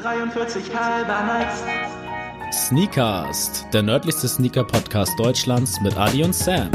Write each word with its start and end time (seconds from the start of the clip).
43 0.00 0.62
halber 0.76 1.24
nice. 1.24 1.64
Sneakast, 2.52 3.66
der 3.72 3.82
nördlichste 3.82 4.28
Sneaker-Podcast 4.28 5.18
Deutschlands 5.18 5.80
mit 5.80 5.96
Adi 5.96 6.22
und 6.22 6.36
Sam. 6.36 6.70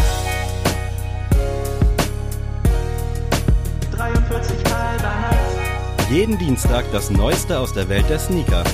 43 3.96 4.58
halber 4.66 5.14
nice. 5.22 6.12
Jeden 6.12 6.38
Dienstag 6.38 6.84
das 6.92 7.10
Neueste 7.12 7.58
aus 7.58 7.72
der 7.72 7.88
Welt 7.88 8.10
der 8.10 8.20
Sneaker. 8.20 8.66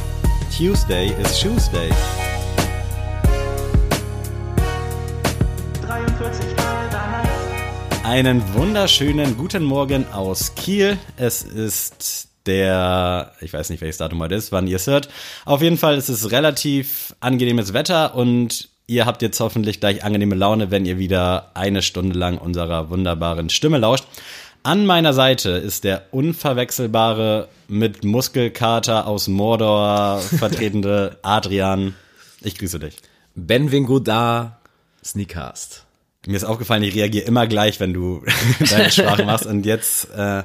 Tuesday 0.57 1.13
is 1.21 1.39
Shoes 1.39 1.69
Day. 1.69 1.91
43 5.85 6.45
halber 6.57 7.21
nice. 7.21 8.03
Einen 8.03 8.53
wunderschönen 8.55 9.37
guten 9.37 9.63
Morgen 9.63 10.11
aus 10.11 10.55
Kiel. 10.55 10.97
Es 11.17 11.43
ist 11.43 12.28
der, 12.45 13.33
ich 13.41 13.53
weiß 13.53 13.69
nicht 13.69 13.81
welches 13.81 13.97
Datum 13.97 14.21
heute 14.21 14.35
ist, 14.35 14.51
wann 14.51 14.67
ihr 14.67 14.77
es 14.77 14.87
hört. 14.87 15.09
Auf 15.45 15.61
jeden 15.61 15.77
Fall 15.77 15.97
ist 15.97 16.09
es 16.09 16.31
relativ 16.31 17.15
angenehmes 17.19 17.73
Wetter 17.73 18.15
und 18.15 18.69
ihr 18.87 19.05
habt 19.05 19.21
jetzt 19.21 19.39
hoffentlich 19.39 19.79
gleich 19.79 20.03
angenehme 20.03 20.35
Laune, 20.35 20.71
wenn 20.71 20.85
ihr 20.85 20.97
wieder 20.97 21.51
eine 21.53 21.81
Stunde 21.81 22.17
lang 22.17 22.37
unserer 22.37 22.89
wunderbaren 22.89 23.49
Stimme 23.49 23.77
lauscht. 23.77 24.05
An 24.63 24.85
meiner 24.85 25.13
Seite 25.13 25.51
ist 25.51 25.83
der 25.85 26.07
unverwechselbare, 26.11 27.47
mit 27.69 28.03
Muskelkater 28.03 29.07
aus 29.07 29.27
Mordor 29.27 30.19
vertretende 30.19 31.17
Adrian. 31.21 31.95
Ich 32.41 32.57
grüße 32.57 32.79
dich. 32.79 32.97
Benvingo 33.35 33.99
da 33.99 34.59
Sneakast. 35.03 35.85
Mir 36.27 36.35
ist 36.35 36.43
aufgefallen, 36.43 36.83
ich 36.83 36.95
reagiere 36.95 37.25
immer 37.25 37.47
gleich, 37.47 37.79
wenn 37.79 37.93
du 37.93 38.23
deine 38.69 38.91
Sprache 38.91 39.23
machst 39.23 39.45
und 39.45 39.65
jetzt, 39.65 40.09
äh, 40.11 40.43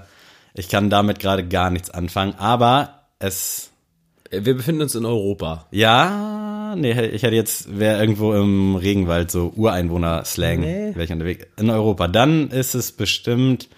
ich 0.55 0.69
kann 0.69 0.89
damit 0.91 1.19
gerade 1.19 1.47
gar 1.47 1.71
nichts 1.71 1.91
anfangen, 1.91 2.35
aber 2.39 3.01
es, 3.19 3.71
Wir 4.31 4.55
befinden 4.55 4.83
uns 4.83 4.95
in 4.95 5.05
Europa. 5.05 5.67
ja, 5.71 6.75
nee, 6.77 6.91
ich 7.07 7.23
hätte 7.23 7.35
jetzt, 7.37 7.79
wäre 7.79 8.01
irgendwo 8.01 8.35
im 8.35 8.75
Regenwald 8.77 9.31
so 9.31 9.53
Ureinwohner-Slang, 9.55 10.61
Nee. 10.61 10.91
wäre 10.95 11.05
ich 11.05 11.13
unterwegs, 11.13 11.47
in 11.59 11.71
Europa. 11.71 12.09
Dann 12.09 12.51
ist 12.51 12.75
es 12.75 12.93
bestimmt, 12.93 13.69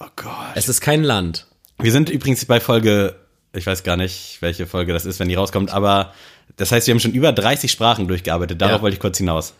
oh 0.00 0.06
Gott. 0.16 0.32
Es 0.54 0.68
ist 0.68 0.80
kein 0.80 1.02
Land. 1.04 1.46
Wir 1.78 1.92
sind 1.92 2.08
übrigens 2.08 2.44
bei 2.46 2.60
Folge, 2.60 3.16
ich 3.52 3.66
weiß 3.66 3.82
gar 3.82 3.96
nicht, 3.96 4.38
welche 4.40 4.66
Folge 4.66 4.92
das 4.92 5.04
ist, 5.06 5.18
wenn 5.20 5.28
die 5.28 5.34
rauskommt, 5.34 5.70
aber 5.70 6.12
das 6.56 6.70
heißt, 6.72 6.86
wir 6.86 6.92
haben 6.94 7.00
schon 7.00 7.12
über 7.12 7.32
30 7.32 7.70
Sprachen 7.70 8.08
durchgearbeitet, 8.08 8.60
darauf 8.60 8.76
Ja. 8.78 8.82
wollte 8.82 8.94
ich 8.94 9.00
kurz 9.00 9.18
hinaus. 9.18 9.54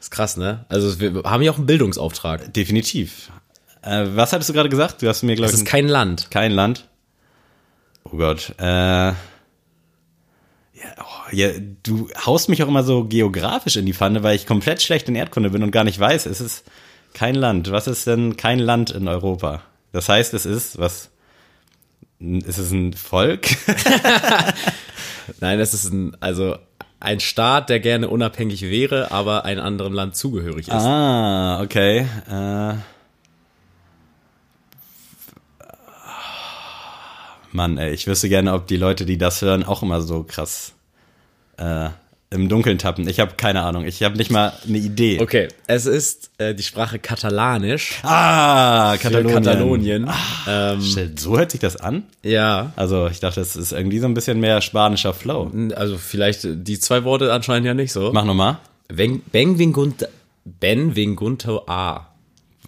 ist 0.00 0.10
krass, 0.10 0.36
ne? 0.36 0.66
Also 0.68 1.00
wir 1.00 1.22
haben 1.24 1.42
ja 1.42 1.50
auch 1.50 1.56
einen 1.56 1.66
Bildungsauftrag. 1.66 2.52
Definitiv. 2.52 3.30
Äh, 3.84 4.06
was 4.16 4.32
hattest 4.32 4.48
du 4.48 4.54
gerade 4.54 4.68
gesagt? 4.68 5.02
Du 5.02 5.08
hast 5.08 5.22
mir, 5.22 5.34
glaube 5.34 5.50
Es 5.50 5.54
ich, 5.54 5.64
ist 5.64 5.70
kein 5.70 5.88
Land. 5.88 6.30
Kein 6.30 6.52
Land. 6.52 6.88
Oh 8.04 8.16
Gott. 8.16 8.54
Äh, 8.58 8.64
ja, 8.64 9.14
oh, 11.00 11.04
ja, 11.32 11.48
du 11.82 12.08
haust 12.24 12.48
mich 12.48 12.62
auch 12.62 12.68
immer 12.68 12.82
so 12.82 13.04
geografisch 13.04 13.76
in 13.76 13.86
die 13.86 13.94
Pfanne, 13.94 14.22
weil 14.22 14.36
ich 14.36 14.46
komplett 14.46 14.82
schlecht 14.82 15.08
in 15.08 15.14
Erdkunde 15.14 15.50
bin 15.50 15.62
und 15.62 15.70
gar 15.70 15.84
nicht 15.84 15.98
weiß, 15.98 16.26
es 16.26 16.40
ist 16.40 16.64
kein 17.14 17.34
Land. 17.34 17.70
Was 17.70 17.86
ist 17.86 18.06
denn 18.06 18.36
kein 18.36 18.58
Land 18.58 18.90
in 18.90 19.08
Europa? 19.08 19.62
Das 19.92 20.08
heißt, 20.08 20.34
es 20.34 20.46
ist 20.46 20.78
was? 20.78 21.10
Ist 22.20 22.58
es 22.58 22.70
ein 22.70 22.92
Volk? 22.94 23.46
Nein, 25.40 25.60
es 25.60 25.74
ist 25.74 25.92
ein, 25.92 26.16
also 26.20 26.56
ein 27.00 27.20
Staat, 27.20 27.68
der 27.70 27.80
gerne 27.80 28.08
unabhängig 28.08 28.62
wäre, 28.62 29.10
aber 29.10 29.44
einem 29.44 29.64
anderen 29.64 29.92
Land 29.92 30.16
zugehörig 30.16 30.68
ist. 30.68 30.74
ah, 30.74 31.60
okay. 31.62 32.06
Äh, 32.30 32.74
Mann, 37.54 37.78
ey, 37.78 37.94
ich 37.94 38.06
wüsste 38.08 38.28
gerne, 38.28 38.52
ob 38.52 38.66
die 38.66 38.76
Leute, 38.76 39.06
die 39.06 39.16
das 39.16 39.40
hören, 39.40 39.62
auch 39.62 39.82
immer 39.84 40.02
so 40.02 40.24
krass 40.24 40.72
äh, 41.56 41.88
im 42.30 42.48
Dunkeln 42.48 42.78
tappen. 42.78 43.06
Ich 43.06 43.20
habe 43.20 43.34
keine 43.36 43.62
Ahnung. 43.62 43.84
Ich 43.84 44.02
habe 44.02 44.16
nicht 44.16 44.32
mal 44.32 44.52
eine 44.66 44.78
Idee. 44.78 45.20
Okay, 45.20 45.46
es 45.68 45.86
ist 45.86 46.32
äh, 46.38 46.52
die 46.52 46.64
Sprache 46.64 46.98
Katalanisch. 46.98 48.00
Ah, 48.02 48.96
Katalonien. 49.00 49.34
Katalonien. 49.44 50.10
ähm, 50.48 50.82
Shit, 50.82 51.20
so 51.20 51.38
hört 51.38 51.52
sich 51.52 51.60
das 51.60 51.76
an? 51.76 52.02
ja, 52.24 52.72
Also 52.74 53.06
ich 53.06 53.20
dachte, 53.20 53.40
es 53.40 53.54
ist 53.54 53.70
irgendwie 53.70 54.00
so 54.00 54.06
ein 54.06 54.14
bisschen 54.14 54.40
mehr 54.40 54.60
spanischer 54.60 55.14
Flow. 55.14 55.52
also 55.76 55.96
vielleicht 55.96 56.40
die 56.44 56.80
zwei 56.80 57.04
Worte 57.04 57.32
anscheinend 57.32 57.66
ja 57.66 57.74
nicht 57.74 57.92
so. 57.92 58.10
Mach 58.12 58.24
nochmal. 58.24 58.58
Ben, 58.88 59.22
Benvingunto 60.44 61.62
A. 61.68 62.08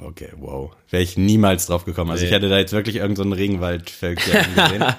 Okay, 0.01 0.29
wow. 0.37 0.73
Wäre 0.91 1.03
ich 1.03 1.17
niemals 1.17 1.67
drauf 1.67 1.85
gekommen. 1.85 2.11
Also 2.11 2.23
Nee. 2.23 2.29
ich 2.29 2.35
hätte 2.35 2.49
da 2.49 2.59
jetzt 2.59 2.73
wirklich 2.73 2.97
irgendein 2.97 3.31
so 3.31 3.35
Regenwaldvölkchen 3.35 4.33
gesehen. 4.55 4.85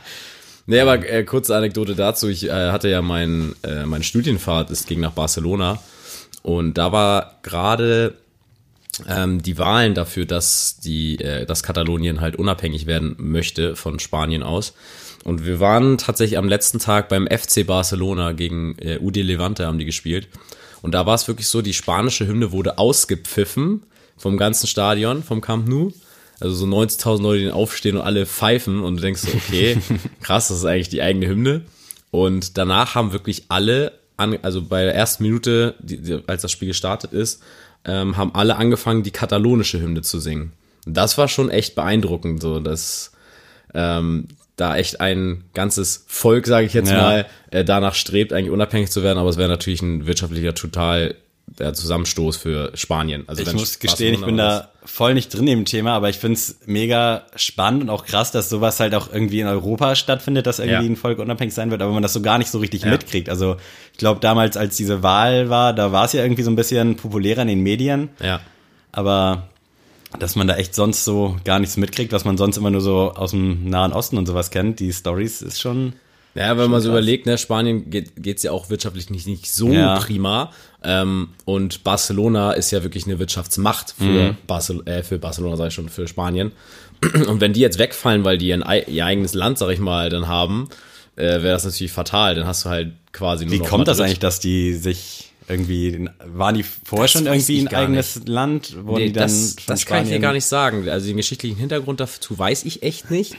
Nee, 0.69 0.81
aber 0.81 1.09
äh, 1.09 1.23
kurze 1.23 1.55
Anekdote 1.55 1.95
dazu. 1.95 2.27
Ich 2.27 2.43
äh, 2.49 2.71
hatte 2.71 2.89
ja 2.89 3.01
mein, 3.01 3.55
äh, 3.63 3.85
meine 3.85 4.03
Studienfahrt, 4.03 4.69
es 4.69 4.85
ging 4.85 4.99
nach 4.99 5.13
Barcelona. 5.13 5.81
Und 6.43 6.77
da 6.77 6.91
war 6.91 7.39
gerade 7.41 8.15
ähm, 9.07 9.41
die 9.41 9.57
Wahlen 9.57 9.93
dafür, 9.93 10.25
dass 10.25 10.77
die, 10.79 11.21
äh, 11.21 11.45
dass 11.45 11.63
Katalonien 11.63 12.19
halt 12.19 12.35
unabhängig 12.35 12.85
werden 12.85 13.15
möchte 13.17 13.77
von 13.77 13.99
Spanien 13.99 14.43
aus. 14.43 14.73
Und 15.23 15.45
wir 15.45 15.61
waren 15.61 15.97
tatsächlich 15.97 16.37
am 16.37 16.49
letzten 16.49 16.79
Tag 16.79 17.07
beim 17.07 17.27
FC 17.27 17.65
Barcelona 17.65 18.33
gegen 18.33 18.77
äh, 18.79 18.97
UD 18.99 19.15
Levante 19.17 19.65
haben 19.65 19.79
die 19.79 19.85
gespielt. 19.85 20.27
Und 20.81 20.91
da 20.91 21.05
war 21.05 21.15
es 21.15 21.29
wirklich 21.29 21.47
so, 21.47 21.61
die 21.61 21.73
spanische 21.73 22.27
Hymne 22.27 22.51
wurde 22.51 22.77
ausgepfiffen 22.77 23.83
vom 24.17 24.37
ganzen 24.37 24.67
Stadion, 24.67 25.23
vom 25.23 25.41
Camp 25.41 25.67
Nou. 25.67 25.91
Also 26.39 26.53
so 26.55 26.65
90.000 26.67 27.21
Leute, 27.21 27.43
die 27.45 27.51
aufstehen 27.51 27.95
und 27.97 28.03
alle 28.03 28.25
pfeifen 28.27 28.81
und 28.81 28.97
du 28.97 29.01
denkst 29.01 29.21
so, 29.21 29.29
okay, 29.35 29.77
krass, 30.21 30.49
das 30.49 30.57
ist 30.59 30.65
eigentlich 30.65 30.89
die 30.89 31.01
eigene 31.01 31.27
Hymne. 31.27 31.61
Und 32.11 32.57
danach 32.57 32.93
haben 32.95 33.11
wirklich 33.11 33.45
alle, 33.49 33.93
an, 34.17 34.37
also 34.43 34.61
bei 34.61 34.83
der 34.83 34.93
ersten 34.95 35.23
Minute, 35.23 35.75
die, 35.79 35.97
die, 36.01 36.19
als 36.27 36.43
das 36.43 36.51
Spiel 36.51 36.67
gestartet 36.67 37.11
ist, 37.11 37.41
ähm, 37.85 38.17
haben 38.17 38.35
alle 38.35 38.55
angefangen, 38.57 39.01
die 39.03 39.11
katalonische 39.11 39.79
Hymne 39.81 40.01
zu 40.03 40.19
singen. 40.19 40.51
Das 40.85 41.17
war 41.17 41.27
schon 41.27 41.49
echt 41.49 41.75
beeindruckend, 41.75 42.41
so 42.41 42.59
dass 42.59 43.11
ähm, 43.73 44.27
da 44.55 44.77
echt 44.77 45.01
ein 45.01 45.43
ganzes 45.53 46.05
Volk, 46.07 46.47
sage 46.47 46.65
ich 46.65 46.73
jetzt 46.73 46.89
Ja. 46.91 47.01
mal, 47.01 47.25
äh, 47.51 47.63
danach 47.65 47.93
strebt, 47.95 48.31
eigentlich 48.31 48.51
unabhängig 48.51 48.89
zu 48.91 49.03
werden, 49.03 49.17
aber 49.19 49.29
es 49.29 49.37
wäre 49.37 49.49
natürlich 49.49 49.81
ein 49.81 50.07
wirtschaftlicher 50.07 50.53
total 50.55 51.15
der 51.47 51.73
Zusammenstoß 51.73 52.37
für 52.37 52.71
Spanien. 52.75 53.23
Also 53.27 53.41
Ich 53.41 53.53
muss 53.53 53.79
gestehen, 53.79 54.13
ich 54.15 54.25
bin 54.25 54.37
da 54.37 54.69
voll 54.85 55.13
nicht 55.13 55.33
drin 55.33 55.47
im 55.47 55.65
Thema, 55.65 55.93
aber 55.93 56.09
ich 56.09 56.17
find's 56.17 56.59
mega 56.65 57.23
spannend 57.35 57.83
und 57.83 57.89
auch 57.89 58.05
krass, 58.05 58.31
dass 58.31 58.49
sowas 58.49 58.79
halt 58.79 58.93
auch 58.93 59.11
irgendwie 59.11 59.39
in 59.39 59.47
Europa 59.47 59.95
stattfindet, 59.95 60.45
dass 60.45 60.59
irgendwie 60.59 60.85
Ja. 60.85 60.91
ein 60.91 60.95
Volk 60.97 61.19
unabhängig 61.19 61.53
sein 61.53 61.71
wird, 61.71 61.81
aber 61.81 61.91
man 61.93 62.03
das 62.03 62.13
so 62.13 62.21
gar 62.21 62.37
nicht 62.37 62.51
so 62.51 62.59
richtig 62.59 62.83
Ja. 62.83 62.89
mitkriegt. 62.91 63.29
Also 63.29 63.55
ich 63.93 63.97
glaube, 63.97 64.19
damals, 64.19 64.55
als 64.57 64.75
diese 64.75 65.03
Wahl 65.03 65.49
war, 65.49 65.73
da 65.73 65.91
war 65.91 66.05
es 66.05 66.13
ja 66.13 66.21
irgendwie 66.21 66.43
so 66.43 66.51
ein 66.51 66.55
bisschen 66.55 66.95
populärer 66.95 67.41
in 67.41 67.47
den 67.47 67.61
Medien, 67.63 68.09
Ja. 68.21 68.39
aber 68.91 69.47
dass 70.19 70.35
man 70.35 70.47
da 70.47 70.55
echt 70.55 70.75
sonst 70.75 71.03
so 71.03 71.37
gar 71.43 71.59
nichts 71.59 71.75
mitkriegt, 71.77 72.11
was 72.13 72.23
man 72.25 72.37
sonst 72.37 72.57
immer 72.57 72.69
nur 72.69 72.81
so 72.81 73.13
aus 73.13 73.31
dem 73.31 73.69
Nahen 73.69 73.93
Osten 73.93 74.17
und 74.17 74.25
sowas 74.25 74.51
kennt, 74.51 74.79
die 74.79 74.93
Stories 74.93 75.41
ist 75.41 75.59
schon 75.59 75.93
Ja, 76.37 76.57
wenn 76.57 76.69
man 76.69 76.81
so 76.81 76.89
krass. 76.89 76.97
überlegt, 76.99 77.25
ne, 77.25 77.37
Spanien 77.37 77.89
geht 77.89 78.11
geht's 78.21 78.43
ja 78.43 78.51
auch 78.51 78.69
wirtschaftlich 78.69 79.09
nicht, 79.09 79.27
nicht 79.27 79.51
so 79.51 79.71
Ja. 79.71 79.97
prima. 79.99 80.51
Ähm, 80.83 81.29
und 81.45 81.83
Barcelona 81.83 82.51
ist 82.53 82.71
ja 82.71 82.83
wirklich 82.83 83.05
eine 83.05 83.19
Wirtschaftsmacht 83.19 83.95
für, 83.97 84.03
Mhm. 84.31 84.37
Barcel 84.45 84.81
äh, 84.87 85.03
für 85.03 85.17
Barcelona, 85.17 85.55
sag 85.57 85.67
ich 85.69 85.73
schon, 85.73 85.89
für 85.89 86.07
Spanien. 86.07 86.51
Und 87.27 87.41
wenn 87.41 87.53
die 87.53 87.59
jetzt 87.59 87.77
wegfallen, 87.79 88.23
weil 88.23 88.37
die 88.37 88.47
ihr, 88.47 88.87
ihr 88.87 89.05
eigenes 89.05 89.33
Land, 89.33 89.57
sag 89.57 89.69
ich 89.71 89.79
mal, 89.79 90.09
dann 90.09 90.27
haben, 90.27 90.69
äh, 91.15 91.23
wäre 91.23 91.49
das 91.49 91.65
natürlich 91.65 91.91
fatal. 91.91 92.35
Dann 92.35 92.45
hast 92.47 92.65
du 92.65 92.69
halt 92.69 92.93
quasi 93.11 93.45
nur 93.45 93.53
Wie 93.53 93.59
kommt 93.59 93.87
das 93.87 93.97
Madrid. 93.97 94.09
eigentlich, 94.11 94.19
dass 94.19 94.39
die 94.39 94.73
sich 94.73 95.31
irgendwie, 95.47 96.07
waren 96.25 96.55
die 96.55 96.63
vorher 96.63 97.03
Das 97.05 97.11
schon 97.11 97.25
irgendwie 97.25 97.59
ein 97.61 97.67
eigenes 97.69 98.21
Land? 98.25 98.75
Wurden 98.85 98.95
Nee, 99.01 99.07
die 99.07 99.13
dann 99.13 99.23
das, 99.27 99.55
das 99.65 99.85
kann 99.85 100.03
ich 100.03 100.09
dir 100.09 100.19
gar 100.19 100.33
nicht 100.33 100.45
sagen. 100.45 100.87
Also 100.89 101.07
den 101.07 101.17
geschichtlichen 101.17 101.57
Hintergrund 101.57 101.99
dazu 101.99 102.37
weiß 102.37 102.65
ich 102.65 102.83
echt 102.83 103.11
nicht. 103.11 103.35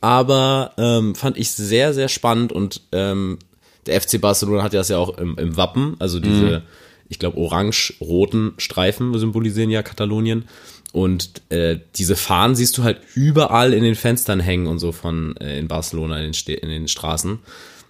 Aber 0.00 0.72
ähm, 0.78 1.14
fand 1.14 1.36
ich 1.36 1.50
sehr, 1.50 1.92
sehr 1.92 2.08
spannend 2.08 2.52
und 2.52 2.82
ähm, 2.92 3.38
der 3.86 4.00
FC 4.00 4.20
Barcelona 4.20 4.62
hat 4.62 4.72
ja 4.72 4.80
das 4.80 4.88
ja 4.88 4.98
auch 4.98 5.18
im, 5.18 5.36
im 5.36 5.56
Wappen, 5.56 5.96
also 5.98 6.20
diese, 6.20 6.62
ich 7.08 7.18
glaube, 7.18 7.38
orange-roten 7.38 8.54
Streifen 8.58 9.16
symbolisieren 9.18 9.70
ja 9.70 9.82
Katalonien. 9.82 10.44
Und 10.92 11.42
äh, 11.50 11.78
diese 11.96 12.16
Fahnen 12.16 12.56
siehst 12.56 12.76
du 12.76 12.82
halt 12.82 13.00
überall 13.14 13.72
in 13.72 13.84
den 13.84 13.94
Fenstern 13.94 14.40
hängen 14.40 14.66
und 14.66 14.78
so 14.78 14.90
von 14.90 15.36
äh, 15.36 15.58
in 15.58 15.68
Barcelona 15.68 16.18
in 16.18 16.32
den, 16.32 16.54
in 16.56 16.68
den 16.68 16.88
Straßen. 16.88 17.38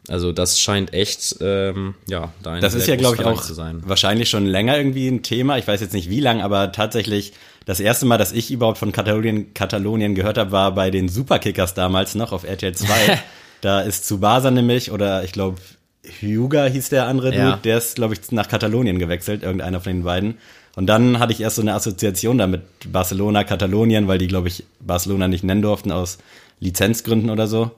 Also 0.08 0.32
das 0.32 0.58
scheint 0.58 0.92
echt, 0.92 1.36
ähm, 1.40 1.94
ja, 2.08 2.32
da 2.42 2.52
ein 2.52 2.62
Das 2.62 2.74
ist 2.74 2.88
ja, 2.88 2.96
glaube 2.96 3.16
ich, 3.16 3.24
auch 3.24 3.42
wahrscheinlich 3.82 4.28
schon 4.28 4.46
länger 4.46 4.76
irgendwie 4.76 5.08
ein 5.08 5.22
Thema. 5.22 5.56
Ich 5.58 5.66
weiß 5.66 5.80
jetzt 5.80 5.92
nicht 5.92 6.10
wie 6.10 6.20
lang, 6.20 6.40
aber 6.40 6.72
tatsächlich 6.72 7.32
das 7.66 7.80
erste 7.80 8.06
Mal, 8.06 8.18
dass 8.18 8.32
ich 8.32 8.50
überhaupt 8.50 8.78
von 8.78 8.92
Katalonien, 8.92 9.54
Katalonien 9.54 10.14
gehört 10.14 10.38
habe, 10.38 10.52
war 10.52 10.74
bei 10.74 10.90
den 10.90 11.08
Superkickers 11.08 11.74
damals 11.74 12.14
noch 12.14 12.32
auf 12.32 12.44
RTL 12.44 12.74
2. 12.74 13.18
da 13.60 13.80
ist 13.80 14.06
Tsubasa 14.06 14.50
nämlich, 14.50 14.90
oder 14.92 15.24
ich 15.24 15.32
glaube, 15.32 15.58
Hyuga 16.02 16.64
hieß 16.64 16.88
der 16.88 17.06
andere 17.06 17.34
Ja. 17.34 17.50
Dude, 17.50 17.62
der 17.62 17.78
ist, 17.78 17.96
glaube 17.96 18.14
ich, 18.14 18.32
nach 18.32 18.48
Katalonien 18.48 18.98
gewechselt, 18.98 19.42
irgendeiner 19.42 19.80
von 19.80 19.92
den 19.92 20.04
beiden. 20.04 20.38
Und 20.76 20.86
dann 20.86 21.18
hatte 21.18 21.32
ich 21.32 21.40
erst 21.40 21.56
so 21.56 21.62
eine 21.62 21.74
Assoziation 21.74 22.38
damit 22.38 22.62
Barcelona, 22.90 23.44
Katalonien, 23.44 24.08
weil 24.08 24.18
die, 24.18 24.28
glaube 24.28 24.48
ich, 24.48 24.64
Barcelona 24.80 25.28
nicht 25.28 25.44
nennen 25.44 25.62
durften 25.62 25.92
aus 25.92 26.18
Lizenzgründen 26.60 27.30
oder 27.30 27.46
so. 27.46 27.72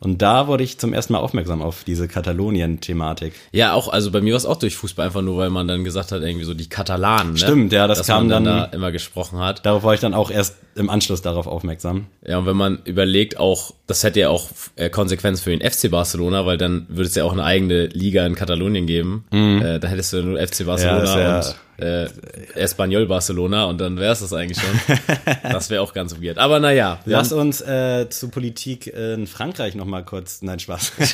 Und 0.00 0.22
da 0.22 0.46
wurde 0.46 0.62
ich 0.64 0.78
zum 0.78 0.92
ersten 0.92 1.12
Mal 1.12 1.18
aufmerksam 1.18 1.60
auf 1.60 1.82
diese 1.84 2.06
Katalonien-Thematik. 2.08 3.32
Ja, 3.52 3.72
auch, 3.72 3.88
also 3.88 4.10
bei 4.10 4.20
mir 4.20 4.32
war 4.32 4.36
es 4.38 4.46
auch 4.46 4.56
durch 4.58 4.76
Fußball, 4.76 5.06
einfach 5.06 5.22
nur, 5.22 5.36
weil 5.38 5.50
man 5.50 5.66
dann 5.68 5.84
gesagt 5.84 6.12
hat, 6.12 6.22
irgendwie 6.22 6.44
so 6.44 6.54
die 6.54 6.68
Katalanen. 6.68 7.32
Ne? 7.32 7.38
Stimmt, 7.38 7.72
ja, 7.72 7.86
das 7.86 7.98
Dass 7.98 8.06
kam 8.06 8.28
dann, 8.28 8.44
dann- 8.44 8.56
da 8.58 8.64
immer 8.76 8.92
gesprochen 8.92 9.38
hat. 9.38 9.64
Darauf 9.66 9.82
war 9.82 9.94
ich 9.94 10.00
dann 10.00 10.14
auch 10.14 10.30
erst 10.30 10.56
im 10.76 10.90
Anschluss 10.90 11.22
darauf 11.22 11.46
aufmerksam. 11.46 12.06
Ja, 12.24 12.38
und 12.38 12.46
wenn 12.46 12.56
man 12.56 12.78
überlegt, 12.84 13.38
auch, 13.38 13.72
das 13.86 14.04
hätte 14.04 14.20
ja 14.20 14.28
auch 14.28 14.48
äh, 14.76 14.90
Konsequenz 14.90 15.40
für 15.40 15.50
den 15.56 15.68
FC 15.68 15.90
Barcelona, 15.90 16.46
weil 16.46 16.58
dann 16.58 16.86
würde 16.88 17.08
es 17.08 17.14
ja 17.14 17.24
auch 17.24 17.32
eine 17.32 17.44
eigene 17.44 17.86
Liga 17.86 18.24
in 18.26 18.34
Katalonien 18.36 18.86
geben. 18.86 19.24
Äh, 19.32 19.80
da 19.80 19.88
hättest 19.88 20.12
du 20.12 20.22
nur 20.22 20.38
FC 20.38 20.64
Barcelona 20.64 21.02
ist 21.02 21.14
ja- 21.16 21.36
und 21.36 21.56
äh, 21.78 22.08
Espanyol 22.54 23.06
Barcelona 23.06 23.64
und 23.64 23.78
dann 23.78 23.98
wäre 23.98 24.12
es 24.12 24.20
das 24.20 24.32
eigentlich 24.32 24.58
schon. 24.60 24.96
das 25.42 25.70
wäre 25.70 25.82
auch 25.82 25.92
ganz 25.92 26.20
weird. 26.20 26.38
Aber 26.38 26.58
naja, 26.60 27.00
Lass 27.04 27.32
uns 27.32 27.60
äh, 27.60 28.08
zu 28.10 28.28
Politik 28.28 28.88
in 28.88 29.26
Frankreich 29.26 29.74
noch 29.74 29.86
mal 29.86 30.04
kurz. 30.04 30.42
Nein, 30.42 30.58
Spaß. 30.58 30.92
ich 30.98 31.08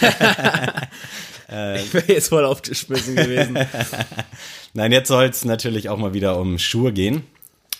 wäre 1.94 2.08
jetzt 2.08 2.28
voll 2.28 2.44
aufgeschmissen 2.44 3.16
gewesen. 3.16 3.58
Nein, 4.74 4.92
jetzt 4.92 5.08
soll 5.08 5.26
es 5.26 5.44
natürlich 5.44 5.88
auch 5.88 5.98
mal 5.98 6.14
wieder 6.14 6.38
um 6.38 6.58
Schuhe 6.58 6.92
gehen. 6.92 7.24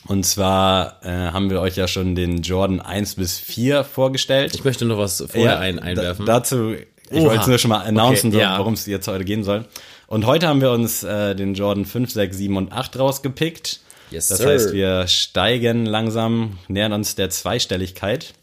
Und 0.07 0.27
zwar 0.27 1.01
äh, 1.03 1.09
haben 1.09 1.49
wir 1.49 1.61
euch 1.63 1.77
ja 1.77 1.89
schon 1.89 2.15
den 2.15 2.43
Jordan 2.43 2.81
1 2.83 3.15
bis 3.15 3.39
4 3.39 3.85
vorgestellt. 3.85 4.55
Ich 4.55 4.63
möchte 4.63 4.85
noch 4.85 4.99
was 4.99 5.25
vorher 5.27 5.59
ein, 5.59 5.79
einwerfen. 5.79 6.27
Da, 6.27 6.35
dazu, 6.35 6.75
ich 7.15 7.21
Oha. 7.23 7.31
wollte 7.31 7.43
es 7.43 7.47
nur 7.49 7.59
schon 7.59 7.71
mal 7.71 7.81
announcen, 7.83 8.29
Okay, 8.31 8.41
ja. 8.41 8.59
worum 8.59 8.75
es 8.75 8.87
jetzt 8.87 9.09
heute 9.09 9.25
gehen 9.25 9.45
soll. 9.45 9.65
Und 10.07 10.27
heute 10.27 10.47
haben 10.49 10.61
wir 10.61 10.71
uns 10.71 11.03
äh, 11.03 11.35
den 11.35 11.55
Jordan 11.55 11.85
5, 11.85 12.11
6, 12.11 12.37
7 12.37 12.57
und 12.57 12.73
8 12.73 12.99
rausgepickt. 12.99 13.81
Yes, 14.11 14.29
das 14.29 14.39
sir. 14.39 14.49
heißt, 14.51 14.73
wir 14.73 15.07
steigen 15.09 15.87
langsam, 15.87 16.59
nähern 16.69 16.93
uns 16.93 17.15
der 17.15 17.31
Zweistelligkeit. 17.31 18.35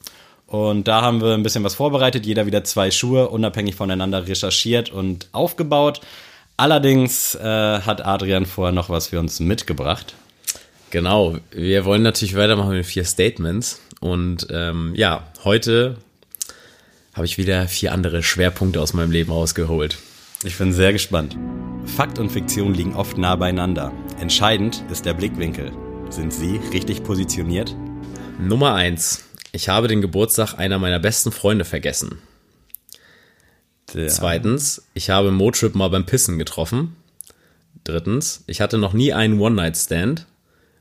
Und 0.48 0.88
da 0.88 1.02
haben 1.02 1.22
wir 1.22 1.34
ein 1.34 1.44
bisschen 1.44 1.64
was 1.64 1.76
vorbereitet. 1.76 2.26
Jeder 2.26 2.46
wieder 2.46 2.64
zwei 2.66 2.92
Schuhe, 2.92 3.30
unabhängig 3.30 3.76
voneinander 3.76 4.28
recherchiert 4.28 4.90
und 4.90 5.28
aufgebaut. 5.32 6.02
Allerdings 6.58 7.36
äh, 7.36 7.42
hat 7.82 8.06
Adrian 8.06 8.46
vorher 8.46 8.74
noch 8.74 8.90
was 8.90 9.08
für 9.08 9.20
uns 9.20 9.40
mitgebracht. 9.40 10.14
Genau, 10.90 11.38
wir 11.52 11.86
wollen 11.86 12.02
natürlich 12.04 12.36
weitermachen 12.36 12.72
mit 12.72 12.86
vier 12.86 13.06
Statements. 13.06 13.80
Und 14.02 14.48
ähm, 14.52 14.94
ja, 14.96 15.24
heute 15.46 15.96
habe 17.14 17.26
ich 17.26 17.38
wieder 17.38 17.68
vier 17.68 17.92
andere 17.92 18.24
Schwerpunkte 18.24 18.82
aus 18.82 18.94
meinem 18.94 19.12
Leben 19.12 19.32
rausgeholt. 19.32 19.98
Ich 20.44 20.58
bin 20.58 20.74
sehr 20.74 20.94
gespannt. 20.94 21.38
Fakt 21.86 22.20
und 22.20 22.32
Fiktion 22.32 22.74
liegen 22.74 22.96
oft 22.96 23.18
nah 23.18 23.36
beieinander. 23.36 23.92
Entscheidend 24.20 24.84
ist 24.92 25.06
der 25.06 25.14
Blickwinkel. 25.14 25.72
Sind 26.10 26.34
Sie 26.34 26.58
richtig 26.74 27.04
positioniert? 27.04 27.76
Nummer 28.40 28.74
eins: 28.74 29.24
Ich 29.52 29.70
habe 29.70 29.88
den 29.88 30.02
Geburtstag 30.02 30.56
einer 30.56 30.80
meiner 30.80 31.00
besten 31.00 31.32
Freunde 31.32 31.66
vergessen. 31.66 32.20
Der, 33.94 34.08
Zweitens, 34.08 34.84
ich 34.94 35.10
habe 35.10 35.32
Motrip 35.32 35.76
mal 35.76 35.90
beim 35.90 36.06
Pissen 36.06 36.40
getroffen. 36.40 36.96
Drittens, 37.84 38.44
ich 38.48 38.62
hatte 38.62 38.78
noch 38.78 38.94
nie 38.94 39.12
einen 39.12 39.40
One-Night-Stand. 39.40 40.28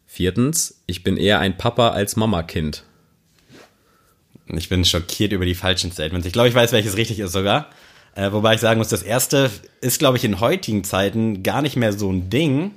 Viertens, 0.07 0.81
ich 0.87 1.03
bin 1.03 1.17
eher 1.17 1.39
ein 1.41 1.57
Papa 1.57 1.91
als 1.91 2.17
Mama-Kind. 2.17 2.85
Ich 4.57 4.69
bin 4.69 4.85
schockiert 4.85 5.33
über 5.33 5.45
die 5.45 5.55
falschen 5.55 5.93
Statements. 5.93 6.27
Ich 6.27 6.33
glaube, 6.33 6.49
ich 6.49 6.55
weiß, 6.55 6.73
welches 6.73 6.97
richtig 6.97 7.19
ist 7.19 7.33
sogar. 7.33 7.69
Äh, 8.15 8.33
wobei 8.33 8.55
ich 8.55 8.61
sagen 8.61 8.79
muss, 8.79 8.89
das 8.89 9.03
erste 9.03 9.51
ist, 9.81 9.99
glaube 9.99 10.17
ich, 10.17 10.25
in 10.25 10.41
heutigen 10.41 10.85
Zeiten 10.85 11.43
gar 11.43 11.63
nicht 11.63 11.77
mehr 11.77 11.93
so 11.93 12.11
ein 12.11 12.31
Ding. 12.31 12.73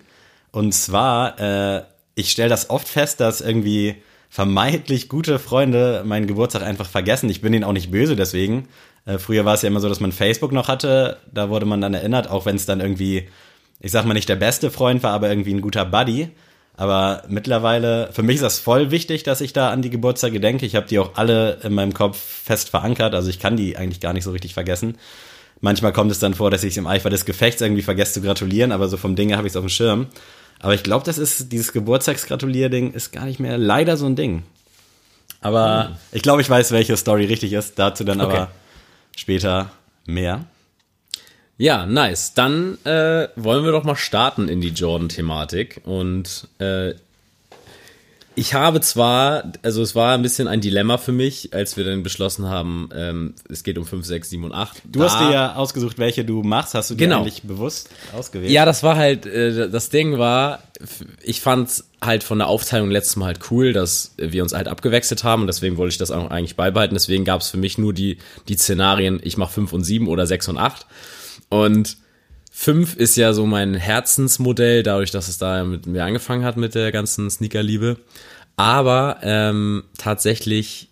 Und 0.51 0.73
zwar, 0.73 1.39
äh, 1.39 1.83
ich 2.15 2.31
stelle 2.31 2.49
das 2.49 2.69
oft 2.69 2.87
fest, 2.87 3.19
dass 3.19 3.41
irgendwie 3.41 3.95
vermeintlich 4.29 5.09
gute 5.09 5.39
Freunde 5.39 6.03
meinen 6.05 6.27
Geburtstag 6.27 6.63
einfach 6.63 6.87
vergessen. 6.87 7.29
Ich 7.29 7.41
bin 7.41 7.53
ihnen 7.53 7.63
auch 7.63 7.73
nicht 7.73 7.91
böse 7.91 8.15
deswegen. 8.15 8.67
Äh, 9.05 9.17
früher 9.17 9.45
war 9.45 9.55
es 9.55 9.61
ja 9.61 9.67
immer 9.67 9.79
so, 9.79 9.89
dass 9.89 9.99
man 9.99 10.11
Facebook 10.11 10.51
noch 10.51 10.67
hatte. 10.67 11.17
Da 11.31 11.49
wurde 11.49 11.65
man 11.65 11.81
dann 11.81 11.93
erinnert, 11.93 12.29
auch 12.29 12.45
wenn 12.45 12.55
es 12.55 12.65
dann 12.65 12.79
irgendwie, 12.79 13.27
ich 13.79 13.91
sag 13.91 14.05
mal 14.05 14.13
nicht 14.13 14.29
der 14.29 14.35
beste 14.35 14.71
Freund 14.71 15.03
war, 15.03 15.13
aber 15.13 15.29
irgendwie 15.29 15.53
ein 15.53 15.61
guter 15.61 15.85
Buddy. 15.85 16.29
Aber 16.75 17.23
mittlerweile, 17.27 18.09
für 18.13 18.23
mich 18.23 18.35
ist 18.35 18.41
das 18.43 18.59
voll 18.59 18.89
wichtig, 18.89 19.23
dass 19.23 19.41
ich 19.41 19.53
da 19.53 19.69
an 19.69 19.81
die 19.81 19.91
Geburtstage 19.91 20.39
denke. 20.39 20.65
Ich 20.65 20.75
habe 20.75 20.87
die 20.87 20.97
auch 20.97 21.11
alle 21.15 21.59
in 21.63 21.73
meinem 21.73 21.93
Kopf 21.93 22.17
fest 22.17 22.69
verankert. 22.69 23.13
Also 23.13 23.29
ich 23.29 23.39
kann 23.39 23.57
die 23.57 23.77
eigentlich 23.77 23.99
gar 23.99 24.13
nicht 24.13 24.23
so 24.23 24.31
richtig 24.31 24.53
vergessen. 24.55 24.97
Manchmal 25.61 25.93
kommt 25.93 26.11
es 26.11 26.19
dann 26.19 26.33
vor, 26.33 26.49
dass 26.51 26.63
ich 26.63 26.75
im 26.77 26.87
Eifer 26.87 27.09
des 27.09 27.25
Gefechts 27.25 27.61
irgendwie 27.61 27.83
vergesse 27.83 28.13
zu 28.13 28.21
gratulieren, 28.21 28.71
aber 28.71 28.89
so 28.89 28.97
vom 28.97 29.15
Ding 29.15 29.35
habe 29.35 29.47
ich 29.47 29.53
es 29.53 29.57
auf 29.57 29.63
dem 29.63 29.69
Schirm. 29.69 30.07
Aber 30.59 30.73
ich 30.73 30.83
glaube, 30.83 31.05
das 31.05 31.17
ist, 31.17 31.51
dieses 31.51 31.73
Geburtstagsgratulier-Ding 31.73 32.91
ist 32.91 33.11
gar 33.11 33.25
nicht 33.25 33.39
mehr 33.39 33.57
leider 33.57 33.95
so 33.95 34.05
ein 34.05 34.15
Ding. 34.15 34.43
Aber 35.41 35.97
ich 36.11 36.21
glaube, 36.21 36.41
ich 36.41 36.49
weiß, 36.49 36.71
welche 36.71 36.97
Story 36.97 37.25
richtig 37.25 37.53
ist. 37.53 37.77
Dazu 37.77 38.03
dann 38.03 38.21
Okay. 38.21 38.35
aber 38.35 38.51
später 39.15 39.71
mehr. 40.05 40.45
Ja, 41.63 41.85
nice. 41.85 42.33
Dann 42.33 42.77
äh, 42.83 43.29
wollen 43.37 43.63
wir 43.63 43.71
doch 43.71 43.85
mal 43.85 43.95
starten 43.95 44.49
in 44.49 44.59
die 44.59 44.71
Jordan-Thematik. 44.71 45.79
Und 45.85 46.49
äh, 46.59 46.93
ich 48.35 48.53
habe 48.53 48.81
zwar, 48.81 49.53
also 49.61 49.81
es 49.81 49.95
war 49.95 50.13
ein 50.13 50.21
bisschen 50.23 50.49
ein 50.49 50.59
Dilemma 50.59 50.97
für 50.97 51.13
mich, 51.13 51.53
als 51.53 51.77
wir 51.77 51.85
dann 51.85 52.03
beschlossen 52.03 52.49
haben, 52.49 52.89
ähm, 52.93 53.33
es 53.47 53.63
geht 53.63 53.77
um 53.77 53.85
5, 53.85 54.05
6, 54.05 54.29
7 54.31 54.43
und 54.43 54.51
8. 54.51 54.81
Du 54.83 55.03
hast 55.03 55.21
dir 55.21 55.31
ja 55.31 55.55
ausgesucht, 55.55 55.99
welche 55.99 56.25
du 56.25 56.43
machst. 56.43 56.73
Hast 56.73 56.89
du 56.89 56.95
die 56.95 57.05
Genau. 57.05 57.21
eigentlich 57.21 57.43
bewusst 57.43 57.89
ausgewählt? 58.13 58.51
Ja, 58.51 58.65
das 58.65 58.83
war 58.83 58.97
halt, 58.97 59.25
äh, 59.25 59.69
das 59.69 59.89
Ding 59.89 60.17
war, 60.17 60.63
ich 61.21 61.39
fand's 61.39 61.85
halt 62.01 62.25
von 62.25 62.39
der 62.39 62.49
Aufteilung 62.49 62.91
letztes 62.91 63.15
Mal 63.15 63.27
halt 63.27 63.39
cool, 63.51 63.71
dass 63.71 64.15
wir 64.17 64.43
uns 64.43 64.51
halt 64.51 64.67
abgewechselt 64.67 65.23
haben 65.23 65.43
und 65.43 65.47
deswegen 65.47 65.77
wollte 65.77 65.93
ich 65.93 65.97
das 65.97 66.11
auch 66.11 66.29
eigentlich 66.29 66.57
beibehalten. 66.57 66.95
Deswegen 66.95 67.23
gab's 67.23 67.49
für 67.49 67.57
mich 67.57 67.77
nur 67.77 67.93
die, 67.93 68.17
die 68.49 68.55
Szenarien, 68.57 69.21
ich 69.23 69.37
mache 69.37 69.53
5 69.53 69.71
und 69.71 69.85
7 69.85 70.09
oder 70.09 70.27
6 70.27 70.49
und 70.49 70.57
8. 70.57 70.85
Und 71.53 71.97
5 72.51 72.95
ist 72.95 73.15
ja 73.15 73.33
so 73.33 73.45
mein 73.45 73.75
Herzensmodell, 73.75 74.81
dadurch, 74.81 75.11
dass 75.11 75.27
es 75.27 75.37
da 75.37 75.63
mit 75.63 75.85
mir 75.85 76.03
angefangen 76.03 76.43
hat 76.43 76.57
mit 76.57 76.73
der 76.73 76.91
ganzen 76.91 77.29
Sneakerliebe. 77.29 77.97
Aber 78.55 79.17
ähm, 79.21 79.83
tatsächlich 79.97 80.89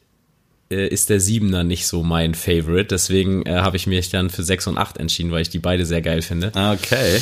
äh, 0.69 0.87
ist 0.87 1.09
der 1.09 1.19
Siebener 1.19 1.63
nicht 1.63 1.87
so 1.87 2.03
mein 2.03 2.35
Favorite. 2.35 2.85
Deswegen 2.85 3.43
äh, 3.45 3.55
habe 3.55 3.77
ich 3.77 3.87
mich 3.87 4.09
dann 4.09 4.29
für 4.29 4.43
6 4.43 4.67
und 4.67 4.77
8 4.77 4.97
entschieden, 4.97 5.31
weil 5.31 5.41
ich 5.41 5.49
die 5.49 5.59
beide 5.59 5.85
sehr 5.85 6.01
geil 6.01 6.21
finde. 6.21 6.51
Okay. 6.55 7.19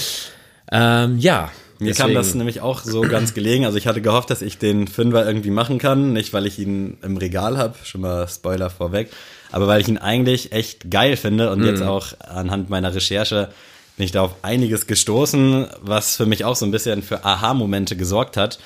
Ähm, 0.72 1.18
ja. 1.18 1.52
Mir 1.80 1.94
kam 1.94 2.14
das 2.14 2.36
nämlich 2.36 2.60
auch 2.60 2.84
so 2.84 3.02
ganz 3.02 3.34
gelegen. 3.34 3.64
Also 3.64 3.78
ich 3.78 3.88
hatte 3.88 4.02
gehofft, 4.02 4.30
dass 4.30 4.42
ich 4.42 4.58
den 4.58 4.88
Fünfer 4.88 5.26
irgendwie 5.26 5.50
machen 5.50 5.78
kann. 5.78 6.12
Nicht, 6.12 6.34
weil 6.34 6.46
ich 6.46 6.60
ihn 6.60 6.98
im 7.02 7.16
Regal 7.16 7.58
habe, 7.58 7.76
schon 7.84 8.02
mal 8.02 8.28
Spoiler 8.28 8.70
vorweg, 8.70 9.10
aber 9.52 9.68
weil 9.68 9.82
ich 9.82 9.88
ihn 9.88 9.98
eigentlich 9.98 10.52
echt 10.52 10.90
geil 10.92 11.18
finde 11.18 11.52
und 11.52 11.64
jetzt 11.64 11.82
auch 11.82 12.08
anhand 12.20 12.70
meiner 12.70 12.94
Recherche 12.94 13.50
bin 13.98 14.06
ich 14.06 14.12
da 14.12 14.22
auf 14.22 14.36
einiges 14.44 14.88
gestoßen, 14.88 15.68
was 15.82 16.16
für 16.16 16.26
mich 16.26 16.46
auch 16.46 16.56
so 16.56 16.66
ein 16.66 16.72
bisschen 16.72 17.04
für 17.04 17.26
Aha-Momente 17.26 17.98
gesorgt 17.98 18.38
hat. 18.38 18.60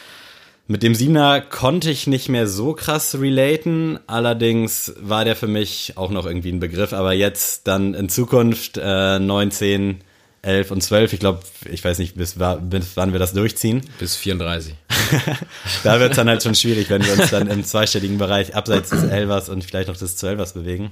Mit 0.67 0.83
dem 0.83 0.95
Siebener 0.95 1.41
konnte 1.41 1.89
ich 1.89 2.07
nicht 2.07 2.29
mehr 2.29 2.47
so 2.47 2.73
krass 2.73 3.19
relaten, 3.19 3.99
allerdings 4.07 4.93
war 4.97 5.25
der 5.25 5.35
für 5.35 5.47
mich 5.47 5.93
auch 5.95 6.09
noch 6.11 6.25
irgendwie 6.25 6.51
ein 6.51 6.59
Begriff, 6.59 6.93
aber 6.93 7.13
jetzt 7.13 7.67
dann 7.67 7.95
in 7.95 8.09
Zukunft 8.09 8.79
äh, 8.81 9.19
9, 9.19 9.51
10, 9.51 10.01
11 10.43 10.71
und 10.71 10.81
12, 10.81 11.13
ich 11.13 11.19
glaube, 11.19 11.39
ich 11.71 11.83
weiß 11.83 11.97
nicht, 12.00 12.15
bis, 12.15 12.35
bis 12.35 12.88
wann 12.95 13.12
wir 13.13 13.19
das 13.19 13.33
durchziehen. 13.33 13.81
Bis 13.97 14.15
34. 14.15 14.75
Da 15.83 16.00
wird 16.00 16.12
es 16.12 16.17
dann 16.17 16.27
halt 16.27 16.43
schon 16.43 16.55
schwierig, 16.55 16.89
wenn 16.89 17.03
wir 17.05 17.13
uns 17.13 17.29
dann 17.31 17.47
im 17.47 17.63
zweistelligen 17.65 18.17
Bereich 18.17 18.55
abseits 18.55 18.89
des 18.89 19.03
Elvers 19.03 19.50
und 19.50 19.63
vielleicht 19.63 19.88
noch 19.88 19.97
des 19.97 20.17
Zwölfers 20.17 20.53
bewegen. 20.53 20.91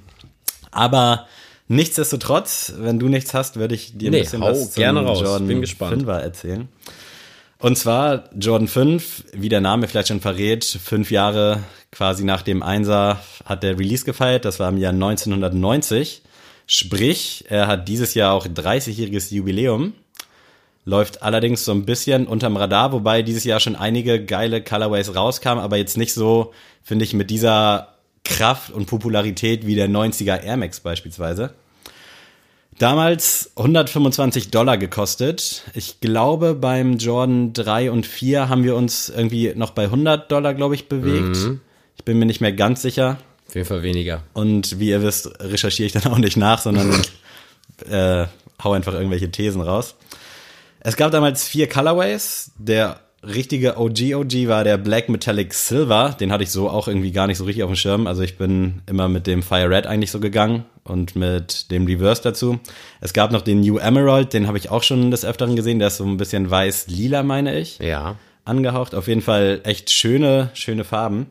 Aber 0.71 1.27
nichtsdestotrotz, 1.67 2.73
wenn 2.77 2.97
du 2.99 3.07
nichts 3.09 3.33
hast, 3.33 3.57
würde 3.57 3.75
ich 3.75 3.97
dir 3.97 4.09
ein 4.09 4.13
Nee, 4.13 4.21
bisschen 4.21 4.41
was 4.41 4.71
zum 4.71 4.81
gerne 4.81 5.01
raus. 5.01 5.19
Jordan 5.21 5.47
Bin 5.47 5.61
gespannt. 5.61 6.03
5er 6.03 6.19
erzählen. 6.19 6.69
Und 7.59 7.77
zwar 7.77 8.29
Jordan 8.37 8.67
5, 8.67 9.25
wie 9.33 9.49
der 9.49 9.61
Name 9.61 9.87
vielleicht 9.87 10.07
schon 10.07 10.21
verrät, 10.21 10.63
fünf 10.65 11.11
Jahre 11.11 11.63
quasi 11.91 12.23
nach 12.23 12.41
dem 12.41 12.63
Einser 12.63 13.19
hat 13.45 13.63
der 13.63 13.77
Release 13.77 14.05
gefeiert. 14.05 14.45
Das 14.45 14.59
war 14.59 14.69
im 14.69 14.77
Jahr 14.77 14.93
1990. 14.93 16.21
Sprich, 16.73 17.43
er 17.49 17.67
hat 17.67 17.89
dieses 17.89 18.13
Jahr 18.13 18.31
auch 18.31 18.47
30-jähriges 18.47 19.33
Jubiläum. 19.33 19.91
Läuft 20.85 21.21
allerdings 21.21 21.65
so 21.65 21.73
ein 21.73 21.85
bisschen 21.85 22.27
unterm 22.27 22.55
Radar, 22.55 22.93
wobei 22.93 23.23
dieses 23.23 23.43
Jahr 23.43 23.59
schon 23.59 23.75
einige 23.75 24.23
geile 24.23 24.63
Colorways 24.63 25.13
rauskamen, 25.13 25.61
aber 25.61 25.75
jetzt 25.75 25.97
nicht 25.97 26.13
so, 26.13 26.53
finde 26.81 27.03
ich, 27.03 27.13
mit 27.13 27.29
dieser 27.29 27.89
Kraft 28.23 28.71
und 28.71 28.85
Popularität 28.85 29.67
wie 29.67 29.75
der 29.75 29.89
90er 29.89 30.43
Air 30.43 30.55
Max 30.55 30.79
beispielsweise. 30.79 31.53
Damals 32.79 33.51
125 33.57 34.49
Dollar 34.49 34.77
gekostet. 34.77 35.63
Ich 35.73 35.99
glaube, 35.99 36.55
beim 36.55 36.99
Jordan 36.99 37.51
3 37.51 37.91
und 37.91 38.05
4 38.05 38.47
haben 38.47 38.63
wir 38.63 38.77
uns 38.77 39.09
irgendwie 39.09 39.51
noch 39.55 39.71
bei 39.71 39.83
100 39.83 40.31
Dollar, 40.31 40.53
glaube 40.53 40.75
ich, 40.75 40.87
bewegt. 40.87 41.35
Ich 41.97 42.05
bin 42.05 42.17
mir 42.17 42.25
nicht 42.25 42.39
mehr 42.39 42.53
ganz 42.53 42.81
sicher. 42.81 43.17
Auf 43.51 43.55
jeden 43.55 43.67
Fall 43.67 43.83
weniger. 43.83 44.23
Und 44.31 44.79
wie 44.79 44.91
ihr 44.91 45.01
wisst, 45.01 45.29
recherchiere 45.41 45.85
ich 45.85 45.91
dann 45.91 46.09
auch 46.09 46.17
nicht 46.17 46.37
nach, 46.37 46.61
sondern 46.61 46.89
äh, 47.89 48.25
hau 48.63 48.71
einfach 48.71 48.93
irgendwelche 48.93 49.29
Thesen 49.29 49.61
raus. 49.61 49.95
Es 50.79 50.95
gab 50.95 51.11
damals 51.11 51.49
vier 51.49 51.67
Colorways. 51.67 52.51
Der 52.57 53.01
richtige 53.23 53.77
OG-OG 53.77 54.47
war 54.47 54.63
der 54.63 54.77
Black 54.77 55.09
Metallic 55.09 55.53
Silver. 55.53 56.15
Den 56.17 56.31
hatte 56.31 56.45
ich 56.45 56.49
so 56.49 56.69
auch 56.69 56.87
irgendwie 56.87 57.11
gar 57.11 57.27
nicht 57.27 57.39
so 57.39 57.43
richtig 57.43 57.63
auf 57.63 57.69
dem 57.69 57.75
Schirm. 57.75 58.07
Also 58.07 58.21
ich 58.21 58.37
bin 58.37 58.83
immer 58.85 59.09
mit 59.09 59.27
dem 59.27 59.43
Fire 59.43 59.69
Red 59.69 59.85
eigentlich 59.85 60.11
so 60.11 60.21
gegangen 60.21 60.63
und 60.85 61.17
mit 61.17 61.71
dem 61.71 61.85
Reverse 61.87 62.23
dazu. 62.23 62.57
Es 63.01 63.11
gab 63.11 63.33
noch 63.33 63.41
den 63.41 63.59
New 63.59 63.79
Emerald, 63.79 64.31
den 64.31 64.47
habe 64.47 64.59
ich 64.59 64.71
auch 64.71 64.83
schon 64.83 65.11
des 65.11 65.25
Öfteren 65.25 65.57
gesehen. 65.57 65.79
Der 65.79 65.89
ist 65.89 65.97
so 65.97 66.05
ein 66.05 66.15
bisschen 66.15 66.49
weiß-lila, 66.49 67.21
meine 67.23 67.59
ich. 67.59 67.79
Ja. 67.79 68.15
Angehaucht. 68.45 68.95
Auf 68.95 69.09
jeden 69.09 69.21
Fall 69.21 69.59
echt 69.65 69.89
schöne, 69.89 70.51
schöne 70.53 70.85
Farben. 70.85 71.27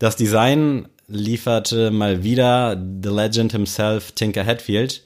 Das 0.00 0.16
Design 0.16 0.88
lieferte 1.12 1.90
mal 1.90 2.24
wieder 2.24 2.76
The 2.76 3.10
Legend 3.10 3.52
himself, 3.52 4.12
Tinker 4.12 4.44
Hatfield, 4.44 5.02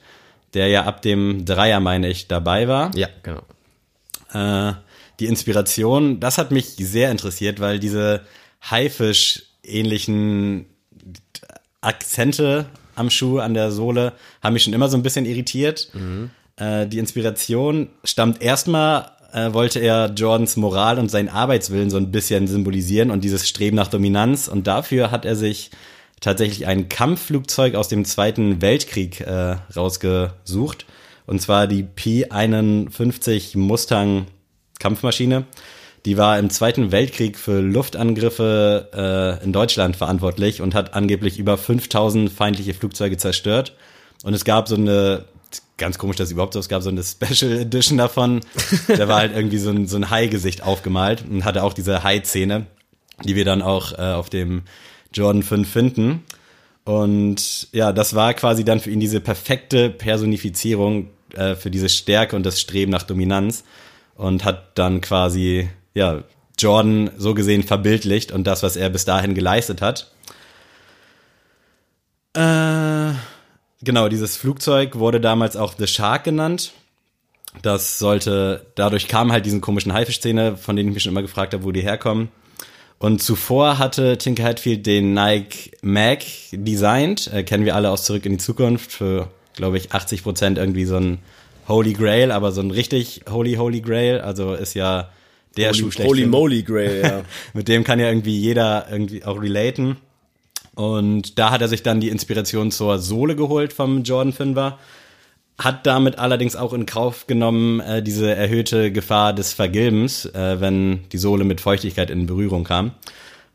der 0.53 0.67
ja 0.69 0.85
ab 0.85 1.01
dem 1.01 1.45
Dreier, 1.45 1.79
meine 1.79 2.09
ich, 2.09 2.27
dabei 2.27 2.67
war. 2.67 2.95
Ja, 2.95 3.09
genau. 3.23 3.41
Äh, 4.33 4.73
die 5.19 5.25
Inspiration, 5.25 6.19
das 6.19 6.37
hat 6.37 6.51
mich 6.51 6.75
sehr 6.77 7.11
interessiert, 7.11 7.59
weil 7.59 7.79
diese 7.79 8.21
Haifisch-ähnlichen 8.69 10.65
Akzente 11.81 12.65
am 12.95 13.09
Schuh, 13.09 13.39
an 13.39 13.53
der 13.53 13.71
Sohle, 13.71 14.13
haben 14.41 14.53
mich 14.53 14.63
schon 14.63 14.73
immer 14.73 14.89
so 14.89 14.97
ein 14.97 15.03
bisschen 15.03 15.25
irritiert. 15.25 15.89
Äh, 16.57 16.87
die 16.87 16.99
Inspiration 16.99 17.89
stammt 18.03 18.41
erstmal, 18.41 19.11
äh, 19.31 19.53
wollte 19.53 19.79
er 19.79 20.11
Jordans 20.15 20.57
Moral 20.57 20.97
und 20.99 21.09
seinen 21.09 21.29
Arbeitswillen 21.29 21.89
so 21.89 21.97
ein 21.97 22.11
bisschen 22.11 22.47
symbolisieren 22.47 23.11
und 23.11 23.23
dieses 23.23 23.47
Streben 23.47 23.75
nach 23.75 23.87
Dominanz. 23.87 24.47
Und 24.47 24.67
dafür 24.67 25.11
hat 25.11 25.25
er 25.25 25.35
sich 25.35 25.69
tatsächlich 26.19 26.67
ein 26.67 26.89
Kampfflugzeug 26.89 27.75
aus 27.75 27.87
dem 27.87 28.05
Zweiten 28.05 28.61
Weltkrieg 28.61 29.21
äh, 29.21 29.57
rausgesucht. 29.75 30.85
Und 31.25 31.41
zwar 31.41 31.67
die 31.67 31.83
P-51 31.83 33.57
Mustang 33.57 34.27
Kampfmaschine. 34.79 35.45
Die 36.05 36.17
war 36.17 36.39
im 36.39 36.49
Zweiten 36.49 36.91
Weltkrieg 36.91 37.37
für 37.37 37.59
Luftangriffe 37.59 39.39
äh, 39.41 39.43
in 39.43 39.51
Deutschland 39.51 39.97
verantwortlich 39.97 40.61
und 40.61 40.73
hat 40.73 40.93
angeblich 40.93 41.37
über 41.37 41.57
5000 41.57 42.31
feindliche 42.31 42.73
Flugzeuge 42.73 43.17
zerstört. 43.17 43.75
Und 44.23 44.33
es 44.33 44.45
gab 44.45 44.69
so 44.69 44.75
eine, 44.75 45.25
ganz 45.77 45.97
komisch, 45.97 46.15
dass 46.15 46.27
es 46.27 46.31
überhaupt 46.31 46.53
so, 46.53 46.59
es 46.59 46.69
gab 46.69 46.81
so 46.81 46.89
eine 46.89 47.03
Special 47.03 47.51
Edition 47.51 47.97
davon. 47.97 48.41
Da 48.87 49.07
war 49.07 49.17
halt 49.17 49.35
irgendwie 49.35 49.57
so 49.57 49.69
ein, 49.69 49.87
so 49.87 49.97
ein 49.97 50.09
Hai-Gesicht 50.09 50.63
aufgemalt 50.63 51.25
und 51.29 51.43
hatte 51.43 51.63
auch 51.63 51.73
diese 51.73 52.03
Hai-Zähne, 52.03 52.67
die 53.25 53.35
wir 53.35 53.45
dann 53.45 53.61
auch 53.61 53.91
äh, 53.91 54.13
auf 54.13 54.29
dem 54.29 54.63
Jordan 55.17 55.43
5 55.43 55.69
finden. 55.69 56.23
Und 56.83 57.67
ja, 57.73 57.91
das 57.91 58.15
war 58.15 58.33
quasi 58.33 58.63
dann 58.63 58.79
für 58.79 58.91
ihn 58.91 58.99
diese 58.99 59.19
perfekte 59.19 59.89
Personifizierung 59.89 61.09
äh, 61.33 61.55
für 61.55 61.69
diese 61.69 61.89
Stärke 61.89 62.35
und 62.35 62.45
das 62.45 62.61
Streben 62.61 62.91
nach 62.91 63.03
Dominanz 63.03 63.65
und 64.15 64.45
hat 64.45 64.77
dann 64.77 65.01
quasi, 65.01 65.69
ja, 65.93 66.23
Jordan 66.57 67.11
so 67.17 67.33
gesehen 67.33 67.63
verbildlicht 67.63 68.31
und 68.31 68.45
das, 68.45 68.63
was 68.63 68.75
er 68.75 68.89
bis 68.89 69.05
dahin 69.05 69.35
geleistet 69.35 69.81
hat. 69.81 70.11
Äh, 72.33 73.13
genau, 73.83 74.09
dieses 74.09 74.37
Flugzeug 74.37 74.95
wurde 74.95 75.19
damals 75.19 75.55
auch 75.55 75.73
The 75.77 75.87
Shark 75.87 76.23
genannt. 76.23 76.71
Das 77.61 77.99
sollte, 77.99 78.65
dadurch 78.75 79.07
kam 79.07 79.31
halt 79.31 79.45
diesen 79.45 79.61
komischen 79.61 79.93
Haifischszene, 79.93 80.57
von 80.57 80.75
denen 80.75 80.89
ich 80.89 80.93
mich 80.95 81.03
schon 81.03 81.11
immer 81.11 81.21
gefragt 81.21 81.53
habe, 81.53 81.63
wo 81.63 81.71
die 81.71 81.81
herkommen. 81.81 82.29
Und 82.99 83.21
zuvor 83.21 83.77
hatte 83.77 84.17
Tinker 84.17 84.43
Hatfield 84.43 84.85
den 84.85 85.13
Nike 85.13 85.71
Mag 85.81 86.23
designt, 86.51 87.31
äh, 87.31 87.43
kennen 87.43 87.65
wir 87.65 87.75
alle 87.75 87.91
aus 87.91 88.05
Zurück 88.05 88.25
in 88.25 88.33
die 88.33 88.37
Zukunft, 88.39 88.91
für, 88.91 89.29
glaube 89.55 89.77
ich, 89.77 89.91
80 89.91 90.23
Prozent 90.23 90.57
irgendwie 90.57 90.85
so 90.85 90.97
ein 90.97 91.19
Holy 91.67 91.93
Grail, 91.93 92.31
aber 92.31 92.51
so 92.51 92.61
ein 92.61 92.71
richtig 92.71 93.21
Holy 93.29 93.55
Holy 93.55 93.81
Grail, 93.81 94.19
also 94.21 94.53
ist 94.53 94.73
ja 94.73 95.09
der 95.57 95.73
Schuh 95.73 95.91
schlechthin. 95.91 96.07
Holy 96.07 96.25
moly 96.25 96.63
Grail, 96.63 97.01
ja. 97.03 97.21
Mit 97.53 97.67
dem 97.67 97.83
kann 97.83 97.99
ja 97.99 98.07
irgendwie 98.07 98.37
jeder 98.37 98.87
irgendwie 98.89 99.23
auch 99.23 99.41
relaten. 99.41 99.97
Und 100.75 101.39
da 101.39 101.49
hat 101.49 101.61
er 101.61 101.67
sich 101.67 101.83
dann 101.83 101.99
die 101.99 102.09
Inspiration 102.09 102.71
zur 102.71 102.99
Sohle 102.99 103.35
geholt 103.35 103.73
vom 103.73 104.03
Jordan 104.03 104.33
5er. 104.33 104.73
Hat 105.57 105.87
damit 105.87 106.19
allerdings 106.19 106.55
auch 106.55 106.71
in 106.71 106.85
Kauf 106.85 107.25
genommen, 107.25 107.79
äh, 107.79 108.03
diese 108.03 108.33
erhöhte 108.33 108.91
Gefahr 108.91 109.33
des 109.33 109.53
Vergilbens, 109.53 110.25
äh, 110.25 110.61
wenn 110.61 111.09
die 111.11 111.17
Sohle 111.17 111.45
mit 111.45 111.61
Feuchtigkeit 111.61 112.11
in 112.11 112.27
Berührung 112.27 112.63
kam. 112.63 112.91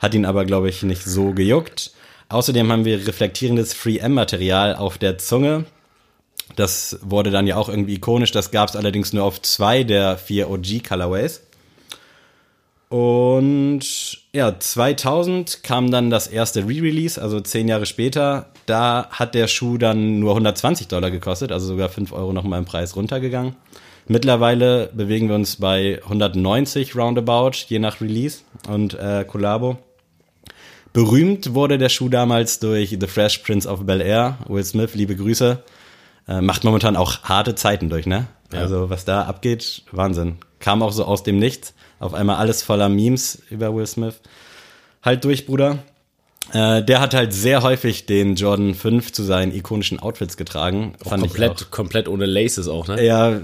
Hat 0.00 0.14
ihn 0.14 0.24
aber, 0.24 0.44
glaube 0.44 0.68
ich, 0.68 0.82
nicht 0.82 1.04
so 1.04 1.32
gejuckt. 1.32 1.92
Außerdem 2.28 2.72
haben 2.72 2.84
wir 2.84 3.06
reflektierendes 3.06 3.76
3M-Material 3.76 4.74
auf 4.74 4.98
der 4.98 5.18
Zunge. 5.18 5.64
Das 6.56 6.98
wurde 7.02 7.30
dann 7.30 7.46
ja 7.46 7.56
auch 7.56 7.68
irgendwie 7.68 7.94
ikonisch. 7.94 8.32
Das 8.32 8.50
gab 8.50 8.68
es 8.68 8.76
allerdings 8.76 9.12
nur 9.12 9.22
auf 9.22 9.40
zwei 9.40 9.84
der 9.84 10.18
vier 10.18 10.50
OG-Colorways. 10.50 11.42
Und 12.92 14.18
ja, 14.34 14.60
2000 14.60 15.62
kam 15.62 15.90
dann 15.90 16.10
das 16.10 16.26
erste 16.26 16.68
Re-Release, 16.68 17.18
also 17.18 17.40
zehn 17.40 17.66
Jahre 17.66 17.86
später. 17.86 18.50
Da 18.66 19.08
hat 19.10 19.34
der 19.34 19.46
Schuh 19.48 19.78
dann 19.78 20.18
nur 20.18 20.32
120 20.32 20.88
Dollar 20.88 21.10
gekostet, 21.10 21.52
also 21.52 21.68
sogar 21.68 21.88
5 21.88 22.12
Euro 22.12 22.34
nochmal 22.34 22.58
im 22.58 22.66
Preis 22.66 22.94
runtergegangen. 22.94 23.56
Mittlerweile 24.08 24.90
bewegen 24.92 25.28
wir 25.30 25.36
uns 25.36 25.56
bei 25.56 26.02
190 26.02 26.94
roundabout, 26.94 27.52
je 27.66 27.78
nach 27.78 28.02
Release 28.02 28.40
und 28.68 28.92
äh, 28.92 29.24
Collabo. 29.26 29.78
Berühmt 30.92 31.54
wurde 31.54 31.78
der 31.78 31.88
Schuh 31.88 32.10
damals 32.10 32.58
durch 32.58 32.90
The 33.00 33.06
Fresh 33.06 33.38
Prince 33.38 33.66
of 33.66 33.86
Bel 33.86 34.02
Air. 34.02 34.36
Will 34.48 34.64
Smith, 34.64 34.94
liebe 34.94 35.16
Grüße. 35.16 35.62
Äh, 36.28 36.42
macht 36.42 36.62
momentan 36.64 36.96
auch 36.96 37.22
harte 37.22 37.54
Zeiten 37.54 37.88
durch, 37.88 38.04
ne? 38.04 38.26
Ja. 38.52 38.58
Also 38.58 38.90
was 38.90 39.06
da 39.06 39.22
abgeht, 39.22 39.84
Wahnsinn. 39.92 40.36
Kam 40.58 40.82
auch 40.82 40.92
so 40.92 41.06
aus 41.06 41.22
dem 41.22 41.38
Nichts. 41.38 41.72
Auf 42.02 42.14
einmal 42.14 42.36
alles 42.36 42.62
voller 42.62 42.88
Memes 42.88 43.40
über 43.50 43.74
Will 43.74 43.86
Smith. 43.86 44.20
Halt 45.02 45.24
durch, 45.24 45.46
Bruder. 45.46 45.78
Äh, 46.52 46.82
der 46.82 47.00
hat 47.00 47.14
halt 47.14 47.32
sehr 47.32 47.62
häufig 47.62 48.06
den 48.06 48.34
Jordan 48.34 48.74
5 48.74 49.12
zu 49.12 49.22
seinen 49.22 49.54
ikonischen 49.54 50.00
Outfits 50.00 50.36
getragen. 50.36 50.94
Fand 50.98 51.24
ich 51.24 51.30
auch. 51.30 51.36
komplett, 51.36 51.70
komplett 51.70 52.08
ohne 52.08 52.26
Laces 52.26 52.66
auch, 52.66 52.88
ne? 52.88 53.04
Ja, 53.04 53.40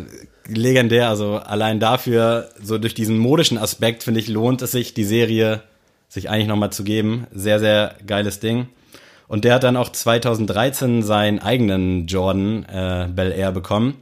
legendär. 0.48 1.08
Also 1.08 1.36
allein 1.36 1.78
dafür, 1.78 2.50
so 2.60 2.78
durch 2.78 2.94
diesen 2.94 3.16
modischen 3.18 3.58
Aspekt, 3.58 4.02
finde 4.02 4.18
ich, 4.20 4.28
lohnt 4.28 4.60
es 4.62 4.72
sich, 4.72 4.92
die 4.92 5.04
Serie 5.04 5.62
sich 6.08 6.28
eigentlich 6.28 6.48
nochmal 6.48 6.72
zu 6.72 6.82
geben. 6.82 7.26
Sehr, 7.32 7.60
sehr 7.60 7.94
geiles 8.06 8.40
Ding. 8.40 8.68
Und 9.28 9.44
der 9.44 9.54
hat 9.54 9.62
dann 9.62 9.76
auch 9.76 9.90
2013 9.90 11.02
seinen 11.02 11.38
eigenen 11.38 12.06
Jordan 12.06 12.64
äh, 12.64 13.08
Bel 13.14 13.30
Air 13.30 13.52
bekommen. 13.52 13.98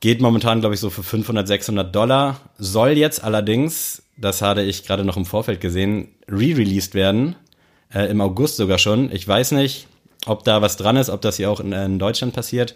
Geht 0.00 0.20
momentan, 0.20 0.60
glaube 0.60 0.74
ich, 0.74 0.80
so 0.80 0.90
für 0.90 1.02
500, 1.02 1.46
600 1.48 1.94
Dollar. 1.94 2.40
Soll 2.58 2.90
jetzt 2.90 3.24
allerdings, 3.24 4.02
das 4.16 4.42
hatte 4.42 4.62
ich 4.62 4.84
gerade 4.84 5.04
noch 5.04 5.16
im 5.16 5.24
Vorfeld 5.24 5.60
gesehen, 5.60 6.08
re-released 6.28 6.94
werden. 6.94 7.36
Äh, 7.92 8.10
Im 8.10 8.20
August 8.20 8.56
sogar 8.56 8.78
schon. 8.78 9.10
Ich 9.10 9.26
weiß 9.26 9.52
nicht, 9.52 9.86
ob 10.26 10.44
da 10.44 10.60
was 10.60 10.76
dran 10.76 10.96
ist, 10.96 11.08
ob 11.08 11.22
das 11.22 11.36
hier 11.36 11.50
auch 11.50 11.60
in, 11.60 11.72
in 11.72 11.98
Deutschland 11.98 12.34
passiert. 12.34 12.74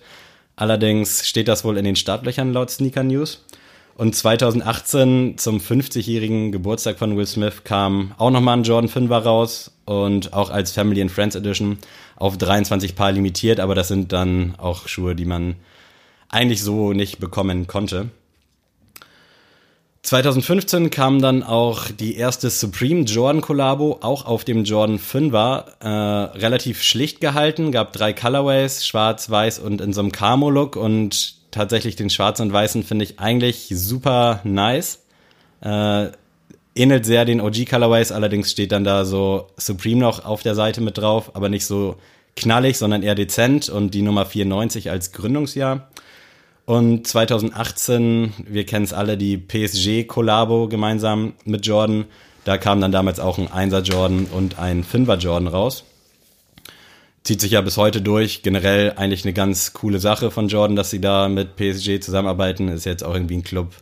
Allerdings 0.56 1.26
steht 1.26 1.48
das 1.48 1.64
wohl 1.64 1.76
in 1.76 1.84
den 1.84 1.96
Startlöchern 1.96 2.52
laut 2.52 2.70
Sneaker 2.70 3.02
News. 3.02 3.44
Und 3.96 4.16
2018 4.16 5.36
zum 5.36 5.58
50-jährigen 5.58 6.52
Geburtstag 6.52 6.98
von 6.98 7.18
Will 7.18 7.26
Smith 7.26 7.64
kam 7.64 8.14
auch 8.16 8.30
nochmal 8.30 8.56
ein 8.56 8.62
Jordan 8.62 8.88
5er 8.88 9.18
raus 9.18 9.72
und 9.84 10.32
auch 10.32 10.48
als 10.48 10.72
Family 10.72 11.02
and 11.02 11.10
Friends 11.10 11.36
Edition 11.36 11.78
auf 12.16 12.38
23 12.38 12.94
Paar 12.96 13.12
limitiert, 13.12 13.60
aber 13.60 13.74
das 13.74 13.88
sind 13.88 14.12
dann 14.12 14.54
auch 14.56 14.88
Schuhe, 14.88 15.14
die 15.14 15.26
man 15.26 15.56
eigentlich 16.30 16.62
so 16.62 16.92
nicht 16.92 17.18
bekommen 17.18 17.66
konnte. 17.66 18.10
2015 20.02 20.88
kam 20.88 21.20
dann 21.20 21.42
auch 21.42 21.88
die 21.88 22.16
erste 22.16 22.48
Supreme 22.48 23.02
Jordan 23.02 23.42
Collabo, 23.42 23.98
auch 24.00 24.24
auf 24.24 24.44
dem 24.44 24.64
Jordan 24.64 24.98
5er, 24.98 25.64
äh, 25.80 26.38
relativ 26.38 26.82
schlicht 26.82 27.20
gehalten, 27.20 27.70
gab 27.70 27.92
drei 27.92 28.14
Colorways, 28.14 28.86
schwarz, 28.86 29.28
weiß 29.28 29.58
und 29.58 29.82
in 29.82 29.92
so 29.92 30.00
einem 30.00 30.10
Camo-Look 30.10 30.76
und 30.76 31.34
tatsächlich 31.50 31.96
den 31.96 32.08
schwarzen 32.08 32.46
und 32.46 32.52
weißen 32.52 32.82
finde 32.82 33.04
ich 33.04 33.20
eigentlich 33.20 33.68
super 33.74 34.40
nice. 34.44 35.00
Äh, 35.60 36.08
ähnelt 36.74 37.04
sehr 37.04 37.26
den 37.26 37.42
OG 37.42 37.66
Colorways, 37.68 38.10
allerdings 38.10 38.50
steht 38.50 38.72
dann 38.72 38.84
da 38.84 39.04
so 39.04 39.48
Supreme 39.58 40.00
noch 40.00 40.24
auf 40.24 40.42
der 40.42 40.54
Seite 40.54 40.80
mit 40.80 40.96
drauf, 40.96 41.36
aber 41.36 41.50
nicht 41.50 41.66
so 41.66 41.96
knallig, 42.36 42.78
sondern 42.78 43.02
eher 43.02 43.14
dezent 43.14 43.68
und 43.68 43.92
die 43.92 44.02
Nummer 44.02 44.24
94 44.24 44.90
als 44.90 45.12
Gründungsjahr. 45.12 45.90
Und 46.70 47.04
2018, 47.04 48.32
wir 48.46 48.64
kennen 48.64 48.84
es 48.84 48.92
alle, 48.92 49.18
die 49.18 49.36
PSG-Kollabo 49.36 50.68
gemeinsam 50.68 51.32
mit 51.44 51.66
Jordan. 51.66 52.04
Da 52.44 52.58
kam 52.58 52.80
dann 52.80 52.92
damals 52.92 53.18
auch 53.18 53.38
ein 53.38 53.48
1er 53.48 53.80
Jordan 53.80 54.26
und 54.26 54.60
ein 54.60 54.84
5er 54.84 55.16
Jordan 55.16 55.48
raus. 55.48 55.82
Zieht 57.24 57.40
sich 57.40 57.50
ja 57.50 57.60
bis 57.60 57.76
heute 57.76 58.00
durch. 58.02 58.44
Generell 58.44 58.92
eigentlich 58.94 59.24
eine 59.24 59.32
ganz 59.32 59.72
coole 59.72 59.98
Sache 59.98 60.30
von 60.30 60.46
Jordan, 60.46 60.76
dass 60.76 60.90
sie 60.90 61.00
da 61.00 61.28
mit 61.28 61.56
PSG 61.56 61.98
zusammenarbeiten. 62.00 62.68
Ist 62.68 62.86
jetzt 62.86 63.02
auch 63.02 63.14
irgendwie 63.14 63.38
ein 63.38 63.42
Club, 63.42 63.74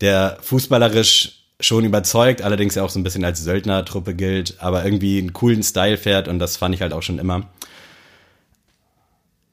der 0.00 0.38
fußballerisch 0.42 1.40
schon 1.58 1.84
überzeugt, 1.84 2.42
allerdings 2.42 2.76
ja 2.76 2.84
auch 2.84 2.90
so 2.90 3.00
ein 3.00 3.04
bisschen 3.04 3.24
als 3.24 3.42
Söldnertruppe 3.42 4.14
gilt, 4.14 4.60
aber 4.60 4.84
irgendwie 4.84 5.18
einen 5.18 5.32
coolen 5.32 5.64
Style 5.64 5.98
fährt 5.98 6.28
und 6.28 6.38
das 6.38 6.56
fand 6.56 6.72
ich 6.72 6.82
halt 6.82 6.92
auch 6.92 7.02
schon 7.02 7.18
immer. 7.18 7.48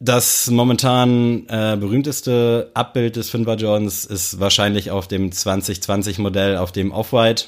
Das 0.02 0.50
momentan 0.50 1.46
äh, 1.50 1.76
berühmteste 1.78 2.72
Abbild 2.74 3.18
des 3.18 3.34
5er 3.34 3.58
Jordans 3.58 4.06
ist 4.06 4.40
wahrscheinlich 4.40 4.92
auf 4.92 5.10
dem 5.10 5.34
2020 5.34 6.20
Modell 6.20 6.56
auf 6.56 6.72
dem 6.72 6.94
Off-White. 6.94 7.46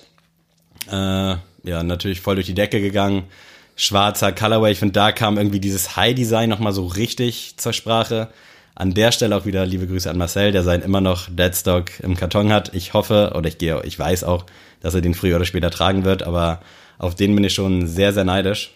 Äh, 0.91 1.37
ja, 1.63 1.83
natürlich 1.83 2.19
voll 2.19 2.35
durch 2.35 2.47
die 2.47 2.53
Decke 2.53 2.81
gegangen. 2.81 3.23
Schwarzer 3.77 4.33
Colorway, 4.33 4.73
ich 4.73 4.79
finde, 4.79 4.93
da 4.93 5.13
kam 5.13 5.37
irgendwie 5.37 5.61
dieses 5.61 5.95
High-Design 5.95 6.49
nochmal 6.49 6.73
so 6.73 6.87
richtig 6.87 7.53
zur 7.55 7.71
Sprache. 7.71 8.27
An 8.75 8.93
der 8.93 9.13
Stelle 9.13 9.37
auch 9.37 9.45
wieder 9.45 9.65
liebe 9.65 9.87
Grüße 9.87 10.09
an 10.09 10.17
Marcel, 10.17 10.51
der 10.51 10.63
seinen 10.63 10.83
immer 10.83 10.99
noch 10.99 11.29
Deadstock 11.29 12.01
im 12.01 12.17
Karton 12.17 12.51
hat. 12.51 12.73
Ich 12.73 12.93
hoffe, 12.93 13.31
oder 13.33 13.47
ich 13.47 13.59
gehe, 13.59 13.81
ich 13.85 13.97
weiß 13.97 14.25
auch, 14.25 14.45
dass 14.81 14.93
er 14.93 15.01
den 15.01 15.13
früher 15.13 15.37
oder 15.37 15.45
später 15.45 15.71
tragen 15.71 16.03
wird, 16.03 16.23
aber 16.23 16.59
auf 16.97 17.15
den 17.15 17.33
bin 17.33 17.45
ich 17.45 17.53
schon 17.53 17.87
sehr, 17.87 18.11
sehr 18.11 18.25
neidisch. 18.25 18.71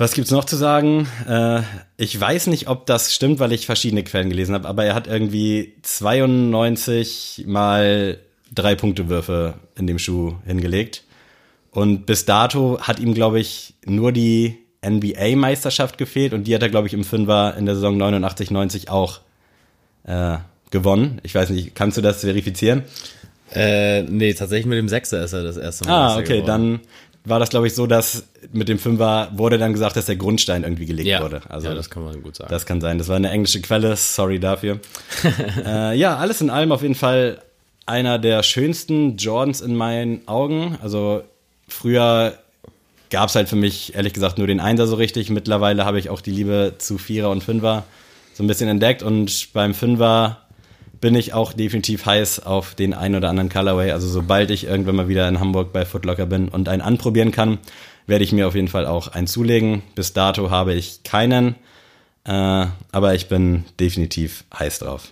Was 0.00 0.14
gibt's 0.14 0.30
noch 0.30 0.46
zu 0.46 0.56
sagen? 0.56 1.06
Äh, 1.28 1.60
ich 1.98 2.18
weiß 2.18 2.46
nicht, 2.46 2.68
ob 2.68 2.86
das 2.86 3.14
stimmt, 3.14 3.38
weil 3.38 3.52
ich 3.52 3.66
verschiedene 3.66 4.02
Quellen 4.02 4.30
gelesen 4.30 4.54
habe, 4.54 4.66
aber 4.66 4.86
er 4.86 4.94
hat 4.94 5.06
irgendwie 5.06 5.74
92 5.82 7.44
mal 7.46 8.16
drei 8.50 8.76
Punktewürfe 8.76 9.56
in 9.76 9.86
dem 9.86 9.98
Schuh 9.98 10.36
hingelegt. 10.46 11.04
Und 11.70 12.06
bis 12.06 12.24
dato 12.24 12.80
hat 12.80 12.98
ihm, 12.98 13.12
glaube 13.12 13.40
ich, 13.40 13.74
nur 13.84 14.10
die 14.10 14.56
NBA-Meisterschaft 14.82 15.98
gefehlt 15.98 16.32
und 16.32 16.44
die 16.44 16.54
hat 16.54 16.62
er, 16.62 16.70
glaube 16.70 16.86
ich, 16.86 16.94
im 16.94 17.04
Fünfer 17.04 17.54
in 17.58 17.66
der 17.66 17.74
Saison 17.74 17.98
89, 17.98 18.50
90 18.50 18.88
auch 18.88 19.20
äh, 20.04 20.38
gewonnen. 20.70 21.20
Ich 21.24 21.34
weiß 21.34 21.50
nicht, 21.50 21.74
kannst 21.74 21.98
du 21.98 22.00
das 22.00 22.22
verifizieren? 22.22 22.84
Äh, 23.54 24.04
nee, 24.04 24.32
tatsächlich 24.32 24.64
mit 24.64 24.78
dem 24.78 24.88
Sechser 24.88 25.22
ist 25.22 25.34
er 25.34 25.42
das 25.42 25.58
erste 25.58 25.86
Mal. 25.86 25.92
Ah, 25.92 26.14
okay, 26.16 26.40
geworden. 26.40 26.46
dann 26.46 26.80
war 27.24 27.38
das, 27.38 27.50
glaube 27.50 27.66
ich, 27.66 27.74
so, 27.74 27.86
dass 27.86 28.24
mit 28.52 28.68
dem 28.68 28.78
Fünfer 28.78 29.30
wurde 29.34 29.58
dann 29.58 29.72
gesagt, 29.72 29.96
dass 29.96 30.06
der 30.06 30.16
Grundstein 30.16 30.62
irgendwie 30.62 30.86
gelegt 30.86 31.08
ja. 31.08 31.22
wurde. 31.22 31.42
Also 31.48 31.68
ja, 31.68 31.74
das 31.74 31.90
kann 31.90 32.04
man 32.04 32.22
gut 32.22 32.36
sagen. 32.36 32.50
das 32.50 32.66
kann 32.66 32.80
sein. 32.80 32.98
Das 32.98 33.08
war 33.08 33.16
eine 33.16 33.30
englische 33.30 33.60
Quelle, 33.60 33.94
sorry 33.96 34.40
dafür. 34.40 34.80
äh, 35.64 35.96
ja, 35.96 36.16
alles 36.16 36.40
in 36.40 36.50
allem 36.50 36.72
auf 36.72 36.82
jeden 36.82 36.94
Fall 36.94 37.42
einer 37.86 38.18
der 38.18 38.42
schönsten 38.42 39.16
Jordans 39.16 39.60
in 39.60 39.76
meinen 39.76 40.26
Augen. 40.28 40.78
Also 40.82 41.22
früher 41.68 42.38
gab 43.10 43.28
es 43.28 43.34
halt 43.34 43.48
für 43.48 43.56
mich, 43.56 43.94
ehrlich 43.94 44.12
gesagt, 44.12 44.38
nur 44.38 44.46
den 44.46 44.60
Einser 44.60 44.86
so 44.86 44.96
richtig. 44.96 45.28
Mittlerweile 45.30 45.84
habe 45.84 45.98
ich 45.98 46.08
auch 46.08 46.20
die 46.20 46.30
Liebe 46.30 46.74
zu 46.78 46.96
Vierer 46.96 47.30
und 47.30 47.44
Fünfer 47.44 47.84
so 48.34 48.42
ein 48.42 48.46
bisschen 48.46 48.68
entdeckt. 48.68 49.02
Und 49.02 49.52
beim 49.52 49.74
Fünfer 49.74 50.38
bin 51.00 51.14
ich 51.14 51.32
auch 51.32 51.52
definitiv 51.52 52.04
heiß 52.06 52.40
auf 52.40 52.74
den 52.74 52.92
einen 52.94 53.14
oder 53.14 53.30
anderen 53.30 53.48
Colorway. 53.48 53.92
Also 53.92 54.08
sobald 54.08 54.50
ich 54.50 54.64
irgendwann 54.64 54.96
mal 54.96 55.08
wieder 55.08 55.28
in 55.28 55.40
Hamburg 55.40 55.72
bei 55.72 55.84
Footlocker 55.84 56.26
bin 56.26 56.48
und 56.48 56.68
einen 56.68 56.82
anprobieren 56.82 57.32
kann, 57.32 57.58
werde 58.06 58.24
ich 58.24 58.32
mir 58.32 58.46
auf 58.46 58.54
jeden 58.54 58.68
Fall 58.68 58.86
auch 58.86 59.08
einen 59.08 59.26
zulegen. 59.26 59.82
Bis 59.94 60.12
dato 60.12 60.50
habe 60.50 60.74
ich 60.74 61.02
keinen, 61.02 61.54
äh, 62.24 62.66
aber 62.92 63.14
ich 63.14 63.28
bin 63.28 63.64
definitiv 63.78 64.44
heiß 64.58 64.80
drauf. 64.80 65.08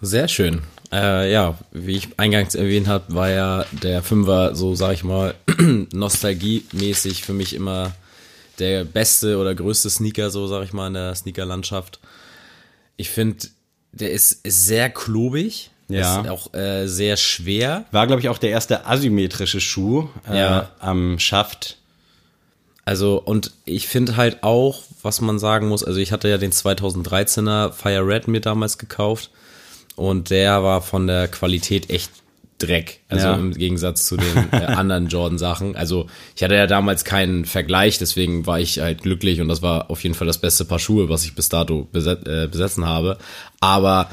Sehr 0.00 0.28
schön. 0.28 0.62
Äh, 0.90 1.32
ja, 1.32 1.58
wie 1.72 1.96
ich 1.96 2.08
eingangs 2.18 2.54
erwähnt 2.54 2.86
habe, 2.86 3.14
war 3.14 3.30
ja 3.30 3.64
der 3.70 4.02
Fünfer, 4.02 4.54
so 4.54 4.74
sag 4.74 4.92
ich 4.94 5.04
mal, 5.04 5.34
nostalgiemäßig 5.92 7.22
für 7.22 7.32
mich 7.32 7.54
immer 7.54 7.92
der 8.58 8.84
beste 8.84 9.38
oder 9.38 9.54
größte 9.54 9.90
Sneaker, 9.90 10.30
so 10.30 10.46
sag 10.46 10.64
ich 10.64 10.72
mal, 10.72 10.88
in 10.88 10.94
der 10.94 11.14
Sneakerlandschaft. 11.14 11.98
Ich 12.96 13.10
finde, 13.10 13.46
der 13.92 14.10
ist, 14.12 14.32
ist 14.44 14.66
sehr 14.66 14.90
klobig. 14.90 15.70
Ja. 15.88 16.20
Ist 16.22 16.28
auch 16.28 16.54
äh, 16.54 16.86
sehr 16.86 17.16
schwer. 17.16 17.84
War, 17.90 18.06
glaube 18.06 18.20
ich, 18.20 18.28
auch 18.30 18.38
der 18.38 18.50
erste 18.50 18.86
asymmetrische 18.86 19.60
Schuh 19.60 20.08
äh, 20.30 20.38
Ja. 20.38 20.70
am 20.78 21.18
Schaft. 21.18 21.76
Also, 22.84 23.20
und 23.22 23.52
ich 23.64 23.86
finde 23.88 24.16
halt 24.16 24.42
auch, 24.42 24.82
was 25.02 25.20
man 25.20 25.38
sagen 25.38 25.68
muss, 25.68 25.84
also 25.84 26.00
ich 26.00 26.10
hatte 26.10 26.28
ja 26.28 26.38
den 26.38 26.50
2013er 26.52 27.72
Fire 27.72 28.06
Red 28.06 28.26
mir 28.26 28.40
damals 28.40 28.78
gekauft 28.78 29.30
und 29.94 30.30
der 30.30 30.62
war 30.64 30.82
von 30.82 31.06
der 31.06 31.28
Qualität 31.28 31.90
echt 31.90 32.10
Dreck. 32.66 33.00
Also 33.08 33.26
Ja. 33.28 33.34
im 33.34 33.52
Gegensatz 33.52 34.06
zu 34.06 34.16
den 34.16 34.48
äh, 34.52 34.56
anderen 34.66 35.08
Jordan-Sachen. 35.08 35.76
Also 35.76 36.06
ich 36.36 36.42
hatte 36.42 36.54
ja 36.54 36.66
damals 36.66 37.04
keinen 37.04 37.44
Vergleich, 37.44 37.98
deswegen 37.98 38.46
war 38.46 38.60
ich 38.60 38.78
halt 38.80 39.02
glücklich 39.02 39.40
und 39.40 39.48
das 39.48 39.62
war 39.62 39.90
auf 39.90 40.02
jeden 40.02 40.14
Fall 40.14 40.26
das 40.26 40.38
beste 40.38 40.64
Paar 40.64 40.78
Schuhe, 40.78 41.08
was 41.08 41.24
ich 41.24 41.34
bis 41.34 41.48
dato 41.48 41.88
beset 41.92 42.26
äh, 42.26 42.46
besessen 42.50 42.86
habe. 42.86 43.18
Aber 43.60 44.10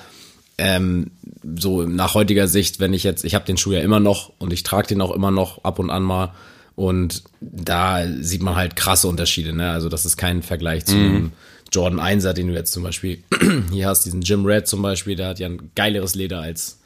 ähm, 0.58 1.12
so 1.58 1.84
nach 1.84 2.14
heutiger 2.16 2.48
Sicht, 2.48 2.80
wenn 2.80 2.94
ich 2.94 3.04
jetzt, 3.04 3.24
ich 3.24 3.36
habe 3.36 3.46
den 3.46 3.58
Schuh 3.58 3.72
ja 3.72 3.80
immer 3.80 4.00
noch 4.00 4.34
und 4.40 4.52
ich 4.52 4.64
trage 4.64 4.88
den 4.88 5.02
auch 5.02 5.12
immer 5.12 5.32
noch 5.32 5.64
ab 5.64 5.80
und 5.80 5.90
an 5.90 6.04
mal 6.04 6.34
und 6.76 7.24
da 7.42 8.06
sieht 8.20 8.42
man 8.42 8.56
halt 8.56 8.76
krasse 8.76 9.08
Unterschiede, 9.08 9.54
ne? 9.54 9.72
Also 9.72 9.90
das 9.90 10.06
ist 10.06 10.18
kein 10.18 10.44
Vergleich 10.44 10.86
zu 10.86 10.96
einem 10.96 11.32
Jordan 11.72 12.00
1er, 12.00 12.34
den 12.34 12.48
du 12.48 12.54
jetzt 12.54 12.72
zum 12.74 12.84
Beispiel 12.84 13.24
hier 13.72 13.88
hast, 13.88 14.06
diesen 14.06 14.22
Jim 14.22 14.46
Red 14.46 14.68
zum 14.68 14.82
Beispiel, 14.82 15.16
der 15.16 15.28
hat 15.30 15.40
ja 15.40 15.48
ein 15.48 15.72
geileres 15.76 16.16
Leder 16.16 16.40
als 16.40 16.79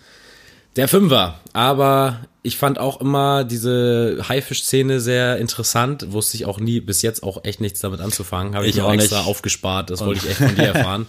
der 0.75 0.88
Fünfer. 0.88 1.39
Aber 1.53 2.19
ich 2.41 2.57
fand 2.57 2.79
auch 2.79 2.99
immer 2.99 3.43
diese 3.43 4.23
Haifisch-Szene 4.27 4.99
sehr 4.99 5.38
interessant. 5.38 6.12
Wusste 6.12 6.36
ich 6.38 6.45
auch 6.45 6.59
nie, 6.59 6.79
bis 6.81 7.01
jetzt 7.01 7.23
auch 7.23 7.43
echt 7.45 7.62
nichts 7.62 7.79
damit 7.79 8.01
anzufangen. 8.01 8.55
Habe 8.55 8.65
ich, 8.67 8.75
Ich 8.75 8.81
auch 8.81 8.91
extra 8.93 9.19
nicht. 9.19 9.27
aufgespart. 9.27 9.89
Das 9.89 10.01
wollte 10.05 10.21
ich 10.25 10.31
echt 10.31 10.39
von 10.39 10.55
dir 10.55 10.63
erfahren. 10.73 11.05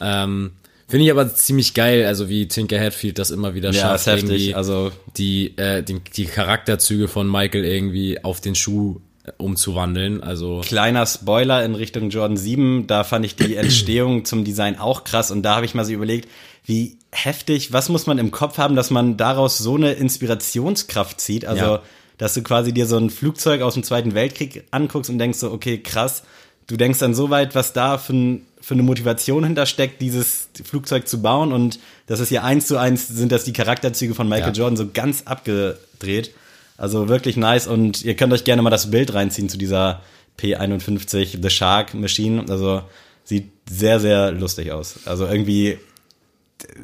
ähm, 0.00 0.52
Finde 0.88 1.06
ich 1.06 1.10
aber 1.10 1.34
ziemlich 1.34 1.72
geil, 1.72 2.04
also 2.04 2.28
wie 2.28 2.48
Tinker 2.48 2.78
Hatfield 2.78 3.18
das 3.18 3.30
immer 3.30 3.54
wieder 3.54 3.70
Ja, 3.70 3.96
schafft, 3.98 4.06
irgendwie 4.08 4.54
Also 4.54 4.92
die, 5.16 5.56
äh, 5.56 5.82
die, 5.82 6.00
die 6.00 6.26
Charakterzüge 6.26 7.08
von 7.08 7.30
Michael 7.30 7.64
irgendwie 7.64 8.22
auf 8.22 8.42
den 8.42 8.54
Schuh 8.54 9.00
äh, 9.24 9.30
umzuwandeln. 9.38 10.22
Also 10.22 10.60
kleiner 10.62 11.06
Spoiler 11.06 11.64
in 11.64 11.74
Richtung 11.76 12.10
Jordan 12.10 12.36
7, 12.36 12.86
da 12.88 13.04
fand 13.04 13.24
ich 13.24 13.36
die 13.36 13.56
Entstehung 13.56 14.26
zum 14.26 14.44
Design 14.44 14.78
auch 14.78 15.04
krass 15.04 15.30
und 15.30 15.42
da 15.42 15.54
habe 15.56 15.64
ich 15.64 15.74
mal 15.74 15.84
so 15.86 15.92
überlegt, 15.92 16.28
wie 16.64 16.98
heftig, 17.10 17.72
was 17.72 17.88
muss 17.88 18.06
man 18.06 18.18
im 18.18 18.30
Kopf 18.30 18.58
haben, 18.58 18.76
dass 18.76 18.90
man 18.90 19.16
daraus 19.16 19.58
so 19.58 19.74
eine 19.76 19.92
Inspirationskraft 19.92 21.20
zieht, 21.20 21.44
also 21.44 21.64
Ja. 21.64 21.82
dass 22.18 22.34
du 22.34 22.42
quasi 22.42 22.72
dir 22.72 22.86
so 22.86 22.96
ein 22.96 23.10
Flugzeug 23.10 23.62
aus 23.62 23.74
dem 23.74 23.82
Zweiten 23.82 24.14
Weltkrieg 24.14 24.64
anguckst 24.70 25.10
und 25.10 25.18
denkst 25.18 25.38
so, 25.38 25.50
okay, 25.50 25.78
krass, 25.78 26.22
du 26.68 26.76
denkst 26.76 27.00
dann 27.00 27.14
so 27.14 27.30
weit, 27.30 27.54
was 27.54 27.72
da 27.72 27.98
für, 27.98 28.12
ein, 28.14 28.46
für 28.60 28.74
eine 28.74 28.82
Motivation 28.84 29.44
hintersteckt, 29.44 30.00
dieses 30.00 30.48
Flugzeug 30.64 31.08
zu 31.08 31.20
bauen 31.20 31.52
und 31.52 31.80
das 32.06 32.20
ist 32.20 32.30
ja 32.30 32.42
eins 32.44 32.66
zu 32.68 32.76
eins, 32.78 33.08
sind 33.08 33.32
das 33.32 33.44
die 33.44 33.52
Charakterzüge 33.52 34.14
von 34.14 34.28
Michael 34.28 34.52
Ja. 34.54 34.60
Jordan 34.62 34.76
so 34.76 34.88
ganz 34.92 35.22
abgedreht. 35.24 36.32
Also 36.78 37.08
wirklich 37.08 37.36
nice 37.36 37.66
und 37.66 38.02
ihr 38.04 38.14
könnt 38.16 38.32
euch 38.32 38.44
gerne 38.44 38.62
mal 38.62 38.70
das 38.70 38.90
Bild 38.90 39.12
reinziehen 39.14 39.48
zu 39.48 39.58
dieser 39.58 40.00
P51 40.40 41.38
The 41.42 41.50
Shark 41.50 41.94
Machine. 41.94 42.44
Also 42.48 42.82
sieht 43.24 43.50
sehr, 43.70 44.00
sehr 44.00 44.32
lustig 44.32 44.72
aus. 44.72 44.94
Also 45.04 45.26
irgendwie 45.26 45.78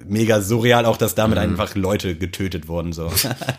mega 0.07 0.41
surreal 0.41 0.85
auch, 0.87 0.97
dass 0.97 1.14
damit 1.14 1.38
einfach 1.38 1.75
Leute 1.75 2.14
getötet 2.14 2.69
wurden. 2.69 2.93
So. 2.93 3.12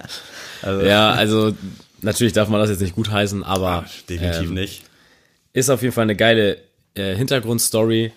also, 0.61 0.85
ja, 0.85 1.11
also 1.11 1.53
natürlich 2.01 2.33
darf 2.33 2.49
man 2.49 2.59
das 2.59 2.69
jetzt 2.69 2.81
nicht 2.81 2.95
gutheißen, 2.95 3.43
aber 3.43 3.85
definitiv 4.09 4.49
ähm, 4.49 4.53
nicht. 4.53 4.83
ist 5.53 5.69
auf 5.69 5.81
jeden 5.81 5.93
Fall 5.93 6.03
eine 6.03 6.15
geile 6.15 6.57
äh, 6.95 7.15
Hintergrundstory 7.15 8.11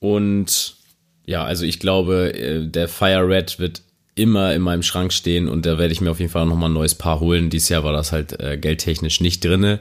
und 0.00 0.76
ja, 1.24 1.44
also 1.44 1.64
ich 1.64 1.78
glaube, 1.78 2.34
äh, 2.34 2.66
der 2.66 2.88
Fire 2.88 3.26
Red 3.28 3.58
wird 3.58 3.82
immer 4.14 4.54
in 4.54 4.60
meinem 4.60 4.82
Schrank 4.82 5.12
stehen 5.12 5.48
und 5.48 5.64
da 5.64 5.78
werde 5.78 5.92
ich 5.92 6.00
mir 6.00 6.10
auf 6.10 6.20
jeden 6.20 6.30
Fall 6.30 6.44
noch 6.46 6.56
mal 6.56 6.66
ein 6.66 6.72
neues 6.72 6.94
Paar 6.94 7.20
holen. 7.20 7.48
Dieses 7.48 7.68
Jahr 7.68 7.84
war 7.84 7.92
das 7.92 8.12
halt 8.12 8.38
äh, 8.40 8.58
geldtechnisch 8.58 9.20
nicht 9.20 9.44
drinne, 9.44 9.80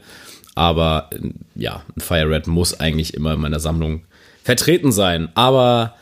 aber 0.56 1.10
äh, 1.12 1.30
ja, 1.56 1.84
ein 1.96 2.02
Fire 2.02 2.30
Red 2.30 2.48
muss 2.48 2.80
eigentlich 2.80 3.14
immer 3.14 3.34
in 3.34 3.42
meiner 3.42 3.60
Sammlung 3.60 4.04
vertreten 4.44 4.92
sein. 4.92 5.30
Aber 5.36 5.96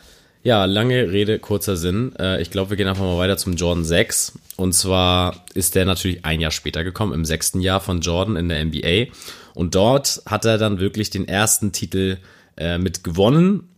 ja, 0.49 0.65
lange 0.65 1.11
Rede, 1.11 1.37
kurzer 1.37 1.77
Sinn. 1.77 2.15
Äh, 2.17 2.41
ich 2.41 2.49
glaube, 2.49 2.71
wir 2.71 2.77
gehen 2.77 2.87
einfach 2.87 3.03
mal 3.03 3.19
weiter 3.19 3.37
zum 3.37 3.53
Jordan 3.53 3.85
6. 3.85 4.33
Und 4.55 4.73
zwar 4.73 5.45
ist 5.53 5.75
der 5.75 5.85
natürlich 5.85 6.25
ein 6.25 6.41
Jahr 6.41 6.49
später 6.49 6.83
gekommen, 6.83 7.13
im 7.13 7.23
sechsten 7.23 7.61
Jahr 7.61 7.79
von 7.79 8.01
Jordan 8.01 8.35
in 8.35 8.49
der 8.49 8.65
NBA. 8.65 9.13
Und 9.53 9.75
dort 9.75 10.23
hat 10.25 10.45
er 10.45 10.57
dann 10.57 10.79
wirklich 10.79 11.11
den 11.11 11.27
ersten 11.27 11.71
Titel 11.71 12.17
äh, 12.57 12.79
mit 12.79 13.03
gewonnen. 13.03 13.69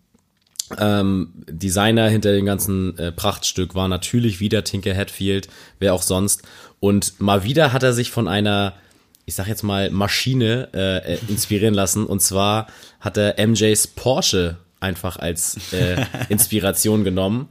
Ähm, 0.80 1.34
Designer 1.50 2.08
hinter 2.08 2.32
dem 2.32 2.46
ganzen 2.46 2.98
äh, 2.98 3.12
Prachtstück 3.12 3.76
war 3.76 3.90
natürlich 3.90 4.40
wieder 4.40 4.64
Tinker 4.64 4.96
Hatfield, 4.96 5.50
wer 5.80 5.94
auch 5.94 6.04
sonst. 6.04 6.44
Und 6.80 7.20
mal 7.20 7.44
wieder 7.44 7.74
hat 7.74 7.84
er 7.84 7.92
sich 7.92 8.12
von 8.12 8.30
einer, 8.30 8.76
ich 9.26 9.36
sag 9.36 9.48
jetzt 9.48 9.64
mal, 9.64 9.90
Maschine 9.90 10.70
äh, 10.74 11.18
inspirieren 11.28 11.74
lassen. 11.74 12.06
Und 12.06 12.22
zwar 12.22 12.68
hat 13.02 13.18
er 13.18 13.46
MJs 13.46 13.88
Porsche 13.88 14.56
einfach 14.82 15.18
als 15.18 15.72
äh, 15.74 16.04
Inspiration 16.30 17.04
genommen. 17.04 17.50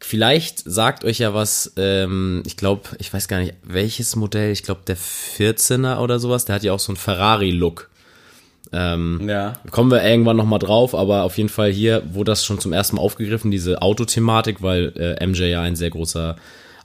Vielleicht 0.00 0.60
sagt 0.60 1.04
euch 1.04 1.18
ja 1.18 1.34
was, 1.34 1.72
ähm, 1.76 2.44
ich 2.46 2.56
glaube, 2.56 2.82
ich 2.98 3.12
weiß 3.12 3.26
gar 3.26 3.40
nicht, 3.40 3.54
welches 3.64 4.14
Modell, 4.14 4.52
ich 4.52 4.62
glaube 4.62 4.82
der 4.86 4.96
14er 4.96 5.98
oder 5.98 6.20
sowas, 6.20 6.44
der 6.44 6.54
hat 6.54 6.62
ja 6.62 6.72
auch 6.72 6.78
so 6.78 6.92
einen 6.92 6.96
Ferrari-Look. 6.96 7.90
Ja. 9.26 9.54
Kommen 9.70 9.90
wir 9.90 10.02
irgendwann 10.02 10.36
nochmal 10.36 10.58
drauf, 10.58 10.94
aber 10.94 11.24
auf 11.24 11.36
jeden 11.36 11.48
Fall 11.48 11.70
hier 11.70 12.02
wurde 12.14 12.30
das 12.30 12.44
schon 12.44 12.60
zum 12.60 12.72
ersten 12.72 12.96
Mal 12.96 13.02
aufgegriffen, 13.02 13.50
diese 13.50 13.82
Autothematik, 13.82 14.62
weil 14.62 14.92
äh, 14.96 15.26
MJ 15.26 15.44
ja 15.44 15.62
ein 15.62 15.76
sehr 15.76 15.90
großer 15.90 16.36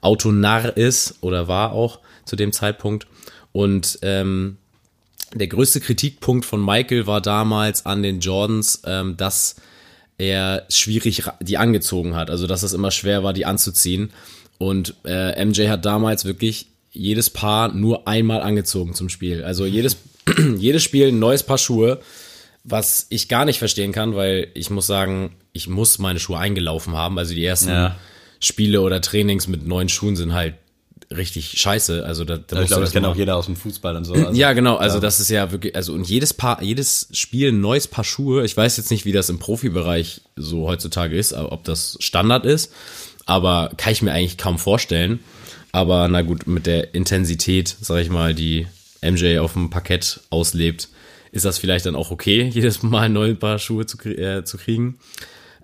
Autonarr 0.02 0.76
ist 0.76 1.18
oder 1.22 1.48
war 1.48 1.72
auch 1.72 2.00
zu 2.26 2.36
dem 2.36 2.52
Zeitpunkt. 2.52 3.08
Und 3.52 4.00
ähm, 4.02 4.58
der 5.34 5.48
größte 5.48 5.82
Kritikpunkt 5.82 6.46
von 6.46 6.64
Michael 6.64 7.08
war 7.08 7.22
damals 7.22 7.86
an 7.86 8.04
den 8.04 8.20
Jordans, 8.20 8.82
ähm, 8.86 9.18
dass 9.18 9.56
er 10.18 10.66
schwierig 10.70 11.24
die 11.42 11.58
angezogen 11.58 12.16
hat. 12.16 12.30
Also 12.30 12.48
dass 12.48 12.64
es 12.64 12.74
immer 12.74 12.92
schwer 12.92 13.24
war, 13.24 13.34
die 13.34 13.46
anzuziehen. 13.46 14.12
Und 14.58 14.96
äh, 15.06 15.44
MJ 15.46 15.68
hat 15.68 15.86
damals 15.86 16.26
wirklich 16.26 16.68
jedes 16.92 17.30
Paar 17.30 17.72
nur 17.74 18.08
einmal 18.08 18.42
angezogen 18.42 18.94
zum 18.96 19.10
Spiel. 19.10 19.44
Also 19.44 19.66
jedes, 19.66 19.98
jedes 20.58 20.84
Spiel 20.84 21.10
ein 21.10 21.20
neues 21.20 21.44
Paar 21.44 21.60
Schuhe, 21.60 22.00
was 22.64 23.06
ich 23.10 23.28
gar 23.30 23.46
nicht 23.46 23.60
verstehen 23.60 23.92
kann, 23.92 24.16
weil 24.16 24.48
ich 24.56 24.70
muss 24.70 24.88
sagen, 24.88 25.36
ich 25.54 25.68
muss 25.68 26.00
meine 26.00 26.20
Schuhe 26.20 26.40
eingelaufen 26.40 26.96
haben. 26.96 27.18
Also 27.20 27.34
die 27.34 27.46
ersten 27.46 27.70
Ja. 27.70 27.96
Spiele 28.40 28.82
oder 28.82 29.02
Trainings 29.02 29.48
mit 29.48 29.66
neuen 29.66 29.90
Schuhen 29.90 30.16
sind 30.16 30.34
halt 30.34 30.56
richtig 31.16 31.60
scheiße. 31.60 32.06
Also 32.06 32.24
da, 32.24 32.38
da 32.38 32.56
ich 32.56 32.60
musst 32.62 32.68
glaube, 32.68 32.84
das 32.84 32.92
kennt 32.92 33.06
auch 33.06 33.16
jeder 33.16 33.36
aus 33.36 33.46
dem 33.46 33.56
Fußball 33.56 33.96
und 33.96 34.06
so. 34.06 34.14
Also, 34.14 34.32
ja, 34.32 34.54
genau. 34.54 34.76
Also 34.76 35.00
das 35.00 35.20
ist 35.20 35.30
ja 35.30 35.52
wirklich, 35.52 35.76
also 35.76 35.94
und 35.94 36.08
jedes 36.08 36.34
Paar, 36.34 36.62
jedes 36.62 37.08
Spiel 37.12 37.52
ein 37.52 37.62
neues 37.62 37.88
Paar 37.88 38.04
Schuhe. 38.04 38.46
Ich 38.46 38.56
weiß 38.56 38.78
jetzt 38.78 38.92
nicht, 38.92 39.06
wie 39.06 39.12
das 39.12 39.30
im 39.30 39.40
Profibereich 39.40 40.22
so 40.36 40.68
heutzutage 40.68 41.18
ist, 41.18 41.34
ob 41.34 41.64
das 41.64 41.98
Standard 42.00 42.46
ist. 42.46 42.72
Aber 43.26 43.72
kann 43.78 43.94
ich 43.94 44.02
mir 44.02 44.12
eigentlich 44.12 44.38
kaum 44.38 44.58
vorstellen. 44.58 45.20
Aber 45.72 46.08
na 46.08 46.22
gut, 46.22 46.48
mit 46.48 46.66
der 46.66 46.96
Intensität, 46.96 47.76
sag 47.82 48.02
ich 48.02 48.10
mal, 48.10 48.34
die 48.34 48.68
MJ 49.02 49.40
auf 49.40 49.54
dem 49.54 49.70
Parkett 49.70 50.22
auslebt, 50.30 50.90
ist 51.32 51.46
das 51.46 51.58
vielleicht 51.58 51.86
dann 51.86 51.96
auch 51.96 52.12
okay, 52.12 52.44
jedes 52.54 52.84
Mal 52.84 53.04
ein 53.04 53.14
neues 53.14 53.38
Paar 53.38 53.60
Schuhe 53.60 53.86
zu, 53.86 53.98
äh, 54.10 54.44
zu 54.44 54.58
kriegen. 54.58 55.00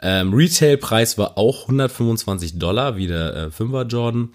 Ähm, 0.02 0.34
Retailpreis 0.34 1.18
war 1.18 1.38
auch 1.38 1.64
125 1.64 2.60
Dollar, 2.60 2.98
wie 2.98 3.08
der 3.08 3.36
äh, 3.36 3.46
5er 3.48 3.88
Jordan. 3.88 4.30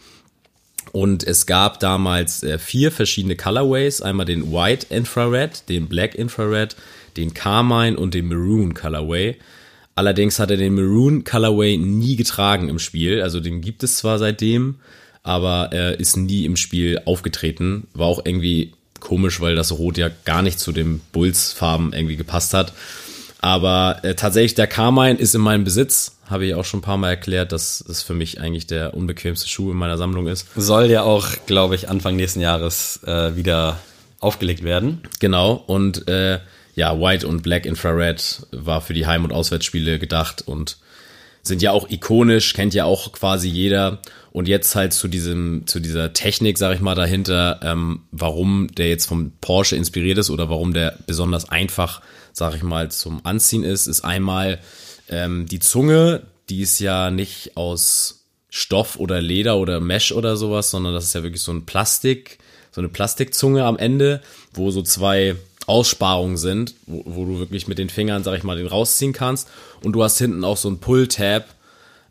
Und 0.92 1.24
es 1.24 1.46
gab 1.46 1.80
damals 1.80 2.42
äh, 2.42 2.58
vier 2.58 2.90
verschiedene 2.90 3.36
Colorways. 3.36 4.00
Einmal 4.00 4.26
den 4.26 4.52
White 4.52 4.86
Infrared, 4.90 5.68
den 5.68 5.88
Black 5.88 6.14
Infrared, 6.14 6.76
den 7.16 7.34
Carmine 7.34 7.96
und 7.96 8.14
den 8.14 8.28
Maroon 8.28 8.74
Colorway. 8.74 9.36
Allerdings 9.94 10.38
hat 10.38 10.50
er 10.50 10.56
den 10.56 10.74
Maroon 10.74 11.24
Colorway 11.24 11.76
nie 11.76 12.16
getragen 12.16 12.68
im 12.68 12.78
Spiel. 12.78 13.20
Also 13.20 13.40
den 13.40 13.60
gibt 13.60 13.82
es 13.82 13.96
zwar 13.96 14.18
seitdem, 14.18 14.76
aber 15.22 15.70
er 15.72 15.98
ist 15.98 16.16
nie 16.16 16.44
im 16.44 16.56
Spiel 16.56 17.00
aufgetreten. 17.04 17.88
War 17.94 18.06
auch 18.06 18.24
irgendwie 18.24 18.72
komisch, 19.00 19.40
weil 19.40 19.56
das 19.56 19.72
Rot 19.72 19.98
ja 19.98 20.10
gar 20.24 20.42
nicht 20.42 20.58
zu 20.58 20.72
den 20.72 21.00
Bulls-Farben 21.12 21.92
irgendwie 21.92 22.16
gepasst 22.16 22.54
hat. 22.54 22.72
Aber 23.40 24.00
äh, 24.02 24.14
tatsächlich, 24.14 24.54
der 24.54 24.66
Carmine 24.66 25.18
ist 25.18 25.34
in 25.34 25.40
meinem 25.40 25.64
Besitz. 25.64 26.17
Habe 26.28 26.46
ich 26.46 26.54
auch 26.54 26.64
schon 26.64 26.80
ein 26.80 26.82
paar 26.82 26.98
Mal 26.98 27.10
erklärt, 27.10 27.52
dass 27.52 27.84
das 27.86 28.02
für 28.02 28.14
mich 28.14 28.40
eigentlich 28.40 28.66
der 28.66 28.94
unbequemste 28.94 29.48
Schuh 29.48 29.70
in 29.70 29.76
meiner 29.78 29.96
Sammlung 29.96 30.26
ist. 30.26 30.46
Soll 30.56 30.90
ja 30.90 31.02
auch, 31.02 31.26
glaube 31.46 31.74
ich, 31.74 31.88
Anfang 31.88 32.16
nächsten 32.16 32.40
Jahres 32.40 33.00
äh, 33.04 33.34
wieder 33.34 33.78
aufgelegt 34.20 34.62
werden. 34.62 35.02
Genau, 35.20 35.52
und 35.66 36.06
äh, 36.08 36.40
ja, 36.74 37.00
White 37.00 37.26
und 37.26 37.42
Black 37.42 37.66
Infrared 37.66 38.46
war 38.52 38.80
für 38.80 38.94
die 38.94 39.06
Heim- 39.06 39.24
und 39.24 39.32
Auswärtsspiele 39.32 39.98
gedacht 39.98 40.42
und 40.46 40.76
sind 41.42 41.62
ja 41.62 41.72
auch 41.72 41.88
ikonisch, 41.90 42.52
kennt 42.52 42.74
ja 42.74 42.84
auch 42.84 43.12
quasi 43.12 43.48
jeder. 43.48 44.00
Und 44.30 44.46
jetzt 44.46 44.76
halt 44.76 44.92
zu 44.92 45.08
diesem, 45.08 45.66
zu 45.66 45.80
dieser 45.80 46.12
Technik, 46.12 46.58
sag 46.58 46.74
ich 46.74 46.80
mal, 46.80 46.94
dahinter, 46.94 47.58
ähm, 47.62 48.02
warum 48.12 48.68
der 48.68 48.88
jetzt 48.88 49.06
vom 49.06 49.32
Porsche 49.40 49.74
inspiriert 49.74 50.18
ist 50.18 50.30
oder 50.30 50.50
warum 50.50 50.74
der 50.74 50.96
besonders 51.06 51.48
einfach, 51.48 52.02
sag 52.32 52.54
ich 52.54 52.62
mal, 52.62 52.90
zum 52.90 53.24
Anziehen 53.24 53.64
ist, 53.64 53.86
ist 53.86 54.02
einmal 54.02 54.60
ähm, 55.08 55.46
die 55.46 55.60
Zunge, 55.60 56.22
die 56.48 56.62
ist 56.62 56.78
ja 56.78 57.10
nicht 57.10 57.56
aus 57.56 58.24
Stoff 58.50 58.98
oder 58.98 59.20
Leder 59.20 59.58
oder 59.58 59.80
Mesh 59.80 60.12
oder 60.12 60.36
sowas, 60.36 60.70
sondern 60.70 60.94
das 60.94 61.04
ist 61.04 61.14
ja 61.14 61.22
wirklich 61.22 61.42
so 61.42 61.52
ein 61.52 61.66
Plastik, 61.66 62.38
so 62.70 62.80
eine 62.80 62.88
Plastikzunge 62.88 63.64
am 63.64 63.78
Ende, 63.78 64.22
wo 64.52 64.70
so 64.70 64.82
zwei 64.82 65.36
Aussparungen 65.66 66.38
sind, 66.38 66.74
wo, 66.86 67.02
wo 67.04 67.24
du 67.26 67.38
wirklich 67.38 67.68
mit 67.68 67.78
den 67.78 67.90
Fingern, 67.90 68.24
sag 68.24 68.36
ich 68.38 68.44
mal, 68.44 68.56
den 68.56 68.66
rausziehen 68.66 69.12
kannst. 69.12 69.48
Und 69.82 69.92
du 69.92 70.02
hast 70.02 70.18
hinten 70.18 70.44
auch 70.44 70.56
so 70.56 70.70
ein 70.70 70.78
Pull-Tab, 70.78 71.46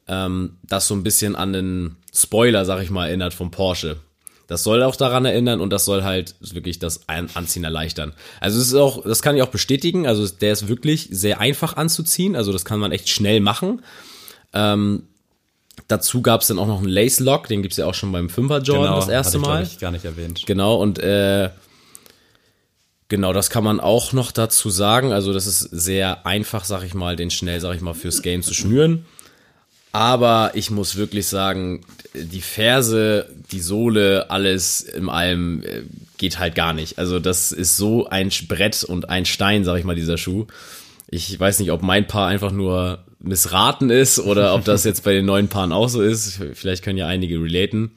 ähm, 0.08 0.58
das 0.64 0.88
so 0.88 0.94
ein 0.94 1.04
bisschen 1.04 1.36
an 1.36 1.54
den 1.54 1.96
Spoiler, 2.14 2.66
sag 2.66 2.82
ich 2.82 2.90
mal, 2.90 3.08
erinnert 3.08 3.34
vom 3.34 3.52
Porsche. 3.52 3.98
Das 4.48 4.64
soll 4.64 4.82
auch 4.82 4.96
daran 4.96 5.26
erinnern 5.26 5.60
und 5.60 5.72
das 5.72 5.86
soll 5.86 6.04
halt 6.04 6.36
wirklich 6.40 6.80
das 6.80 7.02
Anziehen 7.08 7.66
erleichtern. 7.66 8.14
Also 8.40 8.60
es 8.60 8.68
ist 8.68 8.76
auch, 8.76 9.04
das 9.04 9.22
kann 9.22 9.36
ich 9.36 9.42
auch 9.42 9.50
bestätigen, 9.50 10.08
also 10.08 10.28
der 10.28 10.54
ist 10.54 10.70
wirklich 10.70 11.10
sehr 11.12 11.40
einfach 11.40 11.76
anzuziehen, 11.76 12.36
also 12.36 12.54
das 12.54 12.64
kann 12.64 12.80
man 12.80 12.94
echt 12.94 13.10
schnell 13.10 13.42
machen. 13.42 13.82
Ähm, 14.54 15.04
dazu 15.88 16.22
gab 16.22 16.42
es 16.42 16.48
dann 16.48 16.60
auch 16.60 16.68
noch 16.68 16.80
einen 16.80 16.88
Lace 16.88 17.20
Lock, 17.20 17.48
den 17.48 17.62
gibt's 17.62 17.78
ja 17.78 17.86
auch 17.86 17.94
schon 17.94 18.12
beim 18.12 18.28
5er 18.28 18.62
Jordan 18.62 18.96
das 18.96 19.10
erste 19.10 19.38
hatte 19.38 19.44
ich, 19.44 19.48
Mal. 19.48 19.64
Ich 19.64 19.80
gar 19.80 19.92
nicht 19.92 20.06
erwähnt. 20.06 20.44
Genau, 20.46 20.76
und 20.76 21.00
äh, 21.00 21.50
genau, 23.10 23.34
das 23.34 23.50
kann 23.50 23.64
man 23.64 23.80
auch 23.80 24.14
noch 24.14 24.32
dazu 24.32 24.70
sagen. 24.70 25.12
Also, 25.12 25.34
das 25.34 25.46
ist 25.46 25.60
sehr 25.60 26.26
einfach, 26.26 26.66
sag 26.66 26.84
ich 26.84 26.94
mal, 26.94 27.16
den 27.16 27.32
schnell, 27.32 27.60
sag 27.60 27.76
ich 27.76 27.82
mal, 27.82 27.94
fürs 27.94 28.22
Game 28.22 28.44
zu 28.44 28.54
schnüren. 28.54 29.06
Aber 29.92 30.52
ich 30.54 30.70
muss 30.70 30.96
wirklich 30.96 31.28
sagen, 31.28 31.84
die 32.14 32.42
Ferse, 32.42 33.30
die 33.52 33.60
Sohle, 33.60 34.30
alles 34.30 34.82
im 34.82 35.10
allem 35.10 35.64
äh, 35.64 35.84
geht 36.18 36.40
halt 36.40 36.56
gar 36.56 36.74
nicht. 36.74 36.98
Also, 37.00 37.20
das 37.20 37.52
ist 37.52 37.78
so 37.78 38.08
ein 38.08 38.30
Brett 38.48 38.84
und 38.84 39.10
ein 39.10 39.26
Stein, 39.26 39.64
sag 39.64 39.78
ich 39.78 39.86
mal, 39.86 39.96
dieser 39.96 40.18
Schuh. 40.18 40.48
Ich 41.10 41.40
weiß 41.40 41.60
nicht, 41.60 41.72
ob 41.72 41.84
mein 41.84 42.08
Paar 42.08 42.28
einfach 42.28 42.52
nur 42.52 43.00
missraten 43.20 43.90
ist 43.90 44.20
oder 44.20 44.54
ob 44.54 44.66
das 44.66 44.84
jetzt 44.84 45.04
bei 45.04 45.14
den 45.14 45.26
neuen 45.26 45.48
Paaren 45.48 45.72
auch 45.72 45.90
so 45.90 46.02
ist. 46.02 46.40
Vielleicht 46.54 46.84
können 46.84 46.98
ja 46.98 47.08
einige 47.08 47.42
relaten. 47.42 47.92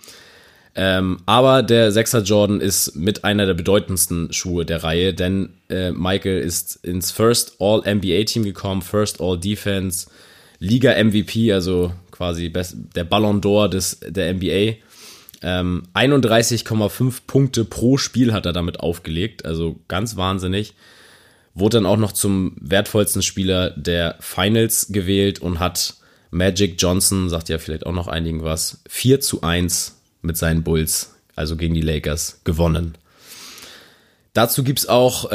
Ähm, 0.76 1.18
aber 1.26 1.62
der 1.62 1.92
6er 1.92 2.22
Jordan 2.22 2.60
ist 2.60 2.94
mit 2.94 3.24
einer 3.24 3.44
der 3.44 3.54
bedeutendsten 3.54 4.32
Schuhe 4.32 4.64
der 4.64 4.84
Reihe, 4.84 5.12
denn 5.12 5.50
äh, 5.68 5.90
Michael 5.90 6.40
ist 6.40 6.76
ins 6.84 7.10
First 7.10 7.56
All-NBA-Team 7.58 8.44
gekommen, 8.44 8.80
First 8.80 9.20
All-Defense, 9.20 10.08
Liga-MVP, 10.60 11.52
also 11.52 11.92
quasi 12.12 12.48
best, 12.48 12.76
der 12.94 13.04
Ballon 13.04 13.40
d'Or 13.40 13.68
des, 13.68 13.98
der 14.06 14.32
NBA. 14.32 14.76
Ähm, 15.42 15.84
31,5 15.94 17.22
Punkte 17.26 17.64
pro 17.64 17.96
Spiel 17.96 18.32
hat 18.32 18.46
er 18.46 18.52
damit 18.52 18.80
aufgelegt, 18.80 19.44
also 19.44 19.80
ganz 19.88 20.16
wahnsinnig. 20.16 20.74
Wurde 21.54 21.78
dann 21.78 21.86
auch 21.86 21.96
noch 21.96 22.12
zum 22.12 22.56
wertvollsten 22.60 23.22
Spieler 23.22 23.70
der 23.70 24.16
Finals 24.20 24.88
gewählt 24.90 25.40
und 25.40 25.58
hat 25.58 25.94
Magic 26.30 26.76
Johnson, 26.78 27.28
sagt 27.28 27.48
ja 27.48 27.58
vielleicht 27.58 27.86
auch 27.86 27.92
noch 27.92 28.06
einigen 28.06 28.44
was, 28.44 28.82
4 28.88 29.20
zu 29.20 29.42
1 29.42 29.96
mit 30.22 30.36
seinen 30.36 30.62
Bulls, 30.62 31.14
also 31.34 31.56
gegen 31.56 31.74
die 31.74 31.80
Lakers, 31.80 32.40
gewonnen. 32.44 32.94
Dazu 34.32 34.62
gibt's 34.62 34.86
auch 34.88 35.32
äh, 35.32 35.34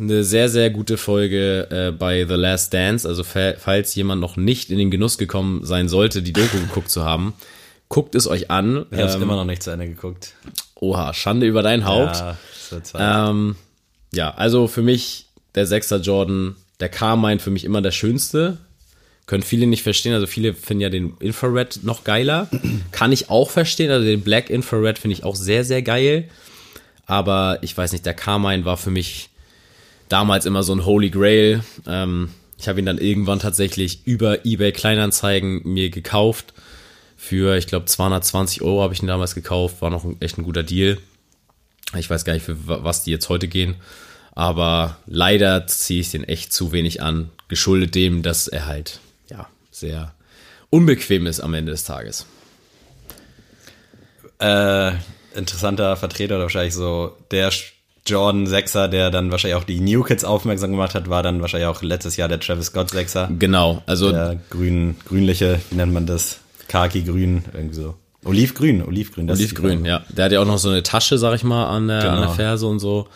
eine 0.00 0.24
sehr, 0.24 0.48
sehr 0.48 0.70
gute 0.70 0.96
Folge 0.96 1.68
äh, 1.70 1.90
bei 1.92 2.24
The 2.26 2.34
Last 2.34 2.72
Dance. 2.72 3.06
Also 3.06 3.24
fa- 3.24 3.54
falls 3.58 3.94
jemand 3.94 4.22
noch 4.22 4.38
nicht 4.38 4.70
in 4.70 4.78
den 4.78 4.90
Genuss 4.90 5.18
gekommen 5.18 5.66
sein 5.66 5.88
sollte, 5.90 6.22
die 6.22 6.32
Doku 6.32 6.58
geguckt 6.58 6.90
zu 6.90 7.04
haben, 7.04 7.34
guckt 7.92 8.14
es 8.14 8.26
euch 8.26 8.50
an. 8.50 8.86
Ich 8.90 8.98
habe 8.98 9.08
es 9.08 9.16
Ähm, 9.16 9.22
immer 9.22 9.36
noch 9.36 9.44
nicht 9.44 9.62
zu 9.62 9.70
Ende 9.70 9.86
geguckt. 9.86 10.32
Oha, 10.76 11.12
Schande 11.12 11.46
über 11.46 11.62
dein 11.62 11.84
Haupt. 11.84 12.24
Ja. 12.94 13.28
Ähm, 13.28 13.54
ja, 14.14 14.32
also 14.34 14.66
für 14.66 14.80
mich 14.80 15.26
der 15.54 15.66
Sechser 15.66 15.98
Jordan, 15.98 16.56
der 16.80 16.88
Carmine 16.88 17.38
für 17.38 17.50
mich 17.50 17.64
immer 17.64 17.82
der 17.82 17.90
schönste. 17.90 18.56
Können 19.26 19.42
viele 19.42 19.66
nicht 19.66 19.82
verstehen, 19.82 20.14
also 20.14 20.26
viele 20.26 20.54
finden 20.54 20.80
ja 20.80 20.88
den 20.88 21.18
Infrared 21.20 21.80
noch 21.84 22.02
geiler. 22.02 22.48
Kann 22.92 23.12
ich 23.12 23.28
auch 23.28 23.50
verstehen, 23.50 23.90
also 23.90 24.06
den 24.06 24.22
Black 24.22 24.48
Infrared 24.48 24.98
finde 24.98 25.12
ich 25.12 25.24
auch 25.24 25.36
sehr, 25.36 25.62
sehr 25.62 25.82
geil. 25.82 26.30
Aber 27.04 27.58
ich 27.60 27.76
weiß 27.76 27.92
nicht, 27.92 28.06
der 28.06 28.14
Carmine 28.14 28.64
war 28.64 28.78
für 28.78 28.90
mich 28.90 29.28
damals 30.08 30.46
immer 30.46 30.62
so 30.62 30.74
ein 30.74 30.86
Holy 30.86 31.10
Grail. 31.10 31.62
Ähm, 31.86 32.30
ich 32.58 32.68
habe 32.68 32.78
ihn 32.78 32.86
dann 32.86 32.96
irgendwann 32.96 33.38
tatsächlich 33.38 34.06
über 34.06 34.46
eBay 34.46 34.72
Kleinanzeigen 34.72 35.60
mir 35.64 35.90
gekauft. 35.90 36.54
Für, 37.24 37.56
ich 37.56 37.68
glaube, 37.68 37.86
220 37.86 38.62
Euro 38.62 38.82
habe 38.82 38.94
ich 38.94 39.00
ihn 39.00 39.06
damals 39.06 39.36
gekauft. 39.36 39.80
War 39.80 39.90
noch 39.90 40.02
ein, 40.04 40.16
echt 40.20 40.38
ein 40.38 40.42
guter 40.42 40.64
Deal. 40.64 40.98
Ich 41.96 42.10
weiß 42.10 42.24
gar 42.24 42.32
nicht, 42.32 42.44
für 42.44 42.66
wa- 42.66 42.80
was 42.82 43.04
die 43.04 43.12
jetzt 43.12 43.28
heute 43.28 43.46
gehen. 43.46 43.76
Aber 44.34 44.96
leider 45.06 45.66
ziehe 45.68 46.00
ich 46.00 46.10
den 46.10 46.24
echt 46.24 46.52
zu 46.52 46.72
wenig 46.72 47.00
an. 47.00 47.30
Geschuldet 47.46 47.94
dem, 47.94 48.22
dass 48.22 48.48
er 48.48 48.66
halt, 48.66 48.98
ja, 49.30 49.46
sehr 49.70 50.14
unbequem 50.68 51.26
ist 51.26 51.38
am 51.38 51.54
Ende 51.54 51.70
des 51.70 51.84
Tages. 51.84 52.26
Äh, 54.40 54.92
interessanter 55.36 55.96
Vertreter 55.96 56.34
oder 56.34 56.44
wahrscheinlich 56.44 56.74
so 56.74 57.16
der 57.30 57.52
Jordan 58.04 58.48
Sechser, 58.48 58.88
der 58.88 59.10
dann 59.12 59.30
wahrscheinlich 59.30 59.56
auch 59.60 59.64
die 59.64 59.78
New 59.80 60.02
Kids 60.02 60.24
aufmerksam 60.24 60.72
gemacht 60.72 60.94
hat, 60.96 61.08
war 61.08 61.22
dann 61.22 61.40
wahrscheinlich 61.40 61.68
auch 61.68 61.82
letztes 61.82 62.16
Jahr 62.16 62.28
der 62.28 62.40
Travis 62.40 62.66
Scott 62.66 62.90
Sechser. 62.90 63.30
Genau, 63.38 63.82
also 63.86 64.10
Der 64.10 64.40
grün, 64.50 64.96
grünliche, 65.06 65.60
wie 65.70 65.76
nennt 65.76 65.92
man 65.92 66.06
das? 66.06 66.40
Khaki-grün, 66.72 67.44
irgendwie 67.52 67.74
so. 67.74 67.94
Olivgrün, 68.24 68.82
Olivgrün. 68.82 69.26
Das 69.26 69.38
Olivgrün, 69.38 69.84
ja. 69.84 70.02
Der 70.08 70.24
hat 70.24 70.32
ja 70.32 70.40
auch 70.40 70.46
noch 70.46 70.56
so 70.58 70.70
eine 70.70 70.82
Tasche, 70.82 71.18
sag 71.18 71.34
ich 71.34 71.44
mal, 71.44 71.66
an 71.66 71.88
der, 71.88 71.98
an 71.98 72.02
der 72.02 72.14
Genau. 72.14 72.32
Ferse 72.32 72.66
und 72.66 72.78
so. 72.78 73.08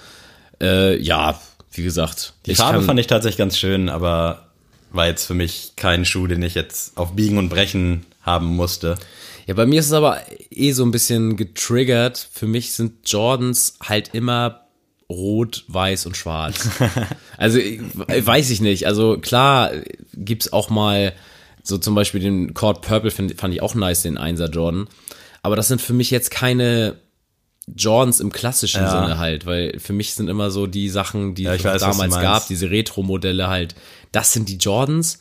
Äh, 0.60 1.00
ja, 1.00 1.40
wie 1.72 1.82
gesagt. 1.82 2.34
Die 2.44 2.54
Farbe 2.54 2.82
fand 2.82 3.00
ich 3.00 3.06
tatsächlich 3.06 3.38
ganz 3.38 3.56
schön, 3.56 3.88
aber 3.88 4.48
war 4.90 5.06
jetzt 5.06 5.24
für 5.24 5.32
mich 5.32 5.72
kein 5.76 6.04
Schuh, 6.04 6.26
den 6.26 6.42
ich 6.42 6.54
jetzt 6.54 6.98
auf 6.98 7.12
Biegen 7.16 7.38
und 7.38 7.48
Brechen 7.48 8.04
haben 8.20 8.46
musste. 8.56 8.96
Ja, 9.46 9.54
bei 9.54 9.64
mir 9.64 9.80
ist 9.80 9.86
es 9.86 9.92
aber 9.92 10.20
eh 10.50 10.72
so 10.72 10.84
ein 10.84 10.90
bisschen 10.90 11.36
getriggert. 11.36 12.28
Für 12.30 12.46
mich 12.46 12.72
sind 12.72 13.08
Jordans 13.08 13.78
halt 13.82 14.10
immer 14.12 14.66
rot, 15.08 15.64
weiß 15.68 16.04
und 16.06 16.16
schwarz. 16.16 16.68
also 17.38 17.58
weiß 17.58 18.50
ich 18.50 18.60
nicht. 18.60 18.86
Also 18.86 19.16
klar 19.18 19.70
gibt's 20.14 20.52
auch 20.52 20.68
mal 20.68 21.14
so 21.66 21.78
zum 21.78 21.94
Beispiel 21.94 22.20
den 22.20 22.54
Cord 22.54 22.82
Purple 22.82 23.10
find, 23.10 23.38
fand 23.38 23.52
ich 23.52 23.62
auch 23.62 23.74
nice, 23.74 24.02
den 24.02 24.18
1er 24.18 24.50
Jordan. 24.50 24.88
Aber 25.42 25.56
das 25.56 25.68
sind 25.68 25.80
für 25.80 25.92
mich 25.92 26.10
jetzt 26.10 26.30
keine 26.30 26.96
Jordans 27.66 28.20
im 28.20 28.30
klassischen 28.30 28.82
Ja. 28.82 28.90
Sinne 28.90 29.18
halt, 29.18 29.46
weil 29.46 29.78
für 29.80 29.92
mich 29.92 30.14
sind 30.14 30.28
immer 30.28 30.50
so 30.50 30.66
die 30.66 30.88
Sachen, 30.88 31.34
die 31.34 31.44
Ja, 31.44 31.54
es 31.54 31.64
weiß, 31.64 31.80
damals 31.80 32.14
gab, 32.14 32.46
diese 32.46 32.70
Retro-Modelle 32.70 33.48
halt, 33.48 33.74
das 34.12 34.32
sind 34.32 34.48
die 34.48 34.56
Jordans. 34.56 35.18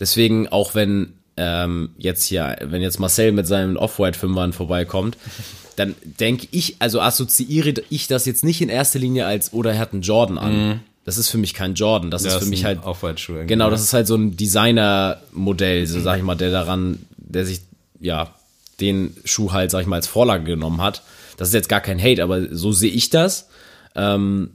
Deswegen, 0.00 0.48
auch 0.48 0.74
wenn 0.74 1.14
ähm, 1.36 1.90
jetzt 1.96 2.24
hier, 2.24 2.56
wenn 2.62 2.82
jetzt 2.82 2.98
Marcel 2.98 3.30
mit 3.32 3.46
seinen 3.46 3.76
Off-White-Fünfern 3.76 4.52
vorbeikommt, 4.52 5.16
dann 5.76 5.94
denke 6.02 6.48
ich, 6.50 6.76
also 6.80 7.00
assoziiere 7.00 7.74
ich 7.90 8.08
das 8.08 8.24
jetzt 8.26 8.42
nicht 8.44 8.60
in 8.60 8.68
erster 8.68 8.98
Linie 8.98 9.26
als, 9.26 9.52
oder 9.52 9.72
er 9.72 9.78
hat 9.78 9.92
einen 9.92 10.02
Jordan 10.02 10.38
an. 10.38 10.80
Das 11.06 11.16
ist 11.16 11.30
für 11.30 11.38
mich 11.38 11.54
kein 11.54 11.72
Jordan, 11.74 12.10
das 12.10 12.22
Mhm. 12.22 12.26
Ja, 12.28 12.32
ist 12.32 12.38
für 12.38 12.44
ist 12.44 12.50
mich 12.50 12.60
ein 12.60 12.66
halt 12.66 12.84
Off-White-Schuh 12.84 13.46
Genau, 13.46 13.64
ja. 13.66 13.70
das 13.70 13.80
ist 13.82 13.92
halt 13.94 14.06
so 14.06 14.16
ein 14.16 14.36
Designer-Modell, 14.36 15.86
so 15.86 16.00
sag 16.00 16.18
ich 16.18 16.22
mal, 16.24 16.34
der 16.34 16.50
daran, 16.50 16.98
der 17.16 17.46
sich, 17.46 17.60
ja, 18.00 18.34
den 18.80 19.16
Schuh 19.24 19.52
halt, 19.52 19.70
sag 19.70 19.80
ich 19.80 19.86
mal, 19.86 19.96
als 19.96 20.06
Vorlage 20.06 20.44
genommen 20.44 20.82
hat. 20.82 21.02
Das 21.38 21.48
ist 21.48 21.54
jetzt 21.54 21.68
gar 21.68 21.80
kein 21.80 22.02
Hate, 22.02 22.22
aber 22.22 22.54
so 22.54 22.72
sehe 22.72 22.90
ich 22.90 23.08
das. 23.08 23.48
Ähm, 23.94 24.50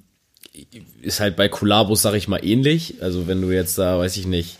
ist 1.01 1.19
halt 1.19 1.35
bei 1.37 1.47
Collabos, 1.49 2.01
sag 2.01 2.13
ich 2.13 2.27
mal, 2.27 2.43
ähnlich. 2.45 2.95
Also 3.01 3.27
wenn 3.27 3.41
du 3.41 3.49
jetzt 3.51 3.77
da, 3.77 3.97
weiß 3.97 4.17
ich 4.17 4.27
nicht, 4.27 4.57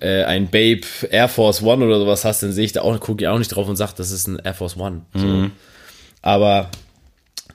äh, 0.00 0.24
ein 0.24 0.48
Babe 0.50 0.82
Air 1.10 1.28
Force 1.28 1.62
One 1.62 1.84
oder 1.84 1.98
sowas 1.98 2.24
hast, 2.24 2.42
dann 2.42 2.52
sehe 2.52 2.64
ich 2.66 2.72
da 2.72 2.82
auch, 2.82 3.00
gucke 3.00 3.24
ich 3.24 3.28
auch 3.28 3.38
nicht 3.38 3.48
drauf 3.48 3.66
und 3.68 3.76
sag, 3.76 3.94
das 3.94 4.10
ist 4.10 4.26
ein 4.28 4.38
Air 4.38 4.54
Force 4.54 4.76
One. 4.76 5.02
So. 5.14 5.50
Aber 6.22 6.70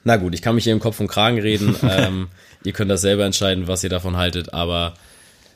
na 0.04 0.16
gut, 0.16 0.34
ich 0.34 0.42
kann 0.42 0.54
mich 0.54 0.64
hier 0.64 0.72
im 0.72 0.80
Kopf 0.80 1.00
und 1.00 1.08
Kragen 1.08 1.38
reden. 1.40 1.76
ähm, 1.88 2.28
ihr 2.64 2.72
könnt 2.72 2.90
das 2.90 3.00
selber 3.00 3.24
entscheiden, 3.24 3.68
was 3.68 3.84
ihr 3.84 3.90
davon 3.90 4.16
haltet. 4.16 4.52
Aber 4.52 4.94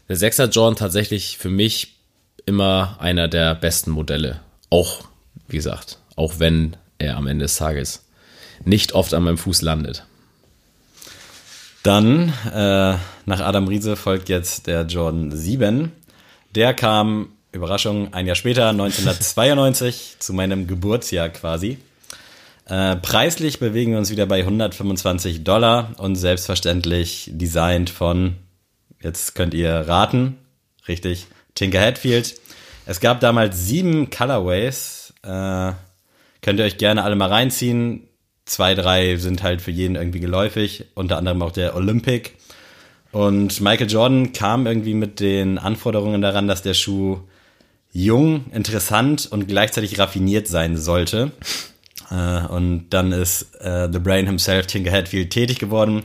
der 0.08 0.16
6er 0.16 0.50
Jordan 0.50 0.76
tatsächlich 0.76 1.38
für 1.38 1.50
mich 1.50 1.96
immer 2.44 2.96
einer 3.00 3.28
der 3.28 3.54
besten 3.54 3.90
Modelle. 3.90 4.40
Auch, 4.70 5.04
wie 5.48 5.56
gesagt, 5.56 5.98
auch 6.14 6.38
wenn 6.38 6.76
er 6.98 7.16
am 7.16 7.26
Ende 7.26 7.44
des 7.44 7.56
Tages 7.56 8.04
nicht 8.64 8.92
oft 8.92 9.12
an 9.14 9.24
meinem 9.24 9.38
Fuß 9.38 9.62
landet. 9.62 10.04
Dann, 11.82 12.32
äh, 12.52 12.96
nach 13.26 13.40
Adam 13.40 13.68
Riese 13.68 13.96
folgt 13.96 14.28
jetzt 14.28 14.66
der 14.66 14.82
Jordan 14.86 15.30
7. 15.30 15.92
Der 16.54 16.74
kam, 16.74 17.28
Überraschung, 17.52 18.12
ein 18.12 18.26
Jahr 18.26 18.34
später, 18.34 18.70
1992, 18.70 20.16
zu 20.18 20.32
meinem 20.32 20.66
Geburtsjahr 20.66 21.28
quasi. 21.28 21.78
Äh, 22.68 22.96
preislich 22.96 23.60
bewegen 23.60 23.92
wir 23.92 23.98
uns 23.98 24.10
wieder 24.10 24.26
bei 24.26 24.40
125 24.40 25.44
Dollar 25.44 25.94
und 25.98 26.16
selbstverständlich 26.16 27.30
designt 27.32 27.90
von, 27.90 28.34
jetzt 29.00 29.36
könnt 29.36 29.54
ihr 29.54 29.70
raten, 29.72 30.36
richtig, 30.88 31.26
Tinker 31.54 31.80
Hatfield. 31.80 32.34
Es 32.84 32.98
gab 32.98 33.20
damals 33.20 33.66
sieben 33.66 34.10
Colorways, 34.10 35.14
äh, 35.22 35.72
könnt 36.42 36.58
ihr 36.58 36.64
euch 36.64 36.76
gerne 36.76 37.04
alle 37.04 37.14
mal 37.14 37.28
reinziehen. 37.28 38.08
Zwei, 38.46 38.74
drei 38.74 39.16
sind 39.16 39.44
halt 39.44 39.62
für 39.62 39.70
jeden 39.70 39.94
irgendwie 39.94 40.20
geläufig, 40.20 40.86
unter 40.94 41.18
anderem 41.18 41.42
auch 41.42 41.52
der 41.52 41.76
Olympic. 41.76 42.32
Und 43.12 43.60
Michael 43.60 43.90
Jordan 43.90 44.32
kam 44.32 44.66
irgendwie 44.66 44.94
mit 44.94 45.20
den 45.20 45.58
Anforderungen 45.58 46.20
daran, 46.20 46.48
dass 46.48 46.62
der 46.62 46.74
Schuh 46.74 47.20
jung, 47.92 48.46
interessant 48.52 49.26
und 49.30 49.46
gleichzeitig 49.46 49.98
raffiniert 49.98 50.48
sein 50.48 50.76
sollte. 50.76 51.30
Äh, 52.10 52.46
und 52.46 52.90
dann 52.90 53.12
ist 53.12 53.54
äh, 53.60 53.88
The 53.92 53.98
Brain 53.98 54.26
himself, 54.26 54.66
Tinker 54.66 54.92
Hatfield, 54.92 55.30
tätig 55.30 55.58
geworden, 55.58 56.02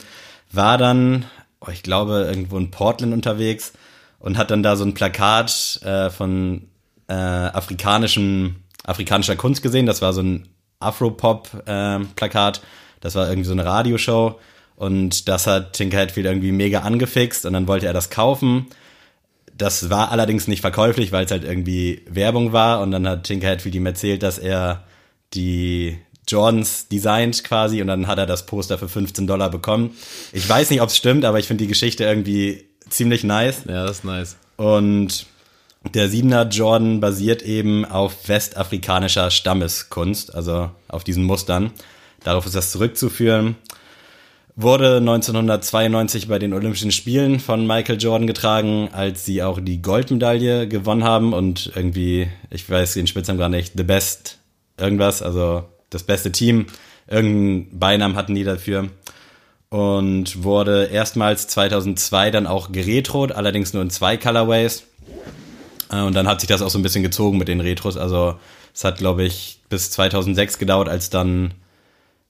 war 0.51 0.77
dann, 0.77 1.25
oh, 1.59 1.71
ich 1.71 1.83
glaube, 1.83 2.25
irgendwo 2.27 2.57
in 2.57 2.71
Portland 2.71 3.13
unterwegs 3.13 3.73
und 4.19 4.37
hat 4.37 4.51
dann 4.51 4.63
da 4.63 4.75
so 4.75 4.83
ein 4.83 4.93
Plakat 4.93 5.79
äh, 5.83 6.09
von 6.09 6.67
äh, 7.07 7.13
afrikanischem, 7.13 8.57
afrikanischer 8.83 9.35
Kunst 9.35 9.61
gesehen. 9.61 9.85
Das 9.85 10.01
war 10.01 10.13
so 10.13 10.21
ein 10.21 10.47
Afropop-Plakat. 10.79 12.61
das 13.01 13.15
war 13.15 13.29
irgendwie 13.29 13.47
so 13.47 13.53
eine 13.53 13.65
Radioshow. 13.65 14.39
Und 14.75 15.27
das 15.27 15.45
hat 15.45 15.73
Tinker 15.73 15.99
Hatfield 15.99 16.25
irgendwie 16.25 16.51
mega 16.51 16.79
angefixt 16.79 17.45
und 17.45 17.53
dann 17.53 17.67
wollte 17.67 17.85
er 17.85 17.93
das 17.93 18.09
kaufen. 18.09 18.65
Das 19.55 19.91
war 19.91 20.11
allerdings 20.11 20.47
nicht 20.47 20.61
verkäuflich, 20.61 21.11
weil 21.11 21.25
es 21.25 21.31
halt 21.31 21.43
irgendwie 21.43 22.01
Werbung 22.09 22.51
war. 22.51 22.81
Und 22.81 22.89
dann 22.91 23.07
hat 23.07 23.25
Tinker 23.25 23.49
Hatfield 23.49 23.75
ihm 23.75 23.85
erzählt, 23.85 24.23
dass 24.23 24.39
er 24.39 24.83
die 25.33 25.97
Jordans 26.27 26.87
designt 26.87 27.43
quasi 27.43 27.81
und 27.81 27.87
dann 27.87 28.07
hat 28.07 28.17
er 28.17 28.25
das 28.25 28.45
Poster 28.45 28.77
für 28.77 28.87
15 28.87 29.27
Dollar 29.27 29.49
bekommen. 29.49 29.95
Ich 30.31 30.47
weiß 30.47 30.69
nicht, 30.69 30.81
ob 30.81 30.89
es 30.89 30.97
stimmt, 30.97 31.25
aber 31.25 31.39
ich 31.39 31.47
finde 31.47 31.63
die 31.63 31.67
Geschichte 31.67 32.03
irgendwie 32.03 32.65
ziemlich 32.89 33.23
nice. 33.23 33.63
Ja, 33.67 33.85
das 33.85 33.99
ist 33.99 34.03
nice. 34.05 34.37
Und 34.57 35.25
der 35.93 36.09
Siebener 36.09 36.47
Jordan 36.47 36.99
basiert 36.99 37.41
eben 37.41 37.85
auf 37.85 38.27
westafrikanischer 38.27 39.31
Stammeskunst, 39.31 40.33
also 40.33 40.69
auf 40.87 41.03
diesen 41.03 41.23
Mustern. 41.23 41.71
Darauf 42.23 42.45
ist 42.45 42.55
das 42.55 42.71
zurückzuführen. 42.71 43.55
Wurde 44.55 44.97
1992 44.97 46.27
bei 46.27 46.37
den 46.37 46.53
Olympischen 46.53 46.91
Spielen 46.91 47.39
von 47.39 47.65
Michael 47.65 47.99
Jordan 47.99 48.27
getragen, 48.27 48.89
als 48.91 49.25
sie 49.25 49.41
auch 49.41 49.59
die 49.59 49.81
Goldmedaille 49.81 50.67
gewonnen 50.67 51.03
haben 51.03 51.33
und 51.33 51.71
irgendwie, 51.73 52.27
ich 52.51 52.69
weiß 52.69 52.93
den 52.93 53.07
Spitznamen 53.07 53.39
gar 53.39 53.49
nicht, 53.49 53.73
The 53.75 53.83
Best 53.83 54.40
irgendwas, 54.81 55.21
also 55.21 55.63
das 55.89 56.03
beste 56.03 56.31
Team. 56.31 56.65
Irgendeinen 57.07 57.79
Beinamen 57.79 58.15
hatten 58.15 58.35
die 58.35 58.43
dafür. 58.43 58.89
Und 59.69 60.43
wurde 60.43 60.85
erstmals 60.85 61.47
2002 61.47 62.31
dann 62.31 62.47
auch 62.47 62.71
geretrot, 62.73 63.31
allerdings 63.31 63.73
nur 63.73 63.81
in 63.81 63.89
zwei 63.89 64.17
Colorways. 64.17 64.83
Äh, 65.91 66.01
Und 66.01 66.13
dann 66.13 66.27
hat 66.27 66.41
sich 66.41 66.49
das 66.49 66.61
auch 66.61 66.69
so 66.69 66.77
ein 66.79 66.83
bisschen 66.83 67.03
gezogen 67.03 67.37
mit 67.37 67.47
den 67.47 67.61
Retros. 67.61 67.95
Also 67.97 68.35
es 68.73 68.83
hat, 68.83 68.97
glaube 68.97 69.23
ich, 69.23 69.59
bis 69.69 69.91
2006 69.91 70.57
gedauert, 70.57 70.89
als 70.89 71.09
dann 71.09 71.53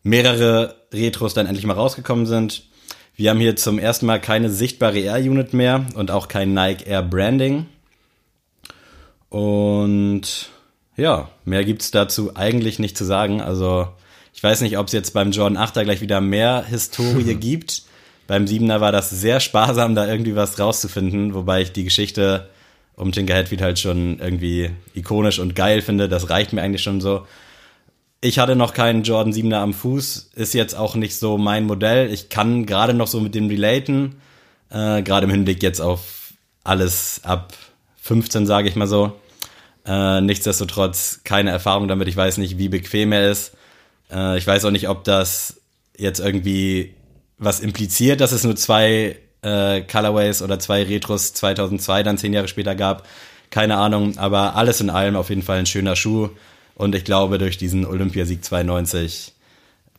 mehrere 0.04 0.76
Retros 0.94 1.34
dann 1.34 1.48
endlich 1.48 1.66
mal 1.66 1.74
rausgekommen 1.74 2.26
sind. 2.26 2.64
Wir 3.16 3.30
haben 3.30 3.40
hier 3.40 3.56
zum 3.56 3.78
ersten 3.78 4.06
Mal 4.06 4.20
keine 4.20 4.50
sichtbare 4.50 5.00
Air-Unit 5.00 5.54
mehr 5.54 5.86
und 5.96 6.12
auch 6.12 6.28
kein 6.28 6.54
Nike 6.54 6.88
Air 6.88 7.04
Branding. 7.04 7.68
Und 9.30 10.50
ja, 11.02 11.30
mehr 11.46 11.66
gibt's 11.66 11.90
dazu 11.90 12.36
eigentlich 12.36 12.78
nicht 12.78 12.96
zu 12.96 13.04
sagen. 13.04 13.42
Also 13.42 13.88
ich 14.34 14.44
weiß 14.44 14.62
nicht, 14.62 14.78
ob 14.78 14.88
es 14.88 14.94
jetzt 14.94 15.14
beim 15.14 15.32
Jordan 15.32 15.58
8er 15.58 15.84
gleich 15.84 16.02
wieder 16.02 16.22
mehr 16.22 16.64
Historie 16.68 17.36
gibt. 17.40 17.84
Beim 18.28 18.46
7er 18.46 18.80
war 18.80 18.92
das 18.92 19.10
sehr 19.10 19.40
sparsam, 19.40 19.96
da 19.96 20.08
irgendwie 20.08 20.36
was 20.36 20.60
rauszufinden, 20.60 21.34
wobei 21.34 21.64
ich 21.64 21.72
die 21.72 21.84
Geschichte 21.84 22.48
um 22.96 23.12
Tinker 23.12 23.36
Hatfield 23.36 23.62
halt 23.62 23.80
schon 23.80 24.20
irgendwie 24.20 24.70
ikonisch 24.94 25.40
und 25.40 25.56
geil 25.56 25.82
finde. 25.82 26.08
Das 26.08 26.30
reicht 26.30 26.54
mir 26.54 26.62
eigentlich 26.62 26.84
schon 26.84 27.02
so. 27.02 27.26
Ich 28.22 28.38
hatte 28.38 28.56
noch 28.56 28.74
keinen 28.74 29.02
Jordan 29.02 29.34
7er 29.34 29.56
am 29.56 29.74
Fuß, 29.74 30.30
ist 30.36 30.54
jetzt 30.54 30.76
auch 30.76 30.94
nicht 30.94 31.18
so 31.18 31.40
mein 31.40 31.66
Modell. 31.66 32.14
Ich 32.14 32.30
kann 32.30 32.68
gerade 32.68 32.94
noch 32.94 33.08
so 33.08 33.20
mit 33.20 33.34
dem 33.34 33.48
relaten, 33.48 34.22
äh, 34.70 35.02
gerade 35.02 35.26
im 35.26 35.32
Hinblick 35.32 35.64
jetzt 35.64 35.82
auf 35.82 36.34
alles 36.64 37.22
ab 37.24 37.54
15, 38.02 38.46
sage 38.46 38.70
ich 38.70 38.76
mal 38.76 38.86
so. 38.88 39.14
Äh, 39.86 40.22
nichtsdestotrotz 40.22 41.22
keine 41.24 41.50
Erfahrung 41.52 41.88
damit. 41.88 42.08
Ich 42.08 42.18
weiß 42.18 42.38
nicht, 42.38 42.58
wie 42.58 42.70
bequem 42.70 43.12
er 43.12 43.32
ist. 43.32 43.54
Äh, 44.12 44.38
ich 44.38 44.46
weiß 44.46 44.66
auch 44.66 44.72
nicht, 44.72 44.90
ob 44.90 45.04
das 45.04 45.62
jetzt 45.98 46.20
irgendwie 46.20 46.94
was 47.38 47.60
impliziert, 47.60 48.22
dass 48.22 48.32
es 48.32 48.44
nur 48.44 48.56
zwei 48.56 49.18
äh, 49.42 49.82
Colorways 49.82 50.42
oder 50.42 50.60
zwei 50.60 50.84
Retros 50.84 51.34
2002 51.34 52.04
dann 52.04 52.18
zehn 52.18 52.34
Jahre 52.34 52.48
später 52.48 52.76
gab. 52.76 53.08
Keine 53.50 53.78
Ahnung, 53.78 54.18
aber 54.18 54.56
alles 54.56 54.80
in 54.82 54.90
allem 54.90 55.16
auf 55.16 55.30
jeden 55.30 55.42
Fall 55.42 55.60
ein 55.60 55.66
schöner 55.66 55.96
Schuh. 55.96 56.30
Und 56.76 56.96
ich 56.96 57.04
glaube, 57.04 57.38
durch 57.38 57.58
diesen 57.58 57.86
Olympiasieg 57.86 58.44
92 58.44 59.34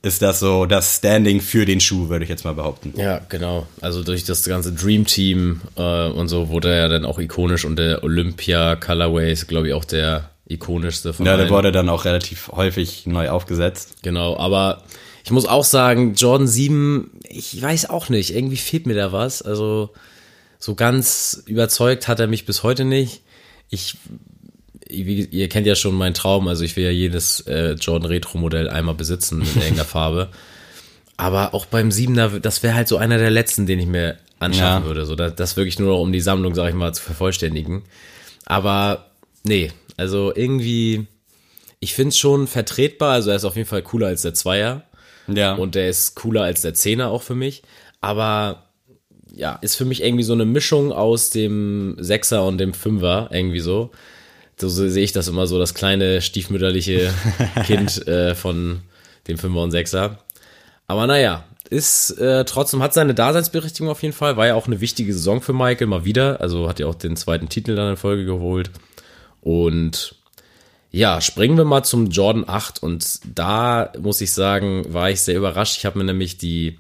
ist 0.03 0.21
das 0.21 0.41
so 0.41 0.67
das 0.67 0.97
Standing 0.97 1.41
für 1.41 1.65
den 1.65 1.81
Schuh, 1.81 2.09
würde 2.09 2.25
ich 2.25 2.29
jetzt 2.29 2.45
mal 2.45 2.55
behaupten. 2.55 2.93
Ja, 2.97 3.21
genau. 3.29 3.67
Also 3.81 4.03
durch 4.03 4.25
das 4.25 4.45
ganze 4.45 4.73
Dream 4.73 5.07
Team 5.07 5.61
äh, 5.77 6.09
und 6.09 6.29
so 6.29 6.49
wurde 6.49 6.75
er 6.75 6.89
dann 6.89 7.05
auch 7.05 7.19
ikonisch 7.19 7.65
und 7.65 7.77
der 7.79 8.03
Olympia 8.03 8.75
Colorway 8.77 9.33
ist, 9.33 9.47
glaube 9.47 9.69
ich, 9.69 9.75
auch 9.75 9.85
der 9.85 10.31
ikonischste 10.49 11.13
von 11.13 11.25
Ja, 11.25 11.37
der 11.37 11.49
wurde 11.51 11.71
dann 11.71 11.89
auch 11.89 12.05
relativ 12.05 12.49
häufig 12.49 13.07
neu 13.07 13.31
aufgesetzt. 13.31 13.97
Genau, 14.03 14.37
aber 14.37 14.83
ich 15.25 15.31
muss 15.31 15.47
auch 15.47 15.65
sagen, 15.65 16.15
Jordan 16.15 16.49
7, 16.49 17.21
ich 17.29 17.61
weiß 17.61 17.89
auch 17.89 18.09
nicht, 18.09 18.35
irgendwie 18.35 18.57
fehlt 18.57 18.87
mir 18.87 18.95
da 18.95 19.13
was. 19.13 19.41
Also 19.41 19.91
so 20.59 20.75
ganz 20.75 21.43
überzeugt 21.47 22.09
hat 22.09 22.19
er 22.19 22.27
mich 22.27 22.45
bis 22.45 22.63
heute 22.65 22.85
nicht. 22.85 23.23
Ich, 23.71 23.97
wie, 24.89 25.25
ihr 25.25 25.49
kennt 25.49 25.67
ja 25.67 25.75
schon 25.75 25.95
meinen 25.95 26.15
Traum, 26.15 26.49
also 26.49 26.65
ich 26.65 26.77
will 26.77 26.85
ja 26.85 26.91
jedes 26.91 27.41
äh, 27.47 27.73
Jordan 27.73 28.09
Retro 28.09 28.39
Modell 28.39 28.69
einmal 28.69 28.95
besitzen 28.95 29.41
in 29.43 29.47
irgendeiner 29.49 29.85
Farbe. 29.87 30.29
Aber 31.17 31.55
auch 31.55 31.67
beim 31.67 31.91
7er, 31.91 32.39
das 32.41 32.63
wäre 32.63 32.75
halt 32.75 32.89
so 32.89 32.97
einer 32.97 33.19
der 33.19 33.31
letzten, 33.31 33.67
den 33.67 33.79
ich 33.79 33.87
mir 33.87 34.17
anschaffen 34.39 34.83
Ja. 34.83 34.89
würde. 34.89 35.05
So, 35.07 35.15
das, 35.15 35.35
das 35.37 35.57
wirklich 35.57 35.79
nur 35.79 35.93
noch, 35.93 36.01
um 36.01 36.13
die 36.13 36.21
Sammlung, 36.21 36.55
sag 36.55 36.69
ich 36.69 36.75
mal, 36.75 36.93
zu 36.93 37.03
vervollständigen. 37.03 37.83
Aber 38.45 39.07
nee, 39.45 39.71
also 39.97 40.35
irgendwie, 40.35 41.07
ich 41.81 41.95
finde 41.95 42.09
es 42.09 42.19
schon 42.19 42.47
vertretbar. 42.49 43.13
Also 43.13 43.31
er 43.31 43.37
ist 43.37 43.45
auf 43.45 43.57
jeden 43.57 43.69
Fall 43.69 43.83
cooler 43.83 44.09
als 44.09 44.23
der 44.23 44.35
Zweier. 44.35 44.83
Ja. 45.29 45.55
Und 45.55 45.77
der 45.77 45.89
ist 45.89 46.17
cooler 46.17 46.43
als 46.43 46.63
der 46.63 46.75
Zehner 46.75 47.11
auch 47.11 47.23
für 47.23 47.37
mich. 47.37 47.63
Aber 48.01 48.65
ja, 49.33 49.59
ist 49.63 49.77
für 49.77 49.85
mich 49.85 50.03
irgendwie 50.03 50.25
so 50.25 50.33
eine 50.33 50.45
Mischung 50.45 50.93
aus 50.93 51.31
dem 51.31 51.97
Sechser 52.01 52.45
und 52.45 52.59
dem 52.59 52.75
Fünfer, 52.75 53.29
irgendwie 53.33 53.61
so. 53.61 53.93
So 54.57 54.69
sehe 54.69 55.03
ich 55.03 55.13
das 55.13 55.29
immer 55.29 55.47
so, 55.47 55.59
das 55.59 55.75
kleine 55.75 56.21
stiefmütterliche 56.21 57.13
Kind 57.65 58.07
äh, 58.07 58.35
von 58.35 58.83
dem 59.29 59.39
Fünfer 59.39 59.63
und 59.63 59.71
Sechser. 59.71 60.19
Aber 60.87 61.07
naja, 61.07 61.45
ist 61.71 62.11
äh, 62.19 62.45
trotzdem, 62.45 62.83
hat 62.83 62.93
seine 62.93 63.15
Daseinsberechtigung 63.15 63.91
auf 63.91 64.03
jeden 64.03 64.15
Fall. 64.15 64.37
War 64.37 64.47
ja 64.47 64.55
auch 64.55 64.67
eine 64.67 64.81
wichtige 64.81 65.13
Saison 65.13 65.41
für 65.41 65.55
Michael, 65.55 65.87
mal 65.87 66.05
wieder. 66.05 66.41
Also 66.41 66.69
hat 66.69 66.79
ja 66.79 66.87
auch 66.87 66.95
den 66.95 67.17
zweiten 67.17 67.49
Titel 67.49 67.75
dann 67.75 67.91
in 67.91 67.97
Folge 67.97 68.25
geholt. 68.25 68.71
Und 69.41 70.17
ja, 70.91 71.23
springen 71.23 71.57
wir 71.57 71.65
mal 71.65 71.83
zum 71.83 72.11
Jordan 72.11 72.45
8. 72.47 72.83
Und 72.83 73.21
da 73.35 73.91
muss 73.99 74.21
ich 74.21 74.33
sagen, 74.33 74.85
war 74.93 75.11
ich 75.11 75.23
sehr 75.23 75.37
überrascht. 75.37 75.79
Ich 75.79 75.87
habe 75.87 75.99
mir 75.99 76.05
nämlich 76.05 76.37
die 76.37 76.79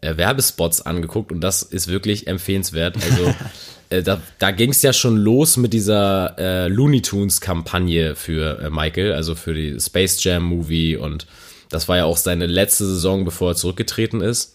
äh, 0.00 0.16
Werbespots 0.16 0.84
angeguckt 0.84 1.30
und 1.32 1.40
das 1.40 1.62
ist 1.62 1.86
wirklich 1.88 2.26
empfehlenswert. 2.26 2.96
Also 2.96 3.34
äh, 3.92 4.02
da, 4.02 4.20
da 4.38 4.50
ging 4.50 4.70
es 4.70 4.82
ja 4.82 4.92
schon 4.92 5.16
los 5.16 5.56
mit 5.56 5.72
dieser 5.72 6.36
äh, 6.38 6.68
Looney 6.68 7.02
Tunes 7.02 7.40
Kampagne 7.40 8.16
für 8.16 8.60
äh, 8.60 8.70
Michael, 8.70 9.12
also 9.12 9.34
für 9.34 9.54
die 9.54 9.78
Space 9.78 10.22
Jam 10.24 10.42
Movie 10.42 10.96
und 10.96 11.26
das 11.70 11.88
war 11.88 11.96
ja 11.96 12.04
auch 12.04 12.16
seine 12.16 12.46
letzte 12.46 12.84
Saison, 12.86 13.24
bevor 13.24 13.52
er 13.52 13.56
zurückgetreten 13.56 14.20
ist. 14.20 14.54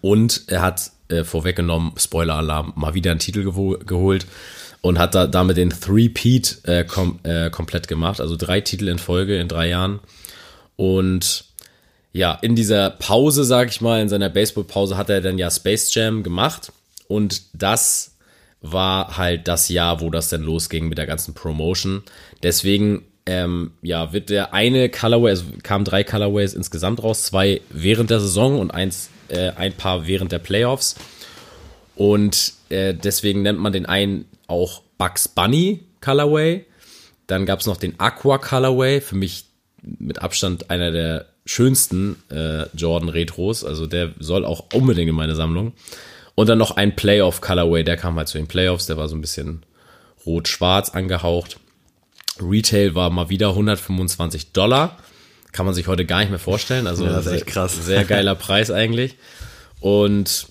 Und 0.00 0.42
er 0.48 0.62
hat 0.62 0.90
äh, 1.08 1.22
vorweggenommen, 1.22 1.92
Spoiler-Alarm, 1.96 2.72
mal 2.76 2.94
wieder 2.94 3.12
einen 3.12 3.20
Titel 3.20 3.44
geholt 3.44 4.26
und 4.80 4.98
hat 4.98 5.14
da 5.14 5.26
damit 5.26 5.56
den 5.56 5.70
Three-Peat 5.70 6.58
äh, 6.64 6.84
kom 6.84 7.20
äh, 7.22 7.50
komplett 7.50 7.88
gemacht, 7.88 8.20
also 8.20 8.36
drei 8.36 8.60
Titel 8.60 8.88
in 8.88 8.98
Folge 8.98 9.38
in 9.38 9.48
drei 9.48 9.68
Jahren. 9.68 10.00
Und 10.76 11.44
ja, 12.12 12.34
in 12.42 12.56
dieser 12.56 12.90
Pause, 12.90 13.44
sag 13.44 13.68
ich 13.68 13.80
mal, 13.80 14.02
in 14.02 14.08
seiner 14.08 14.28
Baseball-Pause 14.28 14.96
hat 14.96 15.10
er 15.10 15.20
dann 15.20 15.38
ja 15.38 15.50
Space 15.50 15.94
Jam 15.94 16.24
gemacht 16.24 16.72
und 17.06 17.42
das 17.54 18.17
war 18.60 19.16
halt 19.16 19.48
das 19.48 19.68
Jahr, 19.68 20.00
wo 20.00 20.10
das 20.10 20.28
dann 20.28 20.42
losging 20.42 20.88
mit 20.88 20.98
der 20.98 21.06
ganzen 21.06 21.34
Promotion. 21.34 22.02
Deswegen 22.42 23.04
ähm, 23.26 23.72
ja, 23.82 24.12
wird 24.12 24.30
der 24.30 24.54
eine 24.54 24.88
Colorway, 24.88 25.30
also 25.30 25.44
kamen 25.62 25.84
drei 25.84 26.02
Colorways 26.02 26.54
insgesamt 26.54 27.02
raus, 27.02 27.24
zwei 27.24 27.60
während 27.68 28.10
der 28.10 28.20
Saison 28.20 28.58
und 28.58 28.70
eins, 28.70 29.10
äh, 29.28 29.50
ein 29.50 29.74
paar 29.74 30.06
während 30.06 30.32
der 30.32 30.38
Playoffs. 30.38 30.96
Und 31.94 32.54
äh, 32.70 32.94
deswegen 32.94 33.42
nennt 33.42 33.58
man 33.58 33.72
den 33.72 33.86
einen 33.86 34.24
auch 34.46 34.82
Bugs 34.96 35.28
Bunny 35.28 35.80
Colorway. 36.00 36.64
Dann 37.26 37.44
gab 37.44 37.60
es 37.60 37.66
noch 37.66 37.76
den 37.76 38.00
Aqua 38.00 38.38
Colorway, 38.38 39.02
für 39.02 39.16
mich 39.16 39.44
mit 39.82 40.22
Abstand 40.22 40.70
einer 40.70 40.90
der 40.90 41.26
schönsten 41.44 42.16
äh, 42.30 42.64
Jordan 42.74 43.10
Retros. 43.10 43.62
Also 43.62 43.86
der 43.86 44.14
soll 44.18 44.44
auch 44.44 44.64
unbedingt 44.72 45.10
in 45.10 45.14
meine 45.14 45.34
Sammlung. 45.34 45.72
Und 46.38 46.48
dann 46.48 46.58
noch 46.58 46.76
ein 46.76 46.94
Playoff 46.94 47.40
Colorway, 47.40 47.82
der 47.82 47.96
kam 47.96 48.16
halt 48.16 48.28
zu 48.28 48.38
den 48.38 48.46
Playoffs, 48.46 48.86
der 48.86 48.96
war 48.96 49.08
so 49.08 49.16
ein 49.16 49.20
bisschen 49.20 49.64
rot-schwarz 50.24 50.90
angehaucht. 50.90 51.58
Retail 52.40 52.94
war 52.94 53.10
mal 53.10 53.28
wieder 53.28 53.48
125 53.48 54.52
Dollar. 54.52 54.98
Kann 55.50 55.66
man 55.66 55.74
sich 55.74 55.88
heute 55.88 56.06
gar 56.06 56.20
nicht 56.20 56.30
mehr 56.30 56.38
vorstellen. 56.38 56.86
Also 56.86 57.06
ja, 57.06 57.10
das 57.10 57.26
ist 57.26 57.32
echt 57.32 57.46
krass. 57.48 57.84
Sehr 57.84 58.04
geiler 58.04 58.36
Preis 58.36 58.70
eigentlich. 58.70 59.16
Und 59.80 60.46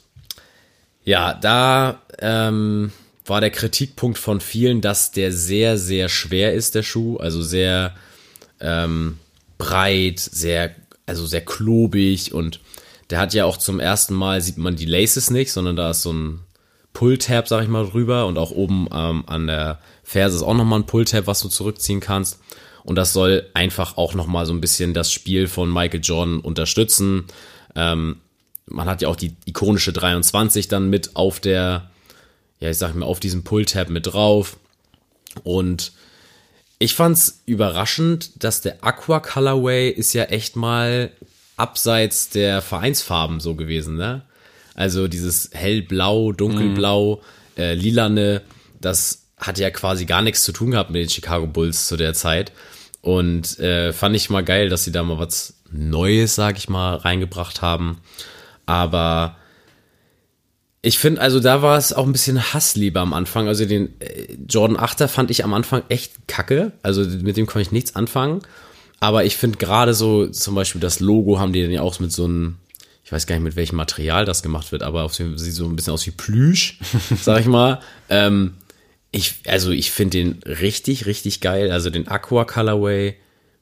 ja, 1.06 1.34
da 1.34 2.02
ähm, 2.20 2.92
war 3.26 3.40
der 3.40 3.52
Kritikpunkt 3.52 4.18
von 4.18 4.42
vielen, 4.42 4.82
dass 4.82 5.12
der 5.12 5.32
sehr, 5.32 5.78
sehr 5.78 6.10
schwer 6.10 6.54
ist, 6.54 6.76
der 6.76 6.84
Schuh. 6.84 7.16
Also 7.16 7.42
sehr 7.42 7.96
ähm, 8.60 9.20
breit, 9.58 10.20
sehr, 10.20 10.76
also 11.06 11.26
sehr 11.26 11.46
klobig 11.46 12.34
und 12.34 12.60
der 13.10 13.20
hat 13.20 13.34
ja 13.34 13.46
auch 13.46 13.58
zum 13.58 13.80
ersten 13.80 14.14
Mal, 14.14 14.42
sieht 14.42 14.58
man 14.58 14.76
die 14.76 14.86
Laces 14.86 15.30
nicht, 15.30 15.52
sondern 15.52 15.76
da 15.76 15.92
ist 15.92 16.02
so 16.02 16.12
ein 16.12 16.40
Pull-Tab, 16.94 17.48
sag 17.48 17.64
ich 17.64 17.70
mal, 17.70 17.86
drüber 17.86 18.26
und 18.26 18.38
auch 18.38 18.52
oben 18.52 18.90
ähm, 18.92 19.24
an 19.28 19.48
der 19.48 19.80
Ferse 20.04 20.38
ist 20.38 20.44
auch 20.44 20.56
nochmal 20.56 20.80
ein 20.80 20.86
Pull-Tab, 20.86 21.28
was 21.28 21.42
du 21.42 21.48
zurückziehen 21.48 22.00
kannst. 22.00 22.40
Und 22.84 22.96
das 22.96 23.14
soll 23.14 23.50
einfach 23.54 23.98
auch 23.98 24.14
nochmal 24.14 24.46
so 24.46 24.54
ein 24.54 24.62
bisschen 24.62 24.94
das 24.94 25.12
Spiel 25.12 25.48
von 25.48 25.72
Michael 25.72 26.00
Jordan 26.02 26.40
unterstützen. 26.40 27.26
Ähm, 27.76 28.18
man 28.66 28.90
hat 28.90 29.02
ja 29.02 29.10
auch 29.10 29.16
die 29.16 29.36
ikonische 29.46 29.94
23 29.94 30.68
dann 30.70 30.90
mit 30.90 31.16
auf 31.16 31.40
der, 31.40 31.92
ja, 32.60 32.70
ich 32.70 32.78
sag 32.78 32.96
mal, 32.96 33.06
auf 33.06 33.20
diesem 33.20 33.44
Pull-Tab 33.44 33.90
mit 33.90 34.08
drauf. 34.08 34.58
Und 35.44 35.92
ich 36.80 36.96
fand's 36.96 37.42
überraschend, 37.46 38.44
dass 38.44 38.62
der 38.62 38.84
Aqua 38.84 39.20
Colorway 39.20 39.90
ist 39.90 40.14
ja 40.14 40.24
echt 40.24 40.56
mal 40.56 41.12
abseits 41.58 42.30
der 42.30 42.62
Vereinsfarben 42.62 43.40
so 43.40 43.56
gewesen, 43.56 43.98
ne? 43.98 44.22
Also 44.76 45.08
dieses 45.08 45.50
hellblau, 45.54 46.32
dunkelblau, 46.32 47.22
mhm. 47.56 47.62
äh, 47.62 47.74
lilane, 47.74 48.44
das 48.80 49.24
hat 49.38 49.58
ja 49.58 49.72
quasi 49.72 50.06
gar 50.06 50.22
nichts 50.22 50.44
zu 50.44 50.52
tun 50.52 50.72
gehabt 50.72 50.92
mit 50.92 51.02
den 51.02 51.10
Chicago 51.10 51.48
Bulls 51.48 51.88
zu 51.88 51.98
der 51.98 52.14
Zeit. 52.14 52.52
Und 53.02 53.60
äh, 53.60 53.92
fand 53.94 54.16
ich 54.16 54.30
mal 54.30 54.44
geil, 54.44 54.70
dass 54.70 54.84
sie 54.84 54.92
da 54.92 55.04
mal 55.04 55.20
was 55.20 55.56
Neues, 55.72 56.36
sag 56.36 56.58
ich 56.58 56.70
mal, 56.70 56.96
reingebracht 56.96 57.62
haben. 57.62 58.00
Aber 58.66 59.38
ich 60.82 61.00
finde, 61.00 61.22
also 61.22 61.40
da 61.40 61.62
war 61.62 61.78
es 61.78 61.92
auch 61.92 62.06
ein 62.06 62.12
bisschen 62.12 62.54
Hassliebe 62.54 63.00
am 63.00 63.14
Anfang. 63.14 63.48
Also 63.48 63.66
den 63.66 64.00
äh, 64.00 64.38
Jordan 64.48 64.78
8er 64.78 65.08
fand 65.08 65.32
ich 65.32 65.44
am 65.44 65.54
Anfang 65.54 65.84
echt 65.90 66.28
kacke. 66.28 66.72
Also 66.84 67.02
mit 67.04 67.38
dem 67.38 67.46
konnte 67.46 67.62
ich 67.62 67.72
nichts 67.72 67.96
anfangen. 67.96 68.42
Aber 69.00 69.26
ich 69.26 69.38
finde 69.38 69.58
gerade 69.58 69.94
so, 69.94 70.28
zum 70.28 70.56
Beispiel 70.56 70.82
das 70.82 71.00
Logo 71.00 71.40
haben 71.40 71.54
die 71.54 71.62
dann 71.62 71.72
ja 71.72 71.82
auch 71.82 72.00
mit 72.00 72.12
so 72.12 72.26
einem, 72.26 72.58
ich 73.04 73.12
weiß 73.12 73.28
gar 73.28 73.36
nicht, 73.36 73.44
mit 73.44 73.56
welchem 73.56 73.76
Material 73.76 74.26
das 74.26 74.42
gemacht 74.42 74.72
wird, 74.72 74.84
aber 74.84 75.04
auf 75.04 75.14
sieht 75.14 75.36
so 75.38 75.66
ein 75.66 75.76
bisschen 75.76 75.94
aus 75.94 76.06
wie 76.08 76.12
Plüsch, 76.12 76.80
sag 77.22 77.42
ich 77.42 77.48
mal. 77.48 77.80
Ähm, 78.10 78.56
ich, 79.12 79.36
also 79.48 79.72
ich 79.72 79.92
finde 79.92 80.18
den 80.18 80.40
richtig, 80.44 81.06
richtig 81.06 81.42
geil. 81.42 81.72
Also 81.72 81.90
den 81.90 82.08
Aqua 82.08 82.46
Colorway, 82.46 83.16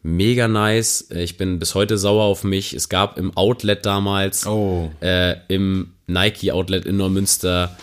mega 0.04 0.48
nice. 0.48 1.10
Ich 1.12 1.38
bin 1.38 1.60
bis 1.60 1.76
heute 1.76 1.98
sauer 1.98 2.24
auf 2.24 2.43
mich. 2.43 2.74
Es 2.74 2.89
gab 2.89 3.17
im 3.17 3.36
Outlet 3.36 3.86
damals, 3.86 4.45
oh. 4.45 4.91
äh, 5.02 5.36
im 5.48 5.93
Nike 6.08 6.52
Outlet 6.52 6.86
in 6.86 6.98
Neumünster, 6.98 7.78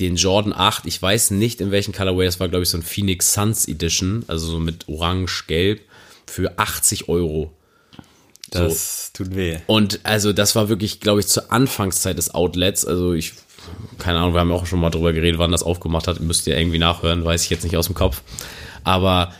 den 0.00 0.16
Jordan 0.16 0.52
8. 0.52 0.86
Ich 0.86 1.00
weiß 1.00 1.32
nicht, 1.32 1.60
in 1.60 1.70
welchem 1.70 1.92
Colorway. 1.92 2.24
Das 2.24 2.40
war, 2.40 2.48
glaube 2.48 2.64
ich, 2.64 2.70
so 2.70 2.78
ein 2.78 2.82
Phoenix 2.82 3.32
Suns 3.34 3.68
Edition, 3.68 4.24
also 4.26 4.46
so 4.46 4.58
mit 4.58 4.88
orange-gelb, 4.88 5.80
für 6.26 6.58
80 6.58 7.08
Euro. 7.08 7.52
Das 8.50 9.06
so. 9.06 9.24
tut 9.24 9.34
weh. 9.34 9.58
Und 9.66 10.00
also 10.02 10.32
das 10.32 10.54
war 10.54 10.68
wirklich, 10.68 11.00
glaube 11.00 11.20
ich, 11.20 11.26
zur 11.26 11.50
Anfangszeit 11.52 12.18
des 12.18 12.34
Outlets. 12.34 12.84
Also 12.84 13.14
ich 13.14 13.32
keine 13.98 14.18
Ahnung, 14.18 14.34
wir 14.34 14.40
haben 14.40 14.52
auch 14.52 14.66
schon 14.66 14.80
mal 14.80 14.90
drüber 14.90 15.12
geredet, 15.12 15.38
wann 15.38 15.52
das 15.52 15.62
aufgemacht 15.62 16.08
hat. 16.08 16.20
Müsst 16.20 16.46
ihr 16.46 16.58
irgendwie 16.58 16.78
nachhören, 16.78 17.24
weiß 17.24 17.44
ich 17.44 17.50
jetzt 17.50 17.64
nicht 17.64 17.76
aus 17.76 17.86
dem 17.86 17.94
Kopf. 17.94 18.22
Aber 18.84 19.32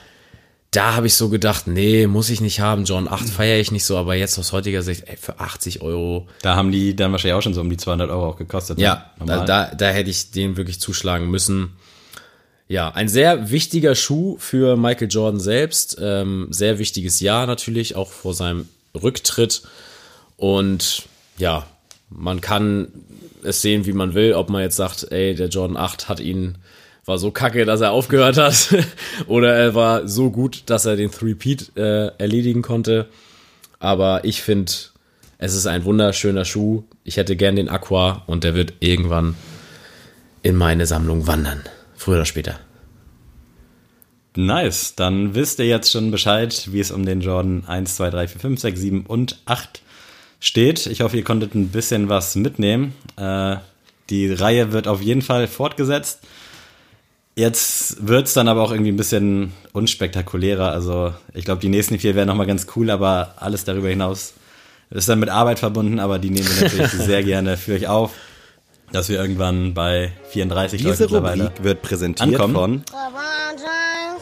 da 0.71 0.95
habe 0.95 1.07
ich 1.07 1.15
so 1.15 1.29
gedacht, 1.29 1.67
nee, 1.67 2.07
muss 2.07 2.31
ich 2.31 2.41
nicht 2.41 2.61
haben. 2.61 2.85
John 2.85 3.09
8 3.09 3.29
feiere 3.29 3.61
ich 3.61 3.73
nicht 3.73 3.85
so, 3.85 3.97
aber 3.97 4.15
jetzt 4.15 4.39
aus 4.39 4.53
heutiger 4.53 4.83
Sicht, 4.83 5.05
ey, 5.07 5.17
für 5.17 5.39
80 5.39 5.83
Euro. 5.83 6.29
Da 6.41 6.57
haben 6.57 6.73
die 6.73 6.97
dann 6.97 7.13
wahrscheinlich 7.13 7.35
auch 7.35 7.43
schon 7.43 7.55
so 7.55 7.61
um 7.61 7.69
die 7.69 7.77
200 7.77 8.11
Euro 8.11 8.31
auch 8.31 8.37
gekostet. 8.37 8.79
Ne? 8.79 8.85
Ja, 8.85 9.11
da, 9.25 9.45
da, 9.45 9.75
da 9.75 9.89
hätte 9.91 10.11
ich 10.11 10.31
den 10.31 10.57
wirklich 10.57 10.81
zuschlagen 10.81 11.31
müssen. 11.31 11.77
Ja, 12.73 12.89
ein 12.89 13.11
sehr 13.11 13.51
wichtiger 13.51 13.95
Schuh 13.95 14.39
für 14.39 14.79
Michael 14.79 15.09
Jordan 15.11 15.41
selbst. 15.41 15.99
Ähm, 16.01 16.47
sehr 16.49 16.79
wichtiges 16.79 17.21
Jahr 17.21 17.47
natürlich, 17.47 17.97
auch 17.97 18.11
vor 18.11 18.33
seinem 18.33 18.67
Rücktritt. 18.95 19.61
Und 20.39 21.03
ja, 21.37 21.67
man 22.09 22.41
kann 22.41 22.89
es 23.43 23.61
sehen, 23.61 23.85
wie 23.85 23.93
man 23.93 24.15
will, 24.15 24.33
ob 24.33 24.49
man 24.49 24.63
jetzt 24.63 24.77
sagt, 24.77 25.09
ey, 25.11 25.35
der 25.35 25.49
Jordan 25.49 25.77
8 25.77 26.09
hat 26.09 26.19
ihn, 26.19 26.57
war 27.05 27.19
so 27.19 27.31
kacke, 27.31 27.67
dass 27.67 27.83
er 27.83 27.93
aufgehört 27.93 28.39
hat, 28.39 28.75
oder 29.27 29.55
er 29.55 29.75
war 29.75 30.09
so 30.09 30.31
gut, 30.31 30.63
dass 30.65 30.87
er 30.87 30.97
den 30.97 31.11
Three-Peat 31.11 31.77
äh, 31.77 32.07
erledigen 32.17 32.63
konnte. 32.63 33.07
Aber 33.81 34.25
ich 34.25 34.41
finde, 34.41 34.73
es 35.37 35.55
ist 35.55 35.67
ein 35.67 35.85
wunderschöner 35.85 36.47
Schuh. 36.47 36.85
Ich 37.05 37.19
hätte 37.19 37.37
gern 37.37 37.57
den 37.57 37.69
Aqua 37.69 38.23
und 38.27 38.45
der 38.45 38.55
wird 38.55 38.73
irgendwann 38.81 39.35
in 40.43 40.57
meine 40.57 40.87
Sammlung 40.87 41.27
wandern. 41.27 41.61
Früher 42.03 42.17
oder 42.17 42.25
später. 42.25 42.59
Nice, 44.35 44.97
dann 44.97 45.37
wisst 45.37 45.61
ihr 45.61 45.67
jetzt 45.67 45.93
schon 45.93 46.11
Bescheid, 46.11 46.69
wie 46.73 46.81
es 46.81 46.91
um 46.91 47.07
den 47.07 47.21
Jordan 47.21 47.65
1, 47.65 47.95
2, 47.95 48.11
3, 48.11 48.29
4, 48.29 48.41
5, 48.41 48.61
6, 48.61 48.81
7 48.81 49.07
und 49.07 49.39
8 49.45 49.83
steht. 50.41 50.87
Ich 50.87 51.03
hoffe, 51.03 51.17
ihr 51.17 51.23
konntet 51.23 51.55
ein 51.55 51.69
bisschen 51.69 52.09
was 52.09 52.35
mitnehmen. 52.35 52.93
Äh, 53.17 53.57
die 54.11 54.33
Reihe 54.33 54.73
wird 54.73 54.89
auf 54.89 55.01
jeden 55.01 55.23
Fall 55.23 55.47
fortgesetzt. 55.47 56.19
Jetzt 57.37 58.05
wird's 58.05 58.35
dann 58.35 58.49
aber 58.49 58.63
auch 58.63 58.73
irgendwie 58.73 58.91
ein 58.91 58.97
bisschen 58.97 59.53
unspektakulärer. 59.73 60.73
Also 60.73 61.15
ich 61.35 61.45
glaube, 61.45 61.61
die 61.61 61.69
nächsten 61.69 62.01
vier 62.01 62.17
werden 62.17 62.27
nochmal 62.27 62.49
ganz 62.49 62.67
cool, 62.75 62.91
aber 62.91 63.37
alles 63.37 63.65
darüber 63.65 63.91
hinaus 63.91 64.35
ist 64.91 65.09
dann 65.09 65.21
mit 65.21 65.29
Arbeit 65.29 65.61
verbunden, 65.61 66.01
aber 66.01 66.19
die 66.19 66.31
nehmen 66.31 66.49
wir 66.49 66.65
natürlich 66.65 66.91
sehr 67.07 67.23
gerne 67.23 67.57
für 67.57 67.75
euch 67.75 67.87
auf, 67.87 68.13
dass 68.93 69.09
wir 69.09 69.19
irgendwann 69.19 69.75
bei 69.75 70.13
34 70.31 70.83
Diese 70.83 71.09
Rubrik 71.09 71.63
wird 71.63 71.83
präsentiert 71.83 72.29
ankommen. 72.29 72.85
von 72.85 72.85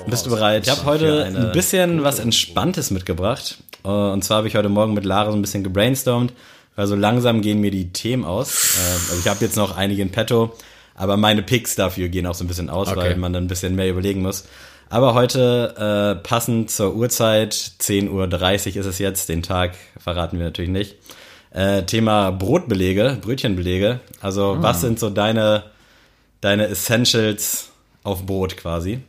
bist 0.06 0.26
du 0.26 0.30
bereit? 0.30 0.66
Ich 0.66 0.70
habe 0.70 0.84
heute 0.84 1.24
ein 1.24 1.52
bisschen 1.52 2.02
was 2.02 2.18
Entspanntes 2.18 2.90
mitgebracht. 2.90 3.58
Äh, 3.84 3.88
und 3.88 4.24
zwar 4.24 4.38
habe 4.38 4.48
ich 4.48 4.56
heute 4.56 4.68
Morgen 4.68 4.94
mit 4.94 5.04
Lara 5.04 5.30
so 5.30 5.36
ein 5.36 5.42
bisschen 5.42 5.62
gebrainstormt, 5.62 6.32
weil 6.76 6.86
so 6.86 6.94
langsam 6.94 7.42
gehen 7.42 7.60
mir 7.60 7.70
die 7.70 7.92
Themen 7.92 8.24
aus. 8.24 8.76
Äh, 8.76 8.92
also 9.10 9.16
ich 9.20 9.28
habe 9.28 9.44
jetzt 9.44 9.56
noch 9.56 9.76
einige 9.76 10.02
in 10.02 10.10
petto, 10.10 10.54
aber 10.94 11.16
meine 11.16 11.42
Picks 11.42 11.74
dafür 11.74 12.08
gehen 12.08 12.26
auch 12.26 12.34
so 12.34 12.44
ein 12.44 12.48
bisschen 12.48 12.70
aus, 12.70 12.88
okay. 12.88 12.98
weil 12.98 13.16
man 13.16 13.32
dann 13.32 13.44
ein 13.44 13.48
bisschen 13.48 13.74
mehr 13.74 13.90
überlegen 13.90 14.22
muss. 14.22 14.44
Aber 14.88 15.14
heute, 15.14 16.18
äh, 16.18 16.22
passend 16.26 16.70
zur 16.70 16.96
Uhrzeit, 16.96 17.54
10.30 17.54 18.10
Uhr 18.10 18.76
ist 18.80 18.86
es 18.86 18.98
jetzt, 18.98 19.28
den 19.28 19.42
Tag 19.42 19.74
verraten 19.98 20.38
wir 20.38 20.46
natürlich 20.46 20.70
nicht, 20.70 20.96
Äh, 21.52 21.82
Thema 21.82 22.30
Brotbelege, 22.30 23.18
Brötchenbelege. 23.20 24.00
Also 24.20 24.52
Ah. 24.58 24.62
was 24.62 24.80
sind 24.80 24.98
so 25.00 25.10
deine, 25.10 25.64
deine 26.40 26.66
Essentials 26.68 27.70
auf 28.04 28.24
Brot 28.26 28.56
quasi? 28.56 29.00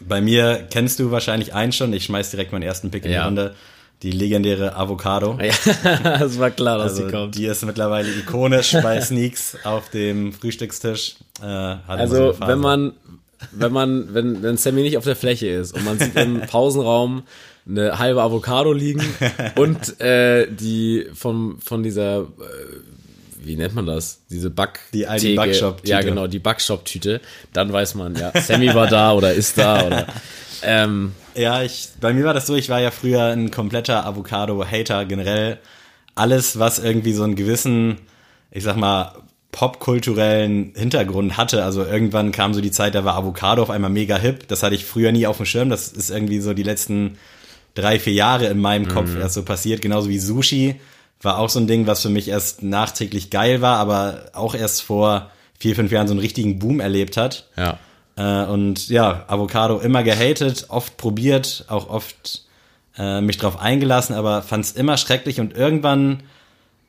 Bei 0.00 0.20
mir 0.20 0.66
kennst 0.70 0.98
du 0.98 1.10
wahrscheinlich 1.10 1.54
einen 1.54 1.72
schon. 1.72 1.92
Ich 1.92 2.04
schmeiß 2.04 2.30
direkt 2.30 2.52
meinen 2.52 2.62
ersten 2.62 2.90
Pick 2.90 3.04
in 3.04 3.10
die 3.10 3.14
Ja. 3.16 3.24
Runde. 3.26 3.54
Die 4.02 4.12
legendäre 4.12 4.76
Avocado. 4.76 5.36
Ja, 5.42 6.20
es 6.24 6.38
war 6.38 6.52
klar, 6.52 6.78
dass 6.78 6.92
Also 6.92 7.06
sie 7.06 7.10
kommt. 7.12 7.34
die 7.34 7.46
ist 7.46 7.64
mittlerweile 7.66 8.08
ikonisch 8.12 8.72
bei 8.80 9.00
Sneaks 9.00 9.56
auf 9.64 9.90
dem 9.90 10.32
Frühstückstisch. 10.32 11.16
Äh, 11.42 11.42
so 11.42 11.78
Also, 11.88 12.32
Phase. 12.32 12.52
wenn 12.52 12.58
man, 12.60 12.92
wenn 13.50 13.72
man, 13.72 14.14
wenn, 14.14 14.40
wenn 14.42 14.56
Sammy 14.56 14.82
nicht 14.82 14.96
auf 14.98 15.04
der 15.04 15.16
Fläche 15.16 15.48
ist 15.48 15.72
und 15.74 15.84
man 15.84 15.98
sieht 15.98 16.14
im 16.14 16.40
Pausenraum 16.48 17.24
eine 17.68 17.98
halbe 17.98 18.22
Avocado 18.22 18.72
liegen 18.72 19.02
und 19.56 20.00
äh, 20.00 20.50
die 20.50 21.06
vom, 21.14 21.60
von 21.60 21.82
dieser, 21.82 22.20
äh, 22.20 22.24
wie 23.42 23.56
nennt 23.56 23.74
man 23.74 23.86
das? 23.86 24.20
Diese 24.30 24.50
Back 24.50 24.80
Die 24.92 25.06
Aldi 25.06 25.34
Backshop-Tüte. 25.34 25.90
Ja, 25.90 26.00
genau, 26.00 26.26
die 26.26 26.38
Backshop-Tüte. 26.38 27.20
Dann 27.52 27.72
weiß 27.72 27.94
man, 27.94 28.16
ja, 28.16 28.32
Sammy 28.40 28.74
war 28.74 28.86
da 28.86 29.12
oder 29.12 29.32
ist 29.32 29.58
da 29.58 29.86
oder 29.86 30.06
ähm, 30.62 31.12
Ja, 31.34 31.62
ich, 31.62 31.88
bei 32.00 32.12
mir 32.12 32.24
war 32.24 32.34
das 32.34 32.46
so, 32.46 32.56
ich 32.56 32.68
war 32.68 32.80
ja 32.80 32.90
früher 32.90 33.24
ein 33.24 33.50
kompletter 33.50 34.04
Avocado-Hater 34.06 35.04
generell. 35.04 35.58
Alles, 36.14 36.58
was 36.58 36.78
irgendwie 36.78 37.12
so 37.12 37.22
einen 37.22 37.36
gewissen, 37.36 37.98
ich 38.50 38.64
sag 38.64 38.76
mal, 38.76 39.12
popkulturellen 39.52 40.72
Hintergrund 40.74 41.36
hatte. 41.36 41.64
Also 41.64 41.84
irgendwann 41.84 42.32
kam 42.32 42.54
so 42.54 42.60
die 42.60 42.70
Zeit, 42.70 42.94
da 42.94 43.04
war 43.04 43.16
Avocado 43.16 43.62
auf 43.62 43.70
einmal 43.70 43.90
mega 43.90 44.16
hip. 44.16 44.48
Das 44.48 44.62
hatte 44.62 44.74
ich 44.74 44.84
früher 44.84 45.12
nie 45.12 45.26
auf 45.26 45.36
dem 45.36 45.46
Schirm. 45.46 45.70
Das 45.70 45.88
ist 45.88 46.10
irgendwie 46.10 46.40
so 46.40 46.54
die 46.54 46.62
letzten 46.62 47.18
drei, 47.78 47.98
vier 47.98 48.12
Jahre 48.12 48.46
in 48.46 48.58
meinem 48.58 48.88
Kopf 48.88 49.16
erst 49.16 49.34
so 49.34 49.42
passiert. 49.42 49.80
Genauso 49.80 50.08
wie 50.08 50.18
Sushi 50.18 50.80
war 51.22 51.38
auch 51.38 51.48
so 51.48 51.60
ein 51.60 51.66
Ding, 51.66 51.86
was 51.86 52.02
für 52.02 52.10
mich 52.10 52.28
erst 52.28 52.62
nachträglich 52.62 53.30
geil 53.30 53.60
war, 53.60 53.78
aber 53.78 54.30
auch 54.32 54.54
erst 54.54 54.82
vor 54.82 55.30
vier, 55.58 55.74
fünf 55.74 55.90
Jahren 55.90 56.06
so 56.06 56.12
einen 56.12 56.20
richtigen 56.20 56.58
Boom 56.58 56.80
erlebt 56.80 57.16
hat. 57.16 57.48
ja. 57.56 57.78
Äh, 58.16 58.46
und 58.46 58.88
ja, 58.88 59.24
Avocado 59.28 59.78
immer 59.78 60.02
gehatet, 60.02 60.66
oft 60.68 60.96
probiert, 60.96 61.64
auch 61.68 61.88
oft 61.88 62.44
äh, 62.98 63.20
mich 63.20 63.38
drauf 63.38 63.60
eingelassen, 63.60 64.14
aber 64.14 64.42
fand 64.42 64.64
es 64.64 64.72
immer 64.72 64.96
schrecklich 64.96 65.40
und 65.40 65.56
irgendwann 65.56 66.24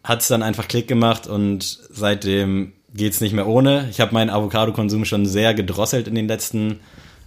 hat 0.04 0.22
es 0.22 0.28
dann 0.28 0.42
einfach 0.42 0.68
Klick 0.68 0.88
gemacht 0.88 1.28
und 1.28 1.80
seitdem 1.92 2.74
geht's 2.94 3.22
nicht 3.22 3.34
mehr 3.34 3.48
ohne. 3.48 3.88
Ich 3.92 4.00
habe 4.00 4.14
meinen 4.14 4.32
Avocado-Konsum 4.32 5.06
schon 5.06 5.28
sehr 5.28 5.54
gedrosselt 5.54 6.08
in 6.08 6.16
den 6.16 6.28
letzten 6.28 6.80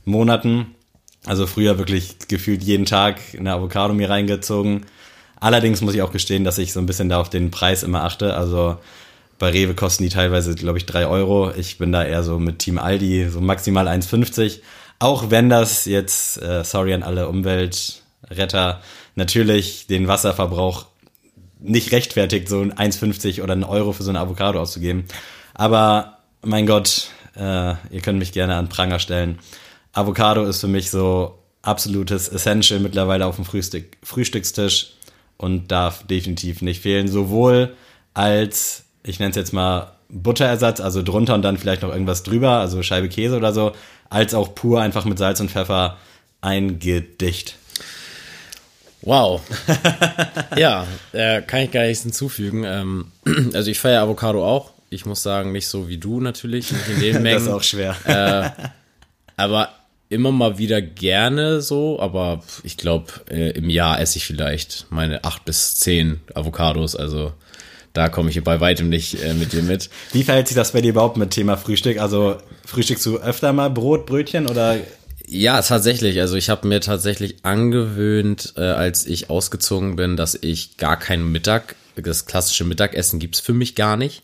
Monaten. 0.04 0.74
Also 1.24 1.46
früher 1.46 1.78
wirklich 1.78 2.16
gefühlt 2.28 2.62
jeden 2.62 2.84
Tag 2.84 3.20
eine 3.38 3.52
Avocado 3.52 3.94
mir 3.94 4.10
reingezogen. 4.10 4.86
Allerdings 5.38 5.80
muss 5.80 5.94
ich 5.94 6.02
auch 6.02 6.12
gestehen, 6.12 6.44
dass 6.44 6.58
ich 6.58 6.72
so 6.72 6.80
ein 6.80 6.86
bisschen 6.86 7.08
da 7.08 7.20
auf 7.20 7.30
den 7.30 7.50
Preis 7.50 7.82
immer 7.82 8.04
achte. 8.04 8.34
Also 8.34 8.78
bei 9.38 9.50
Rewe 9.50 9.74
kosten 9.74 10.04
die 10.04 10.08
teilweise, 10.08 10.54
glaube 10.54 10.78
ich, 10.78 10.86
drei 10.86 11.06
Euro. 11.06 11.52
Ich 11.56 11.78
bin 11.78 11.90
da 11.92 12.04
eher 12.04 12.22
so 12.22 12.38
mit 12.38 12.60
Team 12.60 12.78
Aldi, 12.78 13.28
so 13.28 13.40
maximal 13.40 13.88
1,50. 13.88 14.60
Auch 14.98 15.30
wenn 15.30 15.48
das 15.48 15.84
jetzt, 15.84 16.40
äh, 16.40 16.64
sorry 16.64 16.94
an 16.94 17.02
alle 17.02 17.28
Umweltretter, 17.28 18.80
natürlich 19.16 19.88
den 19.88 20.06
Wasserverbrauch 20.06 20.86
nicht 21.58 21.92
rechtfertigt, 21.92 22.48
so 22.48 22.60
ein 22.60 22.72
1,50 22.72 23.42
oder 23.42 23.52
einen 23.52 23.64
Euro 23.64 23.92
für 23.92 24.02
so 24.04 24.10
eine 24.10 24.20
Avocado 24.20 24.60
auszugeben. 24.60 25.04
Aber 25.54 26.18
mein 26.42 26.66
Gott, 26.66 27.08
äh, 27.36 27.74
ihr 27.90 28.00
könnt 28.02 28.18
mich 28.18 28.32
gerne 28.32 28.54
an 28.56 28.68
Pranger 28.68 28.98
stellen. 28.98 29.38
Avocado 29.92 30.44
ist 30.44 30.60
für 30.60 30.68
mich 30.68 30.90
so 30.90 31.38
absolutes 31.62 32.28
Essential 32.28 32.80
mittlerweile 32.80 33.26
auf 33.26 33.36
dem 33.36 33.44
Frühstück, 33.44 33.96
Frühstückstisch 34.02 34.94
und 35.36 35.68
darf 35.70 36.06
definitiv 36.06 36.62
nicht 36.62 36.82
fehlen. 36.82 37.08
Sowohl 37.08 37.74
als, 38.14 38.84
ich 39.04 39.18
nenne 39.18 39.30
es 39.30 39.36
jetzt 39.36 39.52
mal 39.52 39.92
Butterersatz, 40.08 40.80
also 40.80 41.02
drunter 41.02 41.34
und 41.34 41.42
dann 41.42 41.58
vielleicht 41.58 41.82
noch 41.82 41.90
irgendwas 41.90 42.22
drüber, 42.22 42.58
also 42.58 42.82
Scheibe 42.82 43.08
Käse 43.08 43.36
oder 43.36 43.52
so, 43.52 43.72
als 44.10 44.34
auch 44.34 44.54
pur 44.54 44.80
einfach 44.80 45.04
mit 45.04 45.18
Salz 45.18 45.40
und 45.40 45.50
Pfeffer 45.50 45.96
ein 46.40 46.78
Gedicht. 46.78 47.56
Wow. 49.02 49.40
ja, 50.56 50.86
äh, 51.12 51.42
kann 51.42 51.62
ich 51.62 51.70
gar 51.70 51.84
nichts 51.84 52.02
hinzufügen. 52.02 52.64
Ähm, 52.64 53.06
also 53.54 53.70
ich 53.70 53.78
feiere 53.78 54.02
Avocado 54.02 54.46
auch. 54.46 54.70
Ich 54.90 55.06
muss 55.06 55.22
sagen, 55.22 55.52
nicht 55.52 55.66
so 55.68 55.88
wie 55.88 55.96
du 55.96 56.20
natürlich, 56.20 56.70
nicht 56.70 56.88
in 56.88 57.00
den 57.00 57.12
Das 57.14 57.22
Mengen. 57.22 57.38
ist 57.38 57.48
auch 57.48 57.62
schwer. 57.62 57.96
aber 59.36 59.70
immer 60.12 60.30
mal 60.30 60.58
wieder 60.58 60.80
gerne 60.80 61.60
so, 61.62 61.98
aber 61.98 62.42
ich 62.62 62.76
glaube, 62.76 63.06
äh, 63.30 63.50
im 63.52 63.70
Jahr 63.70 64.00
esse 64.00 64.18
ich 64.18 64.26
vielleicht 64.26 64.86
meine 64.90 65.24
acht 65.24 65.44
bis 65.44 65.76
zehn 65.76 66.20
Avocados, 66.34 66.94
also 66.94 67.32
da 67.92 68.08
komme 68.08 68.30
ich 68.30 68.42
bei 68.42 68.60
weitem 68.60 68.88
nicht 68.88 69.22
äh, 69.22 69.34
mit 69.34 69.52
dir 69.52 69.62
mit. 69.62 69.90
Wie 70.12 70.22
verhält 70.22 70.48
sich 70.48 70.56
das 70.56 70.72
bei 70.72 70.80
dir 70.80 70.90
überhaupt 70.90 71.16
mit 71.16 71.30
Thema 71.30 71.56
Frühstück? 71.56 71.98
Also 71.98 72.36
frühstückst 72.64 73.04
du 73.04 73.18
öfter 73.18 73.52
mal 73.52 73.68
Brot, 73.68 74.06
Brötchen 74.06 74.46
oder 74.46 74.78
Ja, 75.26 75.60
tatsächlich. 75.60 76.20
Also 76.20 76.36
ich 76.36 76.48
habe 76.48 76.66
mir 76.68 76.80
tatsächlich 76.80 77.44
angewöhnt, 77.44 78.54
äh, 78.56 78.62
als 78.62 79.06
ich 79.06 79.30
ausgezogen 79.30 79.96
bin, 79.96 80.16
dass 80.16 80.34
ich 80.34 80.76
gar 80.78 80.98
kein 80.98 81.30
Mittag, 81.30 81.76
das 81.96 82.24
klassische 82.24 82.64
Mittagessen 82.64 83.18
gibt's 83.18 83.40
für 83.40 83.52
mich 83.52 83.74
gar 83.74 83.96
nicht. 83.96 84.22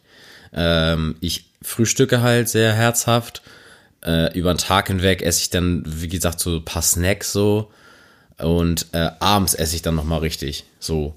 Ähm, 0.55 1.17
ich 1.21 1.45
frühstücke 1.61 2.23
halt 2.23 2.49
sehr 2.49 2.73
herzhaft. 2.73 3.43
Äh, 4.05 4.37
über 4.39 4.53
den 4.55 4.59
Tag 4.59 4.89
hinweg 4.89 5.23
esse 5.23 5.41
ich 5.43 5.51
dann, 5.51 5.83
wie 5.87 6.09
gesagt, 6.09 6.41
so 6.41 6.57
ein 6.57 6.65
paar 6.65 6.83
Snacks 6.83 7.33
so. 7.33 7.71
Und 8.39 8.87
äh, 8.93 9.11
abends 9.19 9.55
esse 9.55 9.75
ich 9.75 9.83
dann 9.83 9.97
nochmal 9.97 10.21
richtig. 10.21 10.65
So. 10.79 11.17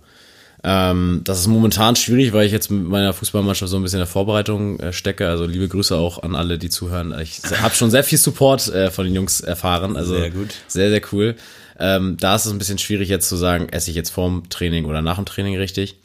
Ähm, 0.64 1.22
das 1.24 1.40
ist 1.40 1.48
momentan 1.48 1.96
schwierig, 1.96 2.34
weil 2.34 2.46
ich 2.46 2.52
jetzt 2.52 2.70
mit 2.70 2.88
meiner 2.88 3.14
Fußballmannschaft 3.14 3.70
so 3.70 3.78
ein 3.78 3.84
bisschen 3.84 3.98
in 3.98 4.06
der 4.06 4.08
Vorbereitung 4.08 4.80
äh, 4.80 4.94
stecke. 4.94 5.28
Also 5.28 5.46
liebe 5.46 5.68
Grüße 5.68 5.96
auch 5.96 6.22
an 6.22 6.36
alle, 6.36 6.58
die 6.58 6.70
zuhören. 6.70 7.16
Ich 7.20 7.42
habe 7.62 7.74
schon 7.74 7.92
sehr 7.92 8.04
viel 8.04 8.18
Support 8.18 8.68
äh, 8.70 8.92
von 8.92 9.06
den 9.06 9.16
Jungs 9.16 9.42
erfahren. 9.42 9.98
Also 9.98 10.16
Sehr 10.16 10.30
gut. 10.30 10.50
Sehr, 10.68 10.90
sehr 10.90 11.02
cool. 11.12 11.36
Ähm, 11.80 12.18
da 12.20 12.36
ist 12.36 12.46
es 12.46 12.52
ein 12.52 12.60
bisschen 12.60 12.78
schwierig 12.78 13.10
jetzt 13.10 13.28
zu 13.28 13.36
sagen, 13.36 13.70
esse 13.70 13.90
ich 13.90 13.96
jetzt 13.96 14.12
vorm 14.12 14.50
Training 14.50 14.86
oder 14.86 15.02
nach 15.02 15.16
dem 15.16 15.26
Training 15.26 15.58
richtig. 15.58 15.96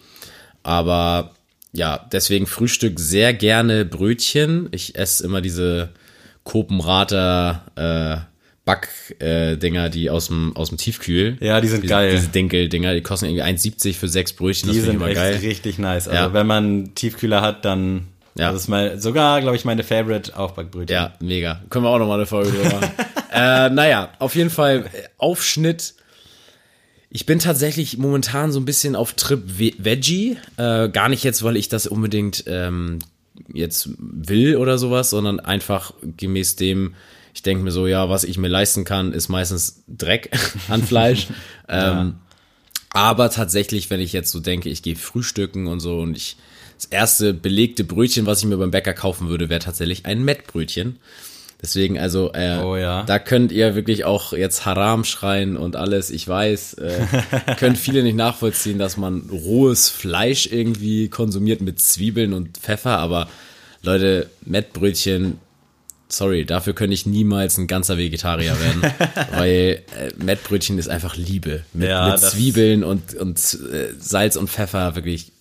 Aber 0.63 1.33
ja, 1.73 2.07
deswegen 2.11 2.47
Frühstück 2.47 2.99
sehr 2.99 3.35
gerne 3.35 3.85
Brötchen. 3.85 4.69
Ich 4.73 4.97
esse 4.97 5.23
immer 5.25 5.43
diese 5.43 5.91
Kopenrater 6.47 7.63
äh, 7.77 8.25
Back-Dinger, 8.65 9.91
die 9.91 10.11
aus 10.11 10.29
dem, 10.29 10.57
aus 10.57 10.71
dem 10.71 10.79
Tiefkühl. 10.79 11.37
Ja, 11.41 11.61
die 11.61 11.69
sind 11.69 11.83
diese, 11.83 11.93
geil. 11.93 12.13
Diese 12.13 12.29
Dinkel-Dinger, 12.29 12.95
die 12.95 13.01
kosten 13.03 13.27
irgendwie 13.27 13.43
1,70 13.45 13.95
für 13.95 14.09
sechs 14.09 14.33
Brötchen. 14.33 14.71
die 14.71 14.77
das 14.79 14.85
sind 14.87 14.95
ich 14.95 15.01
immer 15.01 15.07
echt 15.09 15.17
geil. 15.17 15.37
richtig 15.37 15.79
nice. 15.79 16.09
Also 16.09 16.21
Ja. 16.23 16.33
wenn 16.33 16.47
man 16.47 16.95
Tiefkühler 16.95 17.43
hat, 17.43 17.65
dann 17.65 18.07
Ja. 18.37 18.51
das 18.53 18.63
ist 18.63 18.69
mal 18.69 18.99
sogar, 19.01 19.41
glaube 19.41 19.57
ich, 19.57 19.65
meine 19.65 19.85
Favorite 19.85 20.37
Aufbackbrötchen. 20.37 20.95
Ja, 20.95 21.13
mega. 21.21 21.63
Können 21.71 21.85
wir 21.85 21.91
auch 21.91 21.99
nochmal 21.99 22.19
eine 22.19 22.27
Folge 22.27 22.51
drüber 22.51 22.65
machen. 22.77 22.91
äh, 23.33 23.71
naja, 23.71 24.09
auf 24.19 24.35
jeden 24.35 24.51
Fall 24.51 24.87
äh, 24.93 25.03
Aufschnitt. 25.19 25.95
Ich 27.09 27.25
bin 27.25 27.39
tatsächlich 27.39 27.99
momentan 27.99 28.51
so 28.53 28.59
ein 28.61 28.65
bisschen 28.65 28.97
auf 28.97 29.13
Trip 29.15 29.43
Ve- 29.47 29.75
Veggie. 29.79 30.39
Äh, 30.57 30.89
gar 30.89 31.09
nicht 31.09 31.23
jetzt, 31.25 31.43
weil 31.45 31.57
ich 31.57 31.69
das 31.69 31.87
unbedingt 31.87 32.45
ähm, 32.49 32.99
jetzt 33.57 33.91
will 33.99 34.57
oder 34.57 34.79
sowas, 34.79 35.11
sondern 35.11 35.41
einfach 35.41 35.93
gemäß 36.03 36.57
dem, 36.57 36.95
ich 37.35 37.43
denke 37.43 37.65
mir 37.65 37.73
so, 37.73 37.87
ja, 37.87 38.09
was 38.09 38.25
ich 38.25 38.39
mir 38.39 38.49
leisten 38.49 38.85
kann, 38.85 39.13
ist 39.13 39.29
meistens 39.29 39.83
Dreck 39.89 40.31
an 40.69 40.83
Fleisch. 40.83 41.29
ähm, 41.69 42.17
aber 42.91 43.31
tatsächlich, 43.31 43.91
wenn 43.91 44.01
ich 44.01 44.13
jetzt 44.13 44.31
so 44.31 44.41
denke, 44.41 44.69
ich 44.69 44.83
gehe 44.83 44.97
frühstücken 44.97 45.67
und 45.67 45.81
so 45.81 45.99
und 45.99 46.17
ich 46.17 46.37
das 46.77 46.87
erste 46.87 47.35
belegte 47.35 47.85
Brötchen, 47.85 48.27
was 48.27 48.41
ich 48.41 48.47
mir 48.47 48.57
beim 48.59 48.71
Bäcker 48.71 48.93
kaufen 48.93 49.29
würde, 49.29 49.49
wäre 49.49 49.61
tatsächlich 49.61 50.07
ein 50.07 50.25
Mettbrötchen. 50.25 50.99
Deswegen, 51.63 51.99
also, 51.99 52.33
äh, 52.33 52.59
Oh 52.63 52.77
ja. 52.77 53.03
da 53.05 53.19
könnt 53.19 53.51
ihr 53.51 53.75
wirklich 53.75 54.05
auch 54.05 54.33
jetzt 54.33 54.67
Haram 54.67 55.05
schreien 55.05 55.57
und 55.57 55.75
alles. 55.75 56.11
Ich 56.11 56.29
weiß, 56.29 56.75
äh, 56.75 57.01
können 57.59 57.77
viele 57.77 58.03
nicht 58.03 58.17
nachvollziehen, 58.17 58.79
dass 58.79 58.97
man 58.97 59.23
rohes 59.31 59.89
Fleisch 59.89 60.47
irgendwie 60.47 61.09
konsumiert 61.09 61.63
mit 61.63 61.81
Zwiebeln 61.81 62.35
und 62.35 62.59
Pfeffer, 62.59 62.99
aber 62.99 63.29
Leute, 63.83 64.29
Mettbrötchen, 64.45 65.39
sorry, 66.09 66.45
dafür 66.45 66.75
könnte 66.75 66.95
ich 66.95 67.07
niemals 67.07 67.57
ein 67.59 67.67
ganzer 67.67 67.97
Vegetarier 67.99 68.57
werden, 68.61 68.93
weil 69.33 69.83
äh, 69.99 70.11
Mettbrötchen 70.23 70.79
ist 70.79 70.89
einfach 70.89 71.17
Liebe. 71.17 71.63
Mit, 71.73 71.89
Ja, 71.89 72.11
mit 72.11 72.21
Zwiebeln 72.21 72.85
und, 72.85 73.15
und 73.15 73.39
äh, 73.39 73.93
Salz 73.99 74.37
und 74.37 74.51
Pfeffer, 74.51 74.95
wirklich 74.95 75.33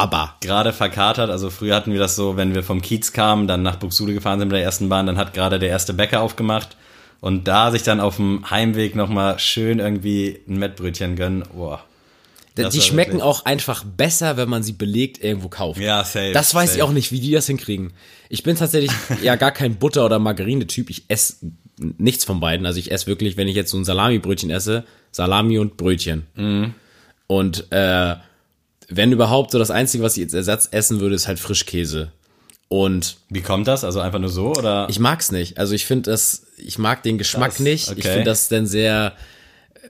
Baba. 0.00 0.36
Gerade 0.40 0.72
verkatert, 0.72 1.30
also 1.30 1.50
früher 1.50 1.74
hatten 1.74 1.92
wir 1.92 1.98
das 1.98 2.16
so, 2.16 2.36
wenn 2.36 2.54
wir 2.54 2.62
vom 2.62 2.80
Kiez 2.82 3.12
kamen, 3.12 3.46
dann 3.48 3.62
nach 3.62 3.76
Buxtehude 3.76 4.14
gefahren 4.14 4.38
sind 4.38 4.48
mit 4.48 4.56
der 4.56 4.64
ersten 4.64 4.88
Bahn, 4.88 5.06
dann 5.06 5.16
hat 5.18 5.34
gerade 5.34 5.58
der 5.58 5.68
erste 5.68 5.92
Bäcker 5.94 6.20
aufgemacht 6.22 6.76
und 7.20 7.48
da 7.48 7.70
sich 7.70 7.82
dann 7.82 8.00
auf 8.00 8.16
dem 8.16 8.50
Heimweg 8.50 8.94
nochmal 8.94 9.38
schön 9.38 9.78
irgendwie 9.78 10.40
ein 10.48 10.58
Mettbrötchen 10.58 11.16
gönnen, 11.16 11.44
boah. 11.54 11.80
Das 12.54 12.72
die 12.72 12.80
schmecken 12.80 13.14
wirklich- 13.14 13.22
auch 13.24 13.44
einfach 13.44 13.84
besser, 13.84 14.38
wenn 14.38 14.48
man 14.48 14.62
sie 14.62 14.72
belegt 14.72 15.22
irgendwo 15.22 15.48
kauft. 15.50 15.78
Ja, 15.78 16.02
safe, 16.04 16.32
Das 16.32 16.54
weiß 16.54 16.70
safe. 16.70 16.78
ich 16.78 16.82
auch 16.82 16.92
nicht, 16.92 17.12
wie 17.12 17.20
die 17.20 17.32
das 17.32 17.46
hinkriegen. 17.46 17.92
Ich 18.30 18.42
bin 18.42 18.56
tatsächlich 18.56 18.90
ja 19.22 19.36
gar 19.36 19.50
kein 19.52 19.76
Butter- 19.76 20.06
oder 20.06 20.18
Margarine-Typ. 20.18 20.88
Ich 20.88 21.04
esse 21.08 21.36
nichts 21.98 22.24
von 22.24 22.40
beiden. 22.40 22.64
Also 22.64 22.78
ich 22.78 22.90
esse 22.90 23.06
wirklich, 23.08 23.36
wenn 23.36 23.46
ich 23.48 23.56
jetzt 23.56 23.70
so 23.72 23.76
ein 23.76 23.84
Salami-Brötchen 23.84 24.48
esse, 24.48 24.84
Salami 25.12 25.58
und 25.58 25.76
Brötchen. 25.76 26.26
Mhm. 26.34 26.72
Und 27.26 27.70
äh, 27.72 28.14
wenn 28.88 29.12
überhaupt, 29.12 29.50
so 29.50 29.58
das 29.58 29.70
Einzige, 29.70 30.02
was 30.04 30.16
ich 30.16 30.24
als 30.24 30.34
Ersatz 30.34 30.68
essen 30.70 31.00
würde, 31.00 31.14
ist 31.14 31.26
halt 31.28 31.38
Frischkäse. 31.38 32.12
Und 32.68 33.18
Wie 33.28 33.42
kommt 33.42 33.68
das? 33.68 33.84
Also 33.84 34.00
einfach 34.00 34.18
nur 34.18 34.28
so 34.28 34.50
oder? 34.50 34.88
ich 34.90 34.98
mag's 34.98 35.30
nicht. 35.30 35.56
Also 35.58 35.74
ich 35.74 35.86
finde 35.86 36.10
das, 36.10 36.46
ich 36.56 36.78
mag 36.78 37.02
den 37.04 37.16
Geschmack 37.18 37.50
Das- 37.52 37.60
nicht. 37.60 37.84
Ich 37.92 37.98
okay. 37.98 38.08
finde 38.10 38.24
das 38.24 38.48
dann 38.48 38.66
sehr, 38.66 39.14
äh, 39.74 39.88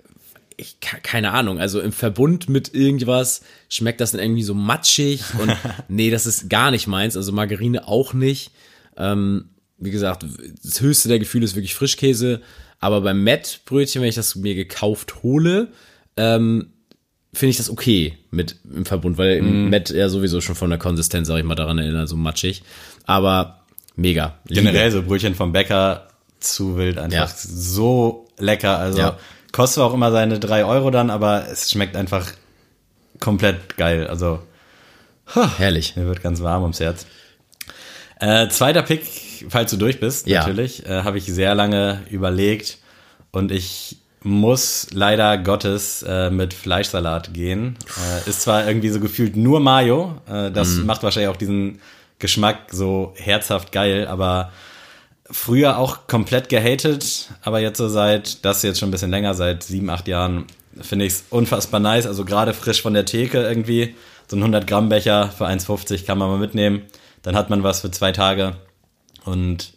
ich, 0.59 0.79
ke- 0.81 1.01
keine 1.03 1.33
Ahnung, 1.33 1.59
also 1.59 1.81
im 1.81 1.93
Verbund 1.93 2.49
mit 2.51 2.75
irgendwas 2.75 3.41
schmeckt 3.71 4.01
das 4.03 4.11
dann 4.13 4.21
irgendwie 4.21 4.43
so 4.43 4.53
matschig 4.55 5.23
und 5.39 5.55
nee, 5.89 6.11
das 6.11 6.27
ist 6.27 6.51
gar 6.51 6.71
nicht 6.71 6.87
meins. 6.87 7.17
Also 7.17 7.33
Margarine 7.33 7.89
auch 7.89 8.13
nicht. 8.13 8.51
Ähm, 8.99 9.51
wie 9.79 9.91
gesagt, 9.91 10.25
das 10.63 10.81
höchste 10.81 11.09
der 11.09 11.19
Gefühle 11.19 11.45
ist 11.45 11.55
wirklich 11.55 11.75
Frischkäse. 11.75 12.41
Aber 12.79 13.01
beim 13.01 13.23
Mettbrötchen, 13.25 14.03
wenn 14.03 14.09
ich 14.11 14.15
das 14.17 14.37
mir 14.37 14.55
gekauft 14.55 15.23
hole, 15.23 15.69
ähm, 16.19 16.73
finde 17.37 17.51
ich 17.51 17.57
das 17.57 17.71
okay 17.71 18.17
mit 18.31 18.57
im 18.75 18.85
Verbund, 18.87 19.19
weil 19.19 19.37
im 19.39 19.69
Met 19.71 19.91
ja 19.91 20.09
sowieso 20.09 20.41
schon 20.41 20.55
von 20.55 20.71
der 20.71 20.79
Konsistenz, 20.79 21.29
sag 21.29 21.39
ich 21.39 21.45
mal, 21.45 21.55
daran 21.55 21.79
erinnert, 21.79 22.09
so 22.09 22.17
matschig. 22.17 22.63
Aber 23.05 23.61
mega. 23.95 24.35
Generell 24.47 24.91
so 24.91 25.03
Brötchen 25.03 25.35
vom 25.35 25.53
Bäcker 25.53 26.09
zu 26.41 26.77
wild 26.77 26.99
einfach 26.99 27.29
Ja. 27.29 27.35
so 27.37 28.29
lecker. 28.39 28.79
Also 28.79 28.99
Ja. 28.99 29.19
kostet 29.53 29.83
auch 29.83 29.95
immer 29.95 30.11
seine 30.13 30.39
drei 30.39 30.65
Euro 30.65 30.91
dann, 30.91 31.11
aber 31.11 31.47
es 31.51 31.71
schmeckt 31.71 31.97
einfach 31.97 32.27
komplett 33.21 33.77
geil. 33.77 34.07
Also 34.07 34.41
Herrlich. 35.59 35.97
mir 35.97 36.07
wird 36.07 36.23
ganz 36.23 36.41
warm 36.43 36.63
ums 36.63 36.81
Herz. 36.81 37.07
Äh, 38.21 38.49
zweiter 38.49 38.83
Pick, 38.83 39.03
falls 39.49 39.71
du 39.71 39.77
durch 39.77 40.01
bist, 40.01 40.27
Ja. 40.27 40.41
natürlich, 40.41 40.87
äh, 40.87 41.03
habe 41.03 41.19
ich 41.19 41.25
sehr 41.27 41.55
lange 41.55 42.03
überlegt 42.11 42.79
und 43.33 43.51
ich 43.53 43.99
muss 44.27 44.89
leider 44.93 45.39
Gottes 45.39 46.03
äh, 46.03 46.31
mit 46.31 46.53
Fleischsalat 46.53 47.33
gehen. 47.33 47.77
Äh, 48.27 48.29
ist 48.29 48.43
zwar 48.43 48.67
irgendwie 48.67 48.89
so 48.89 48.99
gefühlt 48.99 49.37
nur 49.37 49.61
Mayo, 49.61 50.21
äh, 50.29 50.51
das 50.51 50.71
Mhm. 50.71 50.87
macht 50.87 51.03
wahrscheinlich 51.05 51.31
auch 51.31 51.37
diesen 51.37 51.81
Geschmack 52.19 52.59
so 52.73 53.13
herzhaft 53.17 53.71
geil, 53.71 54.09
aber 54.09 54.51
früher 55.31 55.79
auch 55.79 56.07
komplett 56.09 56.49
gehatet, 56.49 57.29
aber 57.43 57.61
jetzt 57.61 57.79
so 57.79 57.89
seit, 57.89 58.45
das 58.45 58.63
jetzt 58.63 58.81
schon 58.81 58.89
ein 58.89 58.93
bisschen 58.93 59.11
länger, 59.11 59.35
seit 59.35 59.63
sieben, 59.63 59.91
acht 59.91 60.09
Jahren, 60.09 60.47
finde 60.81 61.05
ich 61.05 61.13
es 61.15 61.25
unfassbar 61.31 61.79
nice. 61.81 62.07
Also 62.07 62.25
gerade 62.25 62.53
frisch 62.53 62.83
von 62.83 62.95
der 62.95 63.05
Theke 63.05 63.43
irgendwie, 63.43 63.95
so 64.29 64.37
ein 64.37 64.41
100 64.41 64.67
Gramm 64.67 64.89
Becher 64.89 65.29
für 65.31 65.47
1,50 65.47 66.05
kann 66.05 66.19
man 66.19 66.29
mal 66.31 66.39
mitnehmen. 66.39 66.83
Dann 67.23 67.37
hat 67.37 67.49
man 67.49 67.63
was 67.63 67.81
für 67.81 67.91
zwei 67.93 68.11
Tage 68.13 68.57
und 69.25 69.73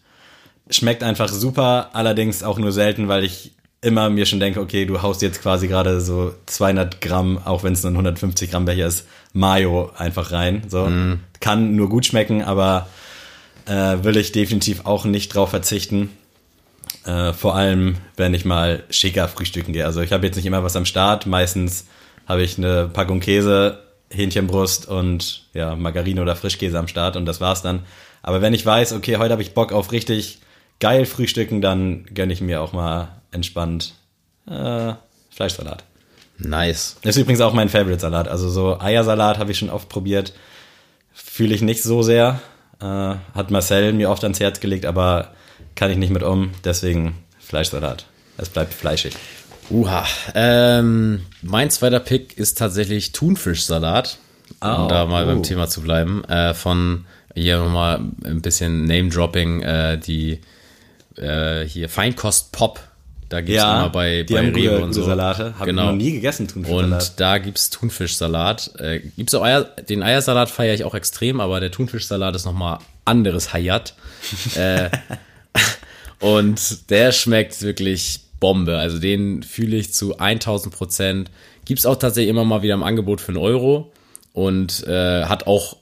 schmeckt 0.72 1.04
einfach 1.04 1.30
super, 1.30 1.90
allerdings 1.94 2.42
auch 2.44 2.58
nur 2.58 2.72
selten, 2.72 3.08
weil 3.08 3.24
ich 3.24 3.52
immer 3.82 4.10
mir 4.10 4.26
schon 4.26 4.40
denke, 4.40 4.60
okay, 4.60 4.86
du 4.86 5.02
haust 5.02 5.22
jetzt 5.22 5.42
quasi 5.42 5.68
gerade 5.68 6.02
so 6.02 6.34
200 6.48 7.02
Gramm, 7.02 7.40
auch 7.44 7.64
wenn 7.64 7.74
es 7.74 7.84
nur 7.84 7.92
ein 7.92 7.96
150 7.96 8.52
Gramm 8.52 8.66
Becher 8.66 8.88
ist, 8.88 9.08
Mayo 9.34 9.92
einfach 9.98 10.32
rein. 10.32 10.64
So 10.68 10.86
kann 11.40 11.76
nur 11.76 11.90
gut 11.90 12.06
schmecken, 12.06 12.44
aber 12.44 12.88
äh, 13.66 14.04
will 14.04 14.18
ich 14.18 14.32
definitiv 14.32 14.86
auch 14.86 15.06
nicht 15.06 15.34
drauf 15.34 15.52
verzichten. 15.52 16.10
Äh, 17.06 17.34
vor 17.34 17.56
allem, 17.56 17.98
wenn 18.18 18.34
ich 18.34 18.44
mal 18.44 18.84
schicker 18.90 19.28
frühstücken 19.28 19.74
gehe. 19.74 19.86
Also 19.86 20.02
ich 20.02 20.12
habe 20.12 20.26
jetzt 20.26 20.36
nicht 20.36 20.46
immer 20.46 20.64
was 20.64 20.76
am 20.76 20.86
Start. 20.86 21.26
Meistens 21.26 21.86
habe 22.28 22.42
ich 22.42 22.58
eine 22.58 22.90
Packung 22.90 23.20
Käse, 23.20 23.80
Hähnchenbrust 24.12 24.88
und 24.88 25.46
ja, 25.54 25.76
Margarine 25.76 26.22
oder 26.22 26.36
Frischkäse 26.36 26.78
am 26.78 26.88
Start 26.88 27.16
und 27.16 27.26
das 27.26 27.40
war's 27.40 27.62
dann. 27.62 27.82
Aber 28.22 28.42
wenn 28.42 28.54
ich 28.54 28.66
weiß, 28.66 28.94
okay, 28.94 29.18
heute 29.18 29.32
habe 29.32 29.42
ich 29.42 29.54
Bock 29.54 29.72
auf 29.72 29.92
richtig 29.92 30.40
geil 30.80 31.06
Frühstücken, 31.06 31.62
dann 31.62 32.06
gönne 32.14 32.34
ich 32.34 32.42
mir 32.42 32.62
auch 32.62 32.74
mal 32.74 33.19
entspannt 33.32 33.94
äh, 34.48 34.94
Fleischsalat. 35.30 35.84
Nice. 36.38 36.98
Das 37.02 37.16
ist 37.16 37.22
übrigens 37.22 37.42
auch 37.42 37.54
mein 37.54 37.70
Favorite-Salat. 37.70 38.28
Also 38.28 38.50
so 38.50 38.80
Eiersalat 38.80 39.38
habe 39.38 39.52
ich 39.52 39.58
schon 39.58 39.70
oft 39.70 39.90
probiert. 39.90 40.34
Fühle 41.14 41.54
ich 41.54 41.62
nicht 41.62 41.84
so 41.84 42.02
sehr. 42.02 42.40
Äh, 42.82 42.86
hat 42.86 43.52
Marcel 43.52 43.94
mir 43.94 44.10
oft 44.10 44.24
ans 44.24 44.40
Herz 44.40 44.60
gelegt, 44.60 44.86
aber 44.86 45.34
kann 45.76 45.92
ich 45.92 45.98
nicht 45.98 46.12
mit 46.12 46.24
um. 46.24 46.52
Deswegen 46.64 47.16
Fleischsalat. 47.40 48.06
Es 48.38 48.50
bleibt 48.50 48.74
fleischig. 48.74 49.16
Uha. 49.70 50.06
Ähm, 50.34 51.26
mein 51.42 51.70
zweiter 51.70 52.00
Pick 52.00 52.38
ist 52.38 52.58
tatsächlich 52.58 53.12
Thunfischsalat. 53.12 54.18
Oh, 54.62 54.68
um 54.68 54.88
da 54.88 55.06
mal 55.06 55.26
beim 55.26 55.40
uh. 55.40 55.44
Thema 55.44 55.68
zu 55.68 55.82
bleiben. 55.82 56.24
Äh, 56.26 56.54
von 56.54 57.06
hier 57.36 57.58
nochmal 57.58 58.02
ein 58.24 58.42
bisschen 58.42 58.86
Name-Dropping, 58.86 59.62
äh, 59.62 59.98
die 59.98 60.42
äh, 61.18 61.66
hier 61.66 61.90
Feinkost 61.90 62.52
Pop. 62.52 62.80
Da 63.30 63.42
gibt's 63.42 63.62
immer 63.64 63.90
bei, 63.90 64.24
die 64.24 64.34
bei 64.34 64.40
haben 64.40 64.48
Rewe 64.56 64.62
gute, 64.72 64.76
und 64.78 64.82
gute 64.90 64.94
so. 65.02 65.06
Salate. 65.06 65.54
Habe 65.56 65.66
Genau. 65.66 65.84
ich 65.84 65.88
noch 65.90 65.96
nie 65.96 66.12
gegessen, 66.14 66.48
Thunfischsalat. 66.48 67.02
Und 67.04 67.20
da 67.20 67.38
gibt's 67.38 67.70
Thunfischsalat. 67.70 68.72
Äh, 68.80 69.00
gibt's 69.18 69.34
auch 69.36 69.44
Eier, 69.44 69.64
den 69.64 70.02
Eiersalat 70.04 70.50
feiere 70.50 70.74
ich 70.74 70.84
auch 70.84 70.96
extrem, 70.96 71.40
aber 71.40 71.60
der 71.60 71.70
Thunfischsalat 71.72 72.36
ist 72.36 72.46
nochmal 72.46 72.80
anderes 73.06 73.54
Hayat. 73.54 73.94
äh, 74.56 74.90
und 76.20 76.90
der 76.90 77.12
schmeckt 77.12 77.62
wirklich 77.62 78.22
Bombe. 78.40 78.78
Also 78.78 79.00
den 79.00 79.44
fühle 79.44 79.78
ich 79.78 79.94
zu 79.94 80.18
1000 80.18 80.74
Prozent. 80.74 81.32
Gibt's 81.66 81.86
auch 81.86 81.98
tatsächlich 81.98 82.30
immer 82.30 82.46
mal 82.46 82.62
wieder 82.62 82.74
im 82.74 82.84
Angebot 82.84 83.22
für 83.22 83.30
einen 83.30 83.38
Euro. 83.38 83.92
Und 84.34 84.86
äh, 84.88 85.26
hat 85.26 85.48
auch, 85.48 85.78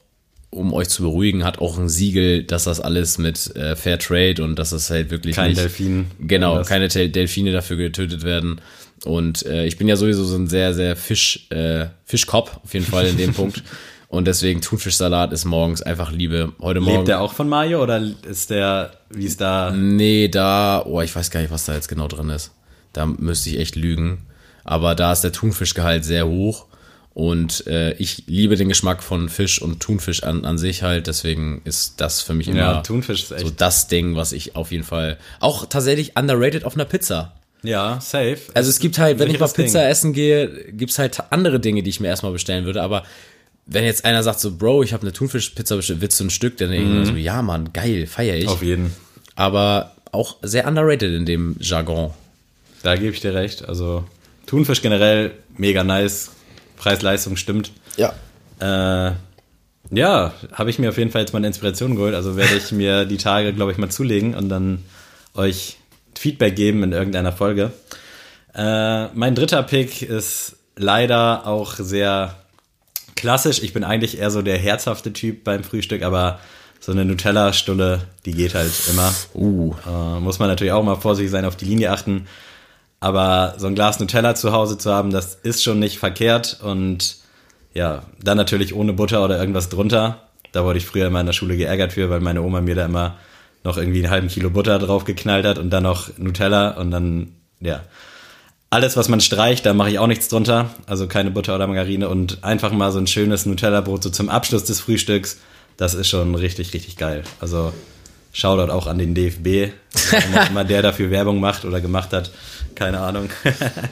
um 0.49 0.73
euch 0.73 0.89
zu 0.89 1.03
beruhigen, 1.03 1.43
hat 1.43 1.59
auch 1.59 1.77
ein 1.77 1.89
Siegel, 1.89 2.43
dass 2.43 2.63
das 2.63 2.79
alles 2.79 3.17
mit 3.17 3.55
äh, 3.55 3.75
Fair 3.75 3.99
Trade 3.99 4.43
und 4.43 4.57
dass 4.57 4.69
das 4.71 4.89
halt 4.89 5.09
wirklich 5.11 5.35
Kein 5.35 5.49
nicht, 5.49 5.59
Delfin. 5.61 6.07
Genau, 6.19 6.51
Irgendwas. 6.53 6.67
keine 6.67 6.87
Tel- 6.87 7.09
Delfine 7.09 7.51
dafür 7.51 7.77
getötet 7.77 8.23
werden. 8.23 8.61
Und 9.05 9.45
äh, 9.45 9.65
ich 9.65 9.77
bin 9.77 9.87
ja 9.87 9.95
sowieso 9.95 10.23
so 10.23 10.35
ein 10.35 10.47
sehr, 10.47 10.73
sehr 10.73 10.95
Fisch, 10.95 11.47
äh, 11.51 11.87
Fischkopf, 12.05 12.57
auf 12.63 12.73
jeden 12.73 12.85
Fall 12.85 13.07
in 13.07 13.17
dem 13.17 13.33
Punkt. 13.35 13.61
Und 14.09 14.25
deswegen 14.25 14.61
Thunfischsalat 14.61 15.33
ist 15.33 15.43
morgens 15.43 15.81
einfach 15.81 16.11
Liebe. 16.13 16.53
Heute 16.61 16.79
Morgen. 16.79 16.95
Lebt 16.99 17.07
der 17.09 17.19
auch 17.21 17.33
von 17.33 17.49
Mayo 17.49 17.83
oder 17.83 18.01
ist 18.27 18.49
der, 18.49 18.91
wie 19.09 19.25
ist 19.25 19.41
da? 19.41 19.71
Nee, 19.71 20.29
da, 20.29 20.81
oh, 20.85 21.01
ich 21.01 21.13
weiß 21.13 21.29
gar 21.29 21.41
nicht, 21.41 21.51
was 21.51 21.65
da 21.65 21.73
jetzt 21.75 21.89
genau 21.89 22.07
drin 22.07 22.29
ist. 22.29 22.51
Da 22.93 23.05
müsste 23.05 23.49
ich 23.49 23.59
echt 23.59 23.75
lügen. 23.75 24.19
Aber 24.63 24.95
da 24.95 25.11
ist 25.11 25.21
der 25.25 25.33
Thunfischgehalt 25.33 26.05
sehr 26.05 26.25
hoch. 26.25 26.67
Und 27.19 27.65
äh, 27.65 27.93
ich 27.93 28.25
liebe 28.27 28.57
den 28.57 28.69
Geschmack 28.69 29.01
von 29.01 29.27
Fisch 29.27 29.59
und 29.59 29.79
Thunfisch 29.79 30.21
an, 30.21 30.45
an 30.45 30.59
sich 30.59 30.83
halt. 30.83 31.07
Deswegen 31.07 31.61
ist 31.63 31.95
das 31.99 32.21
für 32.21 32.35
mich 32.35 32.47
immer 32.47 32.59
Ja, 32.59 32.81
Thunfisch 32.81 33.23
ist 33.23 33.31
echt. 33.31 33.41
so 33.43 33.49
das 33.49 33.87
Ding, 33.87 34.15
was 34.15 34.33
ich 34.33 34.55
auf 34.55 34.71
jeden 34.71 34.83
Fall 34.83 35.17
auch 35.39 35.65
tatsächlich 35.65 36.15
underrated 36.15 36.63
auf 36.63 36.75
einer 36.75 36.85
Pizza. 36.85 37.33
ja, 37.63 37.99
safe. 38.01 38.37
Also 38.53 38.69
es 38.69 38.77
gibt 38.77 38.99
halt, 38.99 39.17
wenn 39.17 39.31
ich 39.31 39.39
mal 39.39 39.47
Pizza 39.47 39.79
Ding. 39.79 39.89
essen 39.89 40.13
gehe, 40.13 40.47
gibt's 40.73 40.99
halt 40.99 41.17
andere 41.31 41.59
Dinge, 41.59 41.81
die 41.81 41.89
ich 41.89 41.99
mir 41.99 42.07
erstmal 42.07 42.33
bestellen 42.33 42.65
würde. 42.65 42.83
Aber 42.83 43.03
wenn 43.65 43.83
jetzt 43.83 44.05
einer 44.05 44.21
sagt 44.21 44.39
so, 44.39 44.55
Bro, 44.55 44.83
ich 44.83 44.93
habe 44.93 45.01
eine 45.01 45.11
Thunfischpizza 45.11 45.75
bestellt, 45.75 46.01
willst 46.01 46.19
du 46.19 46.25
ein 46.25 46.29
Stück? 46.29 46.57
Dann 46.57 46.69
denke 46.69 46.85
ich 46.87 46.93
mir 46.99 47.05
so, 47.07 47.13
ja 47.15 47.41
Mann, 47.41 47.73
geil, 47.73 48.05
feier 48.05 48.35
ich. 48.35 48.43
Mhm. 48.45 48.49
Auf 48.51 48.61
jeden. 48.61 48.93
Aber 49.33 49.93
auch 50.11 50.35
sehr 50.43 50.67
underrated 50.67 51.15
in 51.15 51.25
dem 51.25 51.55
Jargon. 51.59 52.11
Da 52.83 52.95
gebe 52.95 53.11
ich 53.11 53.21
dir 53.21 53.33
recht. 53.33 53.67
Also 53.67 54.03
Thunfisch 54.45 54.83
generell 54.83 55.31
mega 55.57 55.83
nice. 55.83 56.29
Preis-Leistung 56.77 57.35
stimmt. 57.35 57.71
Ja. 57.97 58.13
Äh, 58.59 59.13
ja, 59.89 60.33
habe 60.51 60.69
ich 60.69 60.79
mir 60.79 60.89
auf 60.89 60.97
jeden 60.97 61.11
Fall 61.11 61.21
jetzt 61.21 61.33
mal 61.33 61.37
eine 61.39 61.47
Inspiration 61.47 61.95
geholt. 61.95 62.15
Also 62.15 62.35
werde 62.35 62.55
ich 62.55 62.71
mir 62.71 63.05
die 63.05 63.17
Tage, 63.17 63.53
glaube 63.53 63.71
ich, 63.71 63.77
mal 63.77 63.89
zulegen 63.89 64.35
und 64.35 64.49
dann 64.49 64.83
euch 65.33 65.77
Feedback 66.17 66.55
geben 66.55 66.83
in 66.83 66.91
irgendeiner 66.91 67.31
Folge. 67.31 67.71
Äh, 68.53 69.07
mein 69.13 69.35
dritter 69.35 69.63
Pick 69.63 70.01
ist 70.01 70.55
leider 70.75 71.45
auch 71.45 71.75
sehr 71.75 72.35
klassisch. 73.15 73.61
Ich 73.61 73.73
bin 73.73 73.83
eigentlich 73.83 74.19
eher 74.19 74.31
so 74.31 74.41
der 74.41 74.57
herzhafte 74.57 75.13
Typ 75.13 75.43
beim 75.43 75.63
Frühstück, 75.63 76.03
aber 76.03 76.39
so 76.79 76.91
eine 76.91 77.05
Nutella-Stulle, 77.05 78.01
die 78.25 78.33
geht 78.33 78.55
halt 78.55 78.71
immer. 78.89 79.13
Uh. 79.33 79.73
Äh, 79.85 80.19
muss 80.19 80.39
man 80.39 80.49
natürlich 80.49 80.73
auch 80.73 80.83
mal 80.83 80.95
vorsichtig 80.95 81.31
sein, 81.31 81.45
auf 81.45 81.55
die 81.55 81.65
Linie 81.65 81.91
achten. 81.91 82.27
Aber 82.99 83.55
so 83.57 83.67
ein 83.67 83.75
Glas 83.75 83.99
Nutella 83.99 84.35
zu 84.35 84.51
Hause 84.51 84.77
zu 84.77 84.91
haben, 84.91 85.11
das 85.11 85.35
ist 85.35 85.63
schon 85.63 85.79
nicht 85.79 85.99
verkehrt. 85.99 86.59
Und 86.63 87.17
ja, 87.73 88.03
dann 88.21 88.37
natürlich 88.37 88.73
ohne 88.73 88.93
Butter 88.93 89.23
oder 89.23 89.39
irgendwas 89.39 89.69
drunter. 89.69 90.27
Da 90.51 90.63
wurde 90.63 90.79
ich 90.79 90.85
früher 90.85 91.07
immer 91.07 91.19
in 91.19 91.25
der 91.27 91.33
Schule 91.33 91.57
geärgert 91.57 91.93
für, 91.93 92.09
weil 92.09 92.21
meine 92.21 92.41
Oma 92.41 92.61
mir 92.61 92.75
da 92.75 92.85
immer 92.85 93.17
noch 93.63 93.77
irgendwie 93.77 93.99
einen 93.99 94.09
halben 94.09 94.27
Kilo 94.29 94.49
Butter 94.49 94.79
drauf 94.79 95.03
geknallt 95.03 95.45
hat 95.45 95.59
und 95.59 95.69
dann 95.69 95.83
noch 95.83 96.09
Nutella 96.17 96.71
und 96.71 96.91
dann, 96.91 97.33
ja. 97.59 97.83
Alles, 98.69 98.97
was 98.97 99.07
man 99.07 99.21
streicht, 99.21 99.65
da 99.65 99.73
mache 99.73 99.91
ich 99.91 99.99
auch 99.99 100.07
nichts 100.07 100.27
drunter. 100.27 100.71
Also 100.87 101.07
keine 101.07 101.31
Butter 101.31 101.55
oder 101.55 101.67
Margarine 101.67 102.09
und 102.09 102.43
einfach 102.43 102.71
mal 102.71 102.91
so 102.91 102.99
ein 102.99 103.07
schönes 103.07 103.45
Nutella-Brot 103.45 104.03
so 104.03 104.09
zum 104.09 104.27
Abschluss 104.29 104.65
des 104.65 104.81
Frühstücks. 104.81 105.37
Das 105.77 105.93
ist 105.93 106.09
schon 106.09 106.35
richtig, 106.35 106.73
richtig 106.73 106.97
geil. 106.97 107.23
Also 107.39 107.71
Shoutout 108.33 108.71
auch 108.71 108.87
an 108.87 108.99
den 108.99 109.15
DFB, 109.15 109.73
auch 109.95 110.49
immer 110.49 110.63
der 110.63 110.81
dafür 110.81 111.09
Werbung 111.09 111.39
macht 111.39 111.65
oder 111.65 111.81
gemacht 111.81 112.13
hat. 112.13 112.31
Keine 112.77 112.99
Ahnung. 112.99 113.29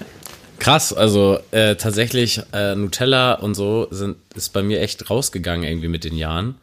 Krass, 0.60 0.94
also 0.94 1.40
äh, 1.52 1.76
tatsächlich 1.76 2.42
äh, 2.54 2.76
Nutella 2.76 3.34
und 3.34 3.56
so 3.56 3.88
sind 3.90 4.16
ist 4.36 4.54
bei 4.54 4.62
mir 4.64 4.80
echt 4.80 5.10
rausgegangen 5.10 5.68
irgendwie 5.68 5.88
mit 5.88 6.04
den 6.04 6.16
Jahren. 6.16 6.56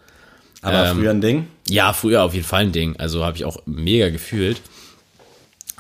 Aber 0.62 0.86
Ähm, 0.90 0.98
früher 0.98 1.10
ein 1.10 1.20
Ding. 1.20 1.48
Ja, 1.68 1.92
früher 1.92 2.22
auf 2.22 2.32
jeden 2.34 2.46
Fall 2.46 2.62
ein 2.62 2.72
Ding. 2.72 2.94
Also 2.98 3.24
habe 3.24 3.36
ich 3.36 3.44
auch 3.44 3.58
mega 3.66 4.08
gefühlt. 4.10 4.60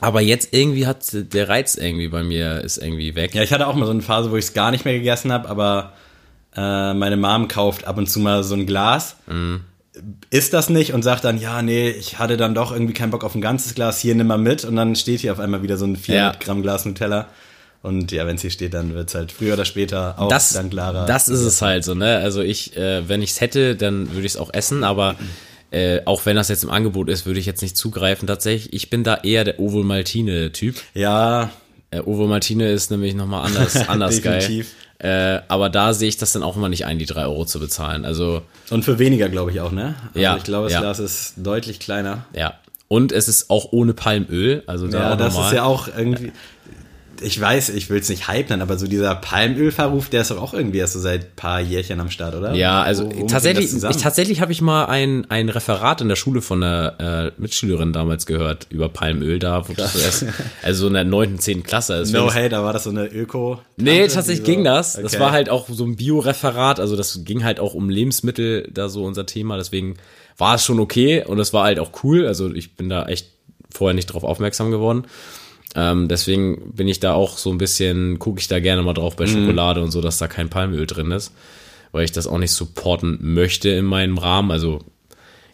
Aber 0.00 0.20
jetzt 0.20 0.52
irgendwie 0.52 0.86
hat 0.88 1.04
der 1.12 1.48
Reiz 1.48 1.76
irgendwie 1.76 2.08
bei 2.08 2.24
mir 2.24 2.60
ist 2.62 2.78
irgendwie 2.78 3.14
weg. 3.14 3.34
Ja, 3.36 3.42
ich 3.44 3.52
hatte 3.52 3.68
auch 3.68 3.74
mal 3.76 3.86
so 3.86 3.92
eine 3.92 4.02
Phase, 4.02 4.32
wo 4.32 4.36
ich 4.36 4.46
es 4.46 4.52
gar 4.52 4.72
nicht 4.72 4.84
mehr 4.84 4.94
gegessen 4.94 5.32
habe, 5.32 5.48
aber 5.48 5.92
Äh, 6.54 6.92
meine 6.92 7.16
Mom 7.16 7.48
kauft 7.48 7.86
ab 7.86 7.96
und 7.96 8.10
zu 8.10 8.20
mal 8.20 8.44
so 8.44 8.54
ein 8.54 8.66
Glas. 8.66 9.16
Ist 10.30 10.54
das 10.54 10.70
nicht 10.70 10.94
und 10.94 11.02
sagt 11.02 11.24
dann, 11.24 11.38
ja, 11.38 11.60
nee, 11.60 11.90
ich 11.90 12.18
hatte 12.18 12.36
dann 12.38 12.54
doch 12.54 12.72
irgendwie 12.72 12.94
keinen 12.94 13.10
Bock 13.10 13.24
auf 13.24 13.34
ein 13.34 13.42
ganzes 13.42 13.74
Glas, 13.74 13.98
hier 14.00 14.14
nimm 14.14 14.26
mal 14.26 14.38
mit. 14.38 14.64
Und 14.64 14.76
dann 14.76 14.96
steht 14.96 15.20
hier 15.20 15.32
auf 15.32 15.38
einmal 15.38 15.62
wieder 15.62 15.76
so 15.76 15.84
ein 15.84 15.96
400 15.96 16.34
Ja. 16.34 16.40
Gramm 16.44 16.62
Glas 16.62 16.84
Nutella. 16.86 17.28
Und 17.82 18.10
ja, 18.12 18.26
wenn 18.26 18.36
es 18.36 18.42
hier 18.42 18.50
steht, 18.50 18.74
dann 18.74 18.94
wird 18.94 19.08
es 19.08 19.14
halt 19.14 19.32
früher 19.32 19.54
oder 19.54 19.64
später 19.64 20.14
auch 20.18 20.28
das, 20.28 20.52
dann 20.52 20.70
klarer. 20.70 21.04
das 21.04 21.28
ist 21.28 21.40
es 21.40 21.60
halt 21.60 21.84
so, 21.84 21.94
ne? 21.94 22.18
Also 22.18 22.40
ich, 22.40 22.76
äh, 22.76 23.08
wenn 23.08 23.22
ich 23.22 23.30
es 23.32 23.40
hätte, 23.40 23.74
dann 23.76 24.08
würde 24.12 24.20
ich 24.24 24.32
es 24.34 24.36
auch 24.36 24.54
essen, 24.54 24.84
aber 24.84 25.16
äh, 25.72 26.00
auch 26.04 26.24
wenn 26.24 26.36
das 26.36 26.48
jetzt 26.48 26.62
im 26.62 26.70
Angebot 26.70 27.08
ist, 27.08 27.26
würde 27.26 27.40
ich 27.40 27.46
jetzt 27.46 27.60
nicht 27.60 27.76
zugreifen. 27.76 28.28
Tatsächlich, 28.28 28.72
ich 28.72 28.88
bin 28.88 29.02
da 29.04 29.16
eher 29.16 29.42
der 29.44 29.58
Ovo 29.58 29.82
Maltine-Typ. 29.82 30.76
Ja, 30.94 31.50
Äh, 31.90 32.00
Ovo 32.00 32.26
Maltine 32.26 32.70
ist 32.70 32.90
nämlich 32.90 33.14
nochmal 33.14 33.44
anders, 33.46 33.76
anders 33.88 34.22
geil. 34.22 34.64
Äh, 35.02 35.40
aber 35.48 35.68
da 35.68 35.92
sehe 35.94 36.08
ich 36.08 36.16
das 36.16 36.32
dann 36.32 36.42
auch 36.44 36.56
immer 36.56 36.68
nicht 36.68 36.86
ein, 36.86 36.98
die 36.98 37.06
drei 37.06 37.24
Euro 37.24 37.44
zu 37.44 37.58
bezahlen. 37.58 38.04
Also, 38.04 38.42
und 38.70 38.84
für 38.84 38.98
weniger, 39.00 39.28
glaube 39.28 39.50
ich 39.50 39.60
auch, 39.60 39.72
ne? 39.72 39.94
Also 40.08 40.20
Ja, 40.20 40.36
Ich 40.36 40.44
glaube, 40.44 40.66
das 40.66 40.74
ja. 40.74 40.80
Glas 40.80 40.98
ist 41.00 41.34
deutlich 41.38 41.80
kleiner. 41.80 42.24
ja. 42.32 42.54
Und 42.88 43.10
es 43.10 43.26
ist 43.26 43.48
auch 43.48 43.68
ohne 43.72 43.94
Palmöl. 43.94 44.64
Also 44.66 44.86
da 44.86 44.98
Ja, 44.98 45.12
auch 45.14 45.16
das 45.16 45.32
normal. 45.32 45.50
ist 45.50 45.56
ja 45.56 45.64
auch 45.64 45.88
irgendwie. 45.96 46.30
Ich 47.24 47.40
weiß, 47.40 47.70
ich 47.70 47.88
will 47.90 47.98
es 48.00 48.08
nicht 48.08 48.28
hype 48.28 48.50
nennen, 48.50 48.62
aber 48.62 48.78
so 48.78 48.86
dieser 48.86 49.14
Palmölverruf, 49.14 50.08
der 50.08 50.22
ist 50.22 50.30
doch 50.30 50.40
auch 50.40 50.54
irgendwie 50.54 50.78
erst 50.78 50.92
so 50.94 51.00
seit 51.00 51.20
ein 51.22 51.36
paar 51.36 51.60
Jährchen 51.60 52.00
am 52.00 52.10
Start, 52.10 52.34
oder? 52.34 52.54
Ja, 52.54 52.82
also 52.82 53.06
Wo- 53.06 53.14
hängt 53.14 53.30
tatsächlich, 53.30 53.70
das 53.80 53.96
ich, 53.96 54.02
tatsächlich 54.02 54.40
habe 54.40 54.52
ich 54.52 54.60
mal 54.60 54.86
ein, 54.86 55.30
ein 55.30 55.48
Referat 55.48 56.00
in 56.00 56.08
der 56.08 56.16
Schule 56.16 56.42
von 56.42 56.62
einer 56.62 57.32
äh, 57.38 57.40
Mitschülerin 57.40 57.92
damals 57.92 58.26
gehört 58.26 58.66
über 58.70 58.88
Palmöl. 58.88 59.38
Da 59.38 59.68
wurde 59.68 59.86
so 59.88 59.98
erst, 59.98 60.26
also 60.62 60.86
in 60.88 60.94
der 60.94 61.04
neunten, 61.04 61.38
zehnten 61.38 61.64
Klasse. 61.64 61.94
Also 61.94 62.16
No 62.16 62.26
das- 62.26 62.34
hate, 62.34 62.48
da 62.50 62.62
war 62.64 62.72
das 62.72 62.84
so 62.84 62.90
eine 62.90 63.06
Öko. 63.06 63.60
Nee, 63.76 64.06
tatsächlich 64.08 64.44
ging 64.44 64.64
das. 64.64 64.94
Das 64.94 65.12
Okay. 65.14 65.20
war 65.20 65.32
halt 65.32 65.48
auch 65.50 65.68
so 65.68 65.84
ein 65.84 65.96
Bio-Referat, 65.96 66.80
also 66.80 66.96
das 66.96 67.24
ging 67.24 67.44
halt 67.44 67.60
auch 67.60 67.74
um 67.74 67.88
Lebensmittel, 67.90 68.68
da 68.72 68.88
so 68.88 69.04
unser 69.04 69.26
Thema, 69.26 69.56
deswegen 69.56 69.96
war 70.38 70.54
es 70.56 70.64
schon 70.64 70.80
okay 70.80 71.24
und 71.24 71.38
es 71.38 71.52
war 71.52 71.64
halt 71.64 71.78
auch 71.78 71.90
cool, 72.02 72.26
also 72.26 72.52
ich 72.52 72.76
bin 72.76 72.88
da 72.88 73.06
echt 73.06 73.28
vorher 73.70 73.94
nicht 73.94 74.06
drauf 74.06 74.24
aufmerksam 74.24 74.70
geworden. 74.70 75.04
Ähm, 75.74 76.08
deswegen 76.08 76.72
bin 76.74 76.86
ich 76.88 77.00
da 77.00 77.14
auch 77.14 77.38
so 77.38 77.50
ein 77.50 77.58
bisschen, 77.58 78.18
gucke 78.18 78.40
ich 78.40 78.48
da 78.48 78.60
gerne 78.60 78.82
mal 78.82 78.92
drauf 78.92 79.16
bei 79.16 79.26
Schokolade 79.26 79.82
und 79.82 79.90
so, 79.90 80.00
dass 80.00 80.18
da 80.18 80.28
kein 80.28 80.50
Palmöl 80.50 80.86
drin 80.86 81.10
ist, 81.12 81.32
weil 81.92 82.04
ich 82.04 82.12
das 82.12 82.26
auch 82.26 82.38
nicht 82.38 82.52
supporten 82.52 83.18
möchte 83.20 83.70
in 83.70 83.84
meinem 83.86 84.18
Rahmen, 84.18 84.50
also 84.50 84.80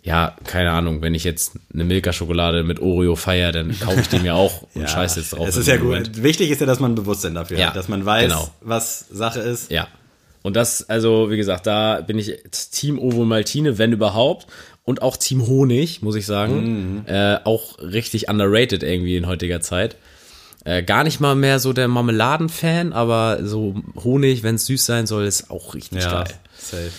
ja, 0.02 0.34
keine 0.44 0.70
Ahnung, 0.70 1.02
wenn 1.02 1.14
ich 1.14 1.24
jetzt 1.24 1.58
eine 1.74 1.84
Milka-Schokolade 1.84 2.62
mit 2.62 2.80
Oreo 2.80 3.14
feier, 3.14 3.52
dann 3.52 3.78
kaufe 3.78 4.00
ich 4.00 4.08
die 4.08 4.20
mir 4.20 4.34
auch 4.34 4.62
und 4.74 4.82
Ja, 4.82 4.88
scheiß 4.88 5.16
jetzt 5.16 5.34
drauf. 5.34 5.46
Es 5.48 5.56
in 5.56 5.62
ist 5.62 5.66
ja 5.68 5.76
gut. 5.76 6.22
Wichtig 6.22 6.50
ist 6.50 6.60
ja, 6.60 6.66
dass 6.66 6.80
man 6.80 6.92
ein 6.92 6.94
Bewusstsein 6.94 7.34
dafür 7.34 7.58
Ja, 7.58 7.66
hat, 7.68 7.76
dass 7.76 7.88
man 7.88 8.04
weiß, 8.06 8.24
genau. 8.32 8.48
was 8.62 9.06
Sache 9.10 9.40
ist. 9.40 9.70
Ja. 9.70 9.86
Und 10.42 10.56
das, 10.56 10.88
also 10.88 11.30
wie 11.30 11.36
gesagt, 11.36 11.66
da 11.66 12.00
bin 12.00 12.18
ich 12.18 12.32
Team 12.72 12.98
Ovo 12.98 13.24
Maltine, 13.24 13.78
wenn 13.78 13.92
überhaupt. 13.92 14.46
Und 14.84 15.02
auch 15.02 15.16
Team 15.18 15.46
Honig, 15.46 16.00
muss 16.00 16.14
ich 16.16 16.24
sagen. 16.24 17.04
Äh, 17.06 17.38
auch 17.44 17.78
richtig 17.78 18.28
underrated 18.30 18.82
irgendwie 18.82 19.16
in 19.16 19.26
heutiger 19.26 19.60
Zeit. 19.60 19.96
Äh, 20.64 20.82
gar 20.82 21.04
nicht 21.04 21.20
mal 21.20 21.34
mehr 21.34 21.58
so 21.58 21.72
der 21.72 21.88
Marmeladen-Fan, 21.88 22.92
aber 22.92 23.40
so 23.42 23.74
Honig, 24.02 24.42
wenn 24.42 24.54
es 24.54 24.66
süß 24.66 24.84
sein 24.86 25.06
soll, 25.06 25.26
ist 25.26 25.50
auch 25.50 25.74
richtig 25.74 26.02
Ja, 26.02 26.24
geil. 26.24 26.34
safe. 26.58 26.90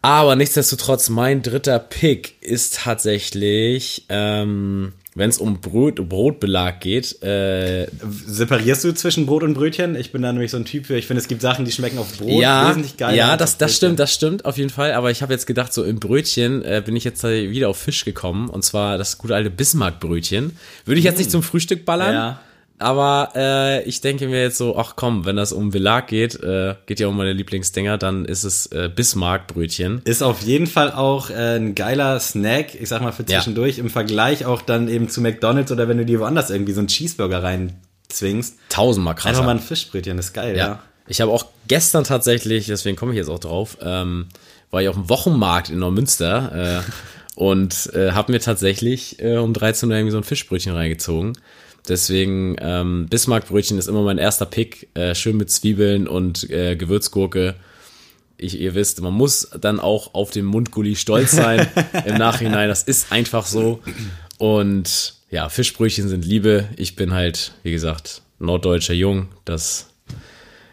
Aber 0.00 0.34
nichtsdestotrotz, 0.36 1.10
mein 1.10 1.42
dritter 1.42 1.78
Pick 1.78 2.42
ist 2.42 2.76
tatsächlich, 2.76 4.06
ähm, 4.08 4.94
wenn 5.14 5.28
es 5.28 5.38
um 5.38 5.60
Brot, 5.60 5.96
Brotbelag 6.08 6.80
geht, 6.80 7.22
äh, 7.22 7.86
Separierst 8.26 8.84
du 8.84 8.94
zwischen 8.94 9.26
Brot 9.26 9.42
und 9.42 9.54
Brötchen? 9.54 9.94
Ich 9.94 10.10
bin 10.10 10.22
da 10.22 10.32
nämlich 10.32 10.50
so 10.50 10.56
ein 10.56 10.64
Typ 10.64 10.86
für, 10.86 10.96
ich 10.96 11.06
finde, 11.06 11.20
es 11.20 11.28
gibt 11.28 11.42
Sachen, 11.42 11.64
die 11.64 11.72
schmecken 11.72 11.98
auf 11.98 12.16
Brot 12.16 12.40
ja, 12.40 12.70
wesentlich 12.70 12.96
geiler. 12.96 13.16
Ja, 13.16 13.36
das, 13.36 13.58
das 13.58 13.76
stimmt, 13.76 13.98
das 13.98 14.12
stimmt 14.14 14.44
auf 14.44 14.56
jeden 14.56 14.70
Fall. 14.70 14.92
Aber 14.92 15.10
ich 15.10 15.22
habe 15.22 15.32
jetzt 15.32 15.46
gedacht, 15.46 15.72
so 15.72 15.84
im 15.84 16.00
Brötchen 16.00 16.64
äh, 16.64 16.82
bin 16.84 16.96
ich 16.96 17.04
jetzt 17.04 17.22
wieder 17.24 17.68
auf 17.68 17.76
Fisch 17.76 18.04
gekommen. 18.04 18.48
Und 18.48 18.64
zwar 18.64 18.96
das 18.96 19.18
gute 19.18 19.34
alte 19.34 19.50
Bismarck-Brötchen. 19.50 20.56
Würde 20.86 20.98
ich 20.98 21.04
jetzt 21.04 21.18
nicht 21.18 21.30
zum 21.30 21.42
Frühstück 21.42 21.84
ballern. 21.84 22.14
Ja. 22.14 22.40
Aber 22.82 23.30
äh, 23.34 23.82
ich 23.84 24.00
denke 24.00 24.28
mir 24.28 24.42
jetzt 24.42 24.58
so, 24.58 24.76
ach 24.76 24.94
komm, 24.96 25.24
wenn 25.24 25.36
das 25.36 25.52
um 25.52 25.70
Belag 25.70 26.08
geht, 26.08 26.34
äh, 26.42 26.74
geht 26.86 27.00
ja 27.00 27.06
um 27.06 27.16
meine 27.16 27.32
Lieblingsdinger, 27.32 27.96
dann 27.96 28.24
ist 28.24 28.44
es 28.44 28.66
äh, 28.66 28.90
Bismarck-Brötchen. 28.94 30.02
Ist 30.04 30.22
auf 30.22 30.42
jeden 30.42 30.66
Fall 30.66 30.92
auch 30.92 31.30
äh, 31.30 31.56
ein 31.56 31.74
geiler 31.74 32.18
Snack, 32.20 32.74
ich 32.74 32.88
sag 32.88 33.00
mal 33.02 33.12
für 33.12 33.22
Ja. 33.22 33.38
zwischendurch, 33.38 33.78
im 33.78 33.88
Vergleich 33.88 34.44
auch 34.44 34.62
dann 34.62 34.88
eben 34.88 35.08
zu 35.08 35.20
McDonalds 35.20 35.70
oder 35.72 35.88
wenn 35.88 35.98
du 35.98 36.04
dir 36.04 36.20
woanders 36.20 36.50
irgendwie 36.50 36.72
so 36.72 36.80
einen 36.80 36.88
Cheeseburger 36.88 37.42
reinzwingst. 37.42 38.56
Tausendmal 38.68 39.14
krasser. 39.14 39.28
Einfach 39.30 39.44
mal 39.44 39.52
ein 39.52 39.60
Fischbrötchen, 39.60 40.16
das 40.16 40.26
ist 40.26 40.32
geil, 40.32 40.56
ja. 40.56 40.66
Ja. 40.66 40.82
Ich 41.08 41.20
habe 41.20 41.30
auch 41.32 41.46
gestern 41.68 42.04
tatsächlich, 42.04 42.66
deswegen 42.66 42.96
komme 42.96 43.12
ich 43.12 43.18
jetzt 43.18 43.28
auch 43.28 43.38
drauf, 43.40 43.78
ähm, 43.82 44.26
war 44.70 44.82
ich 44.82 44.88
auf 44.88 44.94
dem 44.96 45.08
Wochenmarkt 45.08 45.70
in 45.70 45.78
Neumünster 45.78 46.82
äh, 46.84 46.90
und 47.34 47.90
äh, 47.94 48.12
habe 48.12 48.32
mir 48.32 48.40
tatsächlich 48.40 49.20
äh, 49.20 49.36
um 49.36 49.52
13 49.52 49.88
Uhr 49.88 49.96
irgendwie 49.96 50.12
so 50.12 50.18
ein 50.18 50.24
Fischbrötchen 50.24 50.72
reingezogen. 50.74 51.34
Deswegen 51.88 52.56
ähm, 52.60 53.06
Bismarckbrötchen 53.10 53.78
ist 53.78 53.88
immer 53.88 54.02
mein 54.02 54.18
erster 54.18 54.46
Pick, 54.46 54.88
äh, 54.94 55.14
schön 55.14 55.36
mit 55.36 55.50
Zwiebeln 55.50 56.06
und 56.06 56.48
äh, 56.50 56.76
Gewürzgurke. 56.76 57.56
Ich, 58.36 58.60
ihr 58.60 58.74
wisst, 58.74 59.00
man 59.00 59.12
muss 59.12 59.50
dann 59.60 59.80
auch 59.80 60.14
auf 60.14 60.30
den 60.30 60.44
Mundgulli 60.44 60.96
stolz 60.96 61.32
sein 61.32 61.66
im 62.06 62.16
Nachhinein. 62.16 62.68
Das 62.68 62.82
ist 62.82 63.10
einfach 63.10 63.46
so. 63.46 63.80
Und 64.38 65.14
ja, 65.30 65.48
Fischbrötchen 65.48 66.08
sind 66.08 66.24
Liebe. 66.24 66.68
Ich 66.76 66.94
bin 66.94 67.12
halt, 67.12 67.52
wie 67.62 67.72
gesagt, 67.72 68.22
norddeutscher 68.38 68.94
Jung. 68.94 69.28
Das 69.44 69.90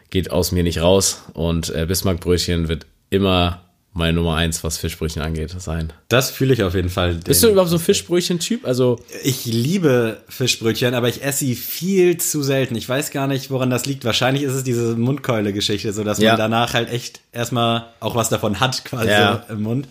geht 0.09 0.31
aus 0.31 0.51
mir 0.51 0.63
nicht 0.63 0.81
raus. 0.81 1.23
Und 1.33 1.69
äh, 1.73 1.85
Bismarckbrötchen 1.87 2.67
wird 2.67 2.85
immer 3.09 3.68
meine 3.93 4.13
Nummer 4.13 4.35
eins, 4.35 4.63
was 4.63 4.77
Fischbrötchen 4.77 5.21
angeht, 5.21 5.53
sein. 5.59 5.91
Das 6.09 6.29
fühle 6.29 6.53
ich 6.53 6.63
auf 6.63 6.75
jeden 6.75 6.89
Fall. 6.89 7.15
Bist 7.15 7.43
du 7.43 7.49
überhaupt 7.49 7.69
so 7.71 7.77
ein 7.77 7.81
Fischbrötchen-Typ? 7.81 8.65
Also, 8.65 8.99
Ich 9.23 9.45
liebe 9.45 10.21
Fischbrötchen, 10.29 10.93
aber 10.93 11.09
ich 11.09 11.23
esse 11.23 11.39
sie 11.39 11.55
viel 11.55 12.17
zu 12.17 12.43
selten. 12.43 12.75
Ich 12.75 12.87
weiß 12.87 13.11
gar 13.11 13.27
nicht, 13.27 13.49
woran 13.49 13.69
das 13.69 13.85
liegt. 13.87 14.05
Wahrscheinlich 14.05 14.43
ist 14.43 14.53
es 14.53 14.63
diese 14.63 14.95
Mundkeule-Geschichte, 14.95 15.91
so 15.91 16.03
dass 16.03 16.19
Ja. 16.19 16.31
man 16.31 16.37
danach 16.39 16.73
halt 16.73 16.89
echt 16.91 17.19
erstmal 17.31 17.87
auch 17.99 18.15
was 18.15 18.29
davon 18.29 18.59
hat, 18.59 18.85
quasi 18.85 19.09
Ja. 19.09 19.43
im 19.49 19.63
Mund. 19.63 19.87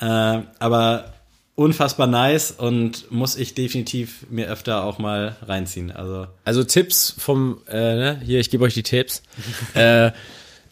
Äh, 0.00 0.40
aber 0.58 1.12
unfassbar 1.56 2.06
nice 2.06 2.52
und 2.52 3.10
muss 3.10 3.36
ich 3.36 3.54
definitiv 3.54 4.26
mir 4.30 4.48
öfter 4.48 4.84
auch 4.84 4.98
mal 4.98 5.36
reinziehen. 5.46 5.90
Also 5.90 6.26
also 6.44 6.64
Tipps 6.64 7.14
vom, 7.18 7.58
äh, 7.68 7.96
ne? 7.96 8.22
hier, 8.24 8.40
ich 8.40 8.48
gebe 8.50 8.64
euch 8.64 8.72
die 8.74 8.82
Tipps. 8.82 9.22
äh, 9.74 10.10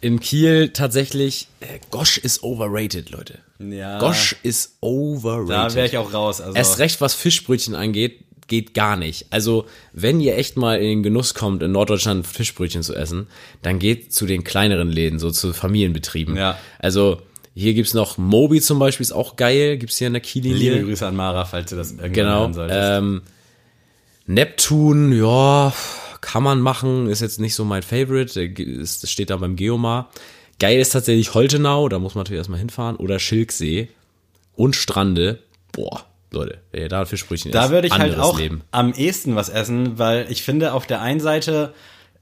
in 0.00 0.20
Kiel 0.20 0.70
tatsächlich, 0.70 1.48
äh, 1.60 1.78
Gosh 1.90 2.18
ist 2.18 2.42
overrated, 2.42 3.10
Leute. 3.10 3.38
ja, 3.58 3.98
Gosh 3.98 4.36
ist 4.42 4.76
overrated. 4.80 5.50
da 5.50 5.74
wäre 5.74 5.86
ich 5.86 5.96
auch 5.98 6.12
raus. 6.12 6.40
Also 6.40 6.54
Erst 6.54 6.78
recht, 6.78 7.00
was 7.00 7.14
Fischbrötchen 7.14 7.74
angeht, 7.74 8.20
geht 8.46 8.72
gar 8.74 8.96
nicht. 8.96 9.26
Also, 9.30 9.66
wenn 9.92 10.20
ihr 10.20 10.36
echt 10.38 10.56
mal 10.56 10.78
in 10.78 10.84
den 10.88 11.02
Genuss 11.02 11.34
kommt, 11.34 11.62
in 11.62 11.72
Norddeutschland 11.72 12.26
Fischbrötchen 12.26 12.82
zu 12.82 12.94
essen, 12.94 13.26
dann 13.62 13.78
geht 13.78 14.12
zu 14.14 14.24
den 14.24 14.42
kleineren 14.44 14.90
Läden, 14.90 15.18
so 15.18 15.30
zu 15.30 15.52
Familienbetrieben. 15.52 16.34
Ja. 16.36 16.58
Also, 16.78 17.20
hier 17.54 17.74
gibt's 17.74 17.92
noch 17.92 18.16
Moby 18.16 18.60
zum 18.62 18.78
Beispiel, 18.78 19.02
ist 19.04 19.12
auch 19.12 19.36
geil, 19.36 19.76
gibt's 19.78 19.98
hier 19.98 20.06
in 20.06 20.14
der 20.14 20.22
liebe 20.22 20.28
Kiellinie. 20.48 20.84
Grüße 20.84 21.06
an 21.06 21.16
Mara, 21.16 21.44
falls 21.44 21.68
du 21.70 21.76
das 21.76 21.90
irgendwann 21.90 22.12
Genau. 22.12 22.40
hören 22.40 22.54
solltest. 22.54 22.78
Ähm, 22.80 23.22
Neptun, 24.26 25.12
ja, 25.12 25.72
kann 26.20 26.42
man 26.42 26.60
machen, 26.60 27.08
ist 27.08 27.20
jetzt 27.20 27.40
nicht 27.40 27.54
so 27.54 27.64
mein 27.64 27.82
Favorite, 27.82 28.48
das 28.78 29.10
steht 29.10 29.30
da 29.30 29.36
beim 29.36 29.56
Geomar. 29.56 30.10
Geil 30.58 30.80
ist 30.80 30.90
tatsächlich 30.90 31.34
Holtenau, 31.34 31.88
da 31.88 31.98
muss 31.98 32.14
man 32.14 32.22
natürlich 32.22 32.38
erstmal 32.38 32.58
hinfahren, 32.58 32.96
oder 32.96 33.18
Schilksee 33.18 33.88
und 34.56 34.74
Strande. 34.74 35.38
Boah, 35.72 36.04
Leute, 36.32 36.58
wer 36.72 36.88
da 36.88 37.00
ein 37.00 37.06
Fischbrötchen 37.06 37.52
Da 37.52 37.70
würde 37.70 37.86
ich 37.86 37.92
halt 37.96 38.18
auch 38.18 38.38
Leben. 38.38 38.62
am 38.72 38.92
ehesten 38.92 39.36
was 39.36 39.48
essen, 39.48 39.98
weil 39.98 40.26
ich 40.30 40.42
finde, 40.42 40.72
auf 40.72 40.86
der 40.86 41.00
einen 41.00 41.20
Seite 41.20 41.72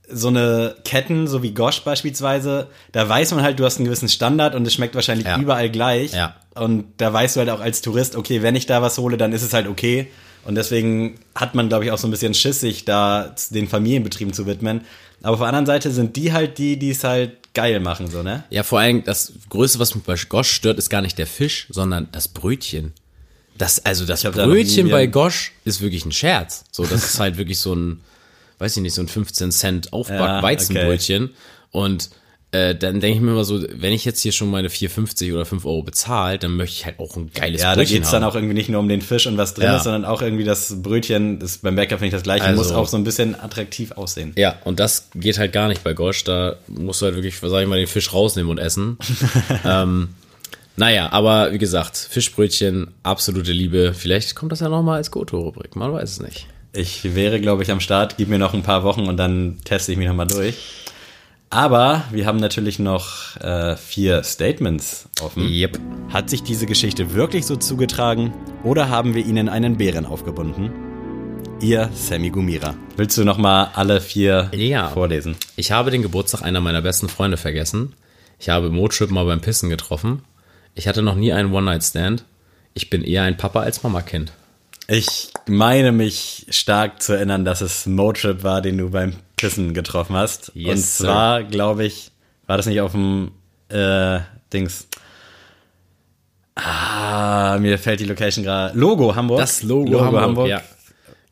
so 0.09 0.29
eine 0.29 0.77
Ketten, 0.85 1.27
so 1.27 1.43
wie 1.43 1.53
Gosh 1.53 1.81
beispielsweise, 1.83 2.69
da 2.93 3.09
weiß 3.09 3.33
man 3.35 3.43
halt, 3.43 3.59
du 3.59 3.65
hast 3.65 3.79
einen 3.79 3.87
gewissen 3.87 4.09
Standard 4.09 4.55
und 4.55 4.65
es 4.67 4.73
schmeckt 4.75 4.95
wahrscheinlich 4.95 5.27
Ja. 5.27 5.39
überall 5.39 5.69
gleich. 5.71 6.13
Ja. 6.13 6.37
Und 6.55 6.85
da 6.99 7.13
weißt 7.13 7.35
du 7.37 7.41
halt 7.41 7.51
auch 7.51 7.61
als 7.61 7.81
Tourist, 7.83 8.15
okay, 8.15 8.43
wenn 8.43 8.55
ich 8.55 8.67
da 8.67 8.83
was 8.83 8.99
hole, 8.99 9.17
dann 9.17 9.33
ist 9.33 9.43
es 9.43 9.53
halt 9.53 9.67
okay. 9.67 10.07
Und 10.47 10.55
deswegen 10.55 11.19
hat 11.35 11.55
man, 11.55 11.69
glaube 11.69 11.85
ich, 11.85 11.91
auch 11.91 11.99
so 11.99 12.07
ein 12.07 12.11
bisschen 12.11 12.35
Schiss, 12.35 12.61
sich 12.61 12.85
da 12.85 13.35
den 13.51 13.69
Familienbetrieben 13.69 14.33
zu 14.33 14.47
widmen. 14.47 14.83
Aber 15.23 15.35
auf 15.35 15.39
der 15.41 15.49
anderen 15.49 15.67
Seite 15.67 15.91
sind 15.91 16.17
die 16.17 16.33
halt 16.33 16.59
die, 16.59 16.79
die 16.79 16.91
es 16.91 17.03
halt 17.05 17.33
geil 17.55 17.81
machen, 17.81 18.09
so, 18.11 18.23
ne? 18.23 18.45
Ja, 18.51 18.63
vor 18.63 18.79
allem 18.81 19.03
das 19.03 19.33
Größte, 19.49 19.79
was 19.79 19.95
mich 19.95 20.05
bei 20.05 20.15
Gosch 20.29 20.51
stört, 20.51 20.79
ist 20.79 20.91
gar 20.91 21.01
nicht 21.03 21.19
der 21.19 21.27
Fisch, 21.27 21.67
sondern 21.71 22.09
das 22.13 22.29
Brötchen. 22.29 22.93
Das, 23.59 23.85
also 23.87 24.05
das 24.05 24.21
da 24.23 24.31
Brötchen 24.31 24.87
nie- 24.87 24.93
bei 24.93 25.07
Gosch 25.07 25.53
ist 25.65 25.81
wirklich 25.81 26.05
ein 26.05 26.13
Scherz. 26.13 26.65
So, 26.71 26.85
das 26.85 27.05
ist 27.05 27.19
halt 27.19 27.39
wirklich 27.39 27.59
so 27.59 27.75
ein, 27.75 28.01
weiß 28.59 28.77
ich 28.77 28.83
nicht, 28.83 28.95
so 28.95 29.01
ein 29.03 29.09
15 29.09 29.51
Cent 29.51 29.87
Ja, 29.87 29.93
Aufback-Weizenbrötchen. 29.95 31.31
Und 31.71 32.11
äh, 32.57 32.75
dann 32.75 33.01
denke 33.01 33.17
ich 33.17 33.21
mir 33.23 33.33
immer 33.33 33.45
so, 33.45 33.63
wenn 33.75 33.93
ich 33.93 34.05
jetzt 34.05 34.21
hier 34.21 34.33
schon 34.33 34.51
meine 34.51 34.69
4,50 34.69 35.33
oder 35.35 35.45
5 35.45 35.65
Euro 35.65 35.83
bezahle, 35.83 36.39
dann 36.39 36.57
möchte 36.57 36.77
ich 36.79 36.87
halt 36.87 36.99
auch 36.99 37.17
ein 37.17 37.31
geiles 37.35 37.61
Ja, 37.63 37.71
da 37.71 37.77
Brötchen 37.77 37.97
geht's 37.97 38.13
haben. 38.13 38.23
dann 38.23 38.31
auch 38.31 38.35
irgendwie 38.35 38.55
nicht 38.55 38.69
nur 38.69 38.81
um 38.81 38.89
den 38.89 39.03
Fisch 39.03 39.27
und 39.27 39.37
was 39.37 39.55
drin 39.55 39.67
Ja. 39.67 39.77
ist, 39.77 39.85
sondern 39.85 40.05
auch 40.05 40.23
irgendwie 40.23 40.45
das 40.45 40.83
Brötchen, 40.83 41.39
das 41.39 41.59
beim 41.59 41.77
Bäcker 41.77 41.97
finde 41.99 42.07
ich 42.09 42.13
das 42.15 42.23
gleiche, 42.23 42.45
Also- 42.45 42.63
muss 42.63 42.73
auch 42.73 42.89
so 42.89 42.97
ein 42.97 43.05
bisschen 43.05 43.35
attraktiv 43.39 43.93
aussehen. 43.93 44.33
Ja, 44.37 44.57
und 44.65 44.81
das 44.81 45.09
geht 45.15 45.39
halt 45.39 45.53
gar 45.53 45.69
nicht 45.69 45.83
bei 45.85 45.93
Gosch. 45.93 46.25
Da 46.25 46.57
musst 46.69 47.01
du 47.03 47.07
halt 47.07 47.15
wirklich, 47.17 47.39
sag 47.39 47.63
ich 47.63 47.69
mal, 47.69 47.79
den 47.79 47.87
Fisch 47.87 48.13
rausnehmen 48.13 48.51
und 48.51 48.59
essen. 48.59 48.99
ähm, 49.65 50.09
naja, 50.77 51.11
aber 51.13 51.53
wie 51.53 51.59
gesagt, 51.59 51.97
Fischbrötchen, 51.97 52.89
absolute 53.03 53.53
Liebe. 53.53 53.95
Vielleicht 53.95 54.35
kommt 54.35 54.53
das 54.53 54.61
ja 54.61 54.69
nochmal 54.69 54.97
als 54.99 55.11
Goto-Rubrik, 55.11 55.75
man 55.77 55.93
weiß 55.93 56.11
es 56.11 56.21
nicht. 56.21 56.47
Ich 56.75 57.15
wäre, 57.15 57.41
glaube 57.41 57.63
ich, 57.63 57.71
am 57.71 57.81
Start, 57.81 58.17
gib 58.19 58.29
mir 58.29 58.39
noch 58.39 58.53
ein 58.53 58.63
paar 58.63 58.85
Wochen 58.85 59.07
und 59.09 59.17
dann 59.17 59.57
teste 59.65 59.93
ich 59.93 59.99
mich 59.99 60.07
nochmal 60.07 60.27
durch. 60.27 60.55
Aber 61.51 62.05
wir 62.11 62.27
haben 62.27 62.39
natürlich 62.39 62.79
noch 62.79 63.37
äh, 63.41 63.77
vier 63.77 64.23
Statements 64.25 65.09
offen. 65.23 65.45
Yep. 65.49 65.79
Hat 66.13 66.29
sich 66.29 66.43
diese 66.43 66.67
Geschichte 66.67 67.15
wirklich 67.15 67.47
so 67.47 67.57
zugetragen 67.57 68.33
oder 68.65 68.89
haben 68.89 69.15
wir 69.15 69.25
ihnen 69.25 69.49
einen 69.49 69.77
Bären 69.77 70.07
aufgebunden? 70.07 70.71
Ihr 71.61 71.89
Sammy 71.95 72.31
Gumira. 72.31 72.75
Willst 72.97 73.17
du 73.17 73.25
nochmal 73.25 73.71
alle 73.75 74.01
vier 74.01 74.51
Ja. 74.53 74.89
vorlesen? 74.89 75.37
Ich 75.57 75.71
habe 75.73 75.91
den 75.91 76.03
Geburtstag 76.03 76.43
einer 76.43 76.61
meiner 76.61 76.83
besten 76.83 77.09
Freunde 77.09 77.37
vergessen. 77.37 77.95
Ich 78.39 78.49
habe 78.51 78.69
Motrip 78.69 79.11
mal 79.11 79.25
beim 79.25 79.41
Pissen 79.41 79.71
getroffen. 79.71 80.23
Ich 80.75 80.87
hatte 80.89 81.01
noch 81.01 81.15
nie 81.15 81.33
einen 81.33 81.53
One-Night-Stand. 81.53 82.25
Ich 82.75 82.91
bin 82.91 83.03
eher 83.03 83.23
ein 83.23 83.39
Papa 83.39 83.61
als 83.61 83.83
Mama-Kind. 83.83 84.33
Ich 84.89 85.31
meine 85.49 85.93
mich 85.93 86.47
stark 86.51 87.03
zu 87.03 87.15
erinnern, 87.15 87.45
dass 87.47 87.63
es 87.63 87.87
Motrip 87.87 88.43
war, 88.43 88.61
den 88.61 88.77
du 88.77 88.91
beim 88.91 89.15
Pissen 89.37 89.74
getroffen 89.74 90.16
hast. 90.16 90.51
Yes, 90.55 90.70
Und 90.70 90.84
zwar, 90.84 91.45
glaube 91.45 91.84
ich, 91.84 92.11
war 92.47 92.57
das 92.57 92.66
nicht 92.66 92.80
auf 92.80 92.93
dem 92.93 93.32
äh, 93.68 94.20
Dings. 94.53 94.89
Ah, 96.55 97.59
mir 97.61 97.78
fällt 97.78 98.01
die 98.01 98.05
Location 98.07 98.45
gerade. 98.45 98.76
Logo 98.78 99.14
Hamburg. 99.14 99.39
Das 99.41 99.62
Logo, 99.62 100.01
Hamburg, 100.01 100.49
ja. 100.49 100.62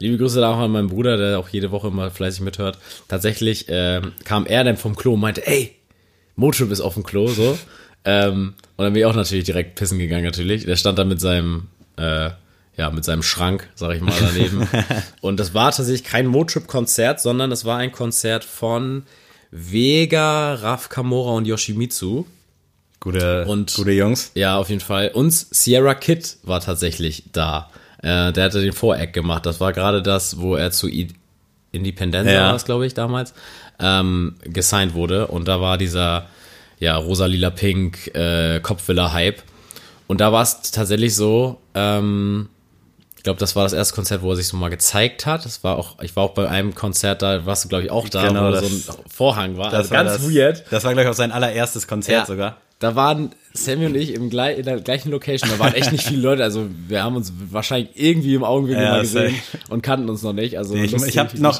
Liebe 0.01 0.19
Grüße 0.19 0.41
da 0.41 0.53
auch 0.53 0.59
an 0.59 0.73
meinen 0.73 0.89
Bruder, 0.89 1.17
der 1.17 1.39
auch 1.39 1.49
jede 1.49 1.71
Woche 1.71 1.89
immer 1.89 2.11
fleißig 2.11 2.43
mithört. 2.43 2.79
Tatsächlich 3.09 3.67
ähm, 3.69 4.13
kam 4.25 4.45
er 4.45 4.65
dann 4.65 4.77
vom 4.77 4.97
Klo 4.97 5.15
und 5.15 5.21
meinte, 5.21 5.47
ey, 5.47 5.75
Motrip 6.37 6.71
ist 6.71 6.81
auf 6.81 6.95
dem 6.95 7.05
Klo, 7.05 7.29
so. 7.29 7.57
ähm, 8.05 8.55
und 8.77 8.85
dann 8.85 8.93
bin 8.93 9.01
ich 9.01 9.07
auch 9.07 9.15
natürlich 9.15 9.45
direkt 9.45 9.77
pissen 9.77 9.99
gegangen, 9.99 10.25
natürlich. 10.25 10.67
Der 10.67 10.77
stand 10.77 10.99
da 10.99 11.05
mit 11.05 11.21
seinem, 11.21 11.69
äh, 11.97 12.31
ja, 12.77 12.91
mit 12.91 13.05
seinem 13.05 13.23
Schrank, 13.23 13.69
sag 13.75 13.95
ich 13.97 14.01
mal, 14.03 14.13
daneben. 14.19 14.67
und 15.21 15.39
das 15.41 15.55
war 15.55 15.71
tatsächlich 15.73 16.05
kein 16.05 16.27
Motrip-Konzert, 16.27 17.21
sondern 17.21 17.53
es 17.53 17.65
war 17.65 17.79
ein 17.79 17.93
Konzert 17.93 18.45
von 18.45 19.05
Vega, 19.51 20.55
Raf 20.55 20.89
Kamora 20.89 21.33
und 21.33 21.47
Yoshimitsu. 21.47 22.25
Gute, 23.01 23.45
Und- 23.47 23.75
gute 23.75 23.93
Jungs. 23.93 24.33
Ja, 24.35 24.57
auf 24.59 24.69
jeden 24.71 24.81
Fall. 24.81 25.11
Und 25.15 25.33
Sierra 25.33 25.95
Kid 25.95 26.39
war 26.43 26.61
tatsächlich 26.61 27.25
da. 27.33 27.71
Äh, 28.03 28.33
der 28.33 28.45
hatte 28.45 28.61
den 28.61 28.73
Voreck 28.73 29.13
gemacht. 29.13 29.47
Das 29.47 29.61
war 29.61 29.73
gerade 29.73 30.03
das, 30.03 30.39
wo 30.41 30.57
er 30.57 30.71
zu 30.71 30.89
I 30.89 31.09
Independenza 31.73 32.31
Ja. 32.33 32.45
war 32.47 32.53
das, 32.53 32.65
glaube 32.65 32.87
ich, 32.87 32.95
damals, 32.95 33.35
ähm, 33.81 34.37
gesigned 34.45 34.95
wurde. 34.95 35.27
Und 35.27 35.49
da 35.49 35.61
war 35.61 35.77
dieser, 35.79 36.27
ja, 36.79 36.97
rosa-lila 36.97 37.51
Pink 37.51 38.15
äh, 38.15 38.61
Kopfvilla-Hype. 38.61 39.43
Und 40.07 40.21
da 40.21 40.33
war 40.33 40.43
es 40.43 40.61
tatsächlich 40.71 41.15
so, 41.15 41.61
ähm, 41.75 42.49
glaube, 43.25 43.41
das 43.41 43.57
war 43.57 43.65
das 43.65 43.73
erste 43.73 43.95
Konzert, 43.95 44.23
wo 44.23 44.31
er 44.31 44.37
sich 44.37 44.47
so 44.47 44.57
mal 44.57 44.69
gezeigt 44.71 45.27
hat. 45.27 45.45
Das 45.45 45.65
war 45.65 45.77
auch, 45.77 46.01
ich 46.03 46.15
war 46.15 46.23
auch 46.25 46.35
bei 46.35 46.49
einem 46.49 46.75
Konzert, 46.75 47.23
da 47.23 47.45
warst 47.45 47.65
du, 47.65 47.69
glaube 47.69 47.85
ich, 47.85 47.91
auch 47.91 48.09
da, 48.09 48.29
Genau, 48.29 48.47
wo 48.49 48.51
das- 48.53 48.61
so 48.87 48.93
ein 48.93 49.05
Vorhang 49.11 49.57
war. 49.57 49.71
Das 49.71 49.81
also 49.81 49.91
war 49.91 50.05
ganz 50.05 50.17
das, 50.19 50.31
weird. 50.33 50.65
Das 50.71 50.85
war, 50.85 50.93
glaube 50.93 51.05
ich, 51.05 51.09
auch 51.11 51.15
sein 51.17 51.33
allererstes 51.33 51.89
Konzert 51.89 52.27
sogar. 52.27 52.59
Da 52.85 52.95
waren 52.97 53.31
Sammy 53.55 53.87
und 53.87 53.95
ich 53.95 54.13
im 54.13 54.29
gleich, 54.29 54.59
in 54.59 54.65
der 54.67 54.79
gleichen 54.81 55.11
Location. 55.11 55.49
Da 55.49 55.59
waren 55.59 55.73
echt 55.73 55.91
nicht 55.91 56.07
viele 56.07 56.21
Leute. 56.21 56.43
Also 56.43 56.67
wir 56.87 57.03
haben 57.03 57.17
uns 57.17 57.33
wahrscheinlich 57.51 57.93
irgendwie 57.95 58.35
im 58.35 58.45
Augenwinkel 58.45 58.85
Ja, 58.85 58.91
mal 58.93 59.01
gesehen 59.01 59.35
und 59.71 59.81
kannten 59.83 60.11
uns 60.11 60.23
noch 60.23 60.35
nicht. 60.35 60.59
Also 60.59 60.75
Ich, 60.75 60.91
lustige 60.93 61.11
ich 61.11 61.17
habe 61.19 61.41
noch, 61.41 61.59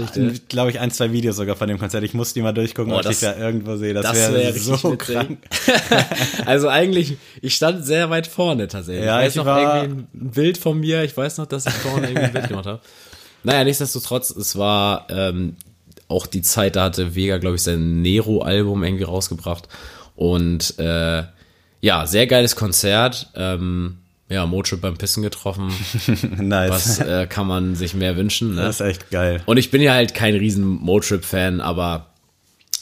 glaube 0.49 0.69
ich, 0.71 0.81
ein, 0.81 0.91
zwei 0.91 1.13
Videos 1.13 1.37
sogar 1.37 1.57
von 1.57 1.67
dem 1.67 1.79
Konzert. 1.79 2.05
Ich 2.05 2.13
muss 2.13 2.35
die 2.35 2.43
mal 2.43 2.53
durchgucken, 2.53 2.93
Oh, 2.93 2.97
ob 2.97 3.03
das- 3.03 3.15
ich 3.15 3.21
da 3.21 3.39
irgendwo 3.39 3.77
sehe. 3.77 3.95
Das, 3.95 4.03
das 4.05 4.17
wäre 4.17 4.35
wäre 4.35 4.53
so 4.59 4.75
witzig. 4.93 4.99
krank. 4.99 5.39
also 6.47 6.69
eigentlich, 6.69 7.17
ich 7.41 7.55
stand 7.55 7.87
sehr 7.87 8.11
weit 8.11 8.27
vorne 8.27 8.69
tatsächlich. 8.69 9.07
Ja, 9.07 9.21
ich 9.21 9.27
weiß 9.27 9.33
ich 9.33 9.37
noch 9.39 9.47
war- 9.47 9.83
irgendwie 9.85 10.05
ein 10.15 10.31
Bild 10.31 10.59
von 10.59 10.79
mir. 10.79 11.05
Ich 11.05 11.17
weiß 11.17 11.39
noch, 11.39 11.47
dass 11.47 11.65
ich 11.65 11.73
vorne 11.73 12.09
irgendwie 12.09 12.27
ein 12.27 12.33
Bild 12.33 12.49
gemacht 12.49 12.67
habe. 12.67 12.81
Naja, 13.45 13.65
nichtsdestotrotz, 13.65 14.31
es 14.31 14.57
war 14.57 15.07
ähm, 15.11 15.57
auch 16.09 16.27
die 16.27 16.43
Zeit, 16.43 16.77
da 16.77 16.85
hatte 16.85 17.15
Vega, 17.15 17.39
glaube 17.39 17.57
ich, 17.57 17.63
sein 17.63 18.03
Nero-Album 18.03 18.85
irgendwie 18.85 19.05
rausgebracht. 19.05 19.69
Und 20.17 20.79
äh, 20.79 21.25
ja, 21.81 22.07
sehr 22.07 22.27
geiles 22.27 22.57
Konzert. 22.57 23.31
Ähm, 23.35 23.99
ja, 24.29 24.47
Motrip 24.47 24.81
beim 24.81 24.97
Pissen 24.97 25.23
getroffen. 25.23 25.71
nice. 26.39 26.71
Was 26.71 26.99
äh, 27.01 27.27
kann 27.27 27.47
man 27.47 27.75
sich 27.75 27.95
mehr 27.95 28.17
wünschen? 28.17 28.55
Ne? 28.55 28.63
das 28.63 28.81
ist 28.81 28.87
echt 28.87 29.11
geil. 29.11 29.43
Und 29.47 29.59
ich 29.59 29.71
bin 29.71 29.83
ja 29.83 29.93
halt 29.93 30.15
kein 30.15 30.35
riesen 30.35 30.65
Motrip-Fan, 30.65 31.61
aber 31.61 32.07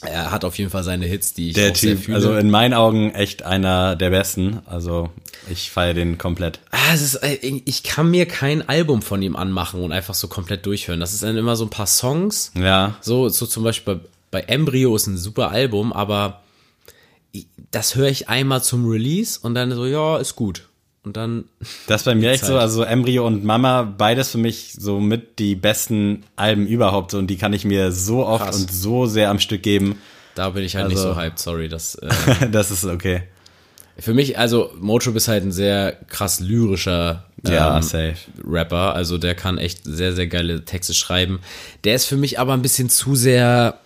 er 0.03 0.31
hat 0.31 0.45
auf 0.45 0.59
jeden 0.59 0.71
Fall 0.71 0.83
seine 0.83 1.07
Hits, 1.07 1.35
die 1.35 1.49
ich 1.49 1.55
Der 1.55 1.73
auch 1.73 1.77
sehr 1.77 1.95
Typ, 1.95 2.05
fühle. 2.05 2.17
also 2.17 2.35
in 2.37 2.51
meinen 2.51 2.75
Augen 2.75 3.11
echt 3.11 3.45
einer 3.45 3.97
der 3.97 4.11
besten. 4.11 4.61
Also 4.67 5.11
ich 5.49 5.71
feiere 5.71 5.95
den 5.95 6.19
komplett. 6.19 6.61
Ah, 6.71 6.95
es 6.95 7.03
ist, 7.03 7.15
äh, 7.17 7.35
ich 7.65 7.83
kann 7.83 8.11
mir 8.11 8.27
kein 8.27 8.69
Album 8.69 9.03
von 9.03 9.23
ihm 9.23 9.37
anmachen 9.37 9.83
und 9.83 9.93
einfach 9.93 10.15
so 10.15 10.29
komplett 10.29 10.67
durchhören. 10.67 11.01
Das 11.01 11.13
ist 11.13 11.23
dann 11.23 11.37
immer 11.37 11.57
so 11.57 11.65
ein 11.65 11.71
paar 11.71 11.87
Songs. 11.87 12.53
Ja. 12.55 12.97
So, 13.01 13.29
so 13.29 13.47
zum 13.47 13.63
Beispiel 13.65 13.97
bei, 13.97 14.01
bei 14.31 14.41
Embryo 14.43 14.95
ist 14.97 15.07
ein 15.07 15.17
super 15.17 15.51
Album, 15.51 15.93
aber 15.93 16.43
das 17.73 17.97
höre 17.97 18.09
ich 18.09 18.29
einmal 18.29 18.63
zum 18.63 18.89
Release 18.89 19.41
und 19.43 19.55
dann 19.57 19.73
so, 19.73 19.85
ja, 19.87 20.19
ist 20.19 20.37
gut. 20.37 20.69
Und 21.05 21.17
dann, 21.17 21.47
Das 21.89 22.05
bei 22.05 22.15
mir 22.15 22.31
echt 22.33 22.43
Zeit. 22.45 22.51
so, 22.51 22.59
also 22.59 22.85
Embryo 22.85 23.27
und 23.27 23.43
Mama, 23.45 23.83
beides 23.83 24.31
für 24.31 24.39
mich 24.39 24.75
so 24.79 25.01
mit 25.01 25.41
die 25.41 25.57
besten 25.57 26.23
Alben 26.37 26.67
überhaupt 26.69 27.15
und 27.15 27.27
die 27.27 27.37
kann 27.37 27.53
ich 27.53 27.65
mir 27.65 27.91
so 27.91 28.25
oft 28.25 28.45
Krass. 28.45 28.61
und 28.61 28.71
so 28.73 29.07
sehr 29.07 29.29
am 29.31 29.41
Stück 29.41 29.65
geben. 29.65 29.99
da 30.37 30.51
bin 30.51 30.63
ich 30.63 30.77
halt 30.77 30.89
nicht 30.89 30.99
Also- 30.99 31.15
so 31.15 31.17
hyped, 31.21 31.39
sorry. 31.41 31.69
Das, 31.69 31.95
äh, 31.97 32.09
Das 32.53 32.71
ist 32.71 32.85
okay. 32.85 33.25
für 33.99 34.15
mich, 34.15 34.39
also 34.39 34.71
Motrip 34.79 35.17
ist 35.17 35.27
halt 35.27 35.43
ein 35.45 35.51
sehr 35.53 35.93
krass 36.09 36.39
lyrischer 36.41 37.25
Ja, 37.45 37.77
ähm, 37.77 37.83
safe. 37.83 38.15
Rapper. 38.47 38.95
Also 38.95 39.19
der 39.19 39.35
kann 39.35 39.59
echt 39.59 39.81
sehr, 39.85 40.13
sehr 40.13 40.29
geile 40.29 40.65
Texte 40.65 40.95
schreiben. 40.95 41.41
Der 41.83 41.97
ist 41.97 42.05
für 42.07 42.17
mich 42.17 42.39
aber 42.39 42.53
ein 42.53 42.63
bisschen 42.63 42.89
zu 42.89 43.17
sehr 43.17 43.79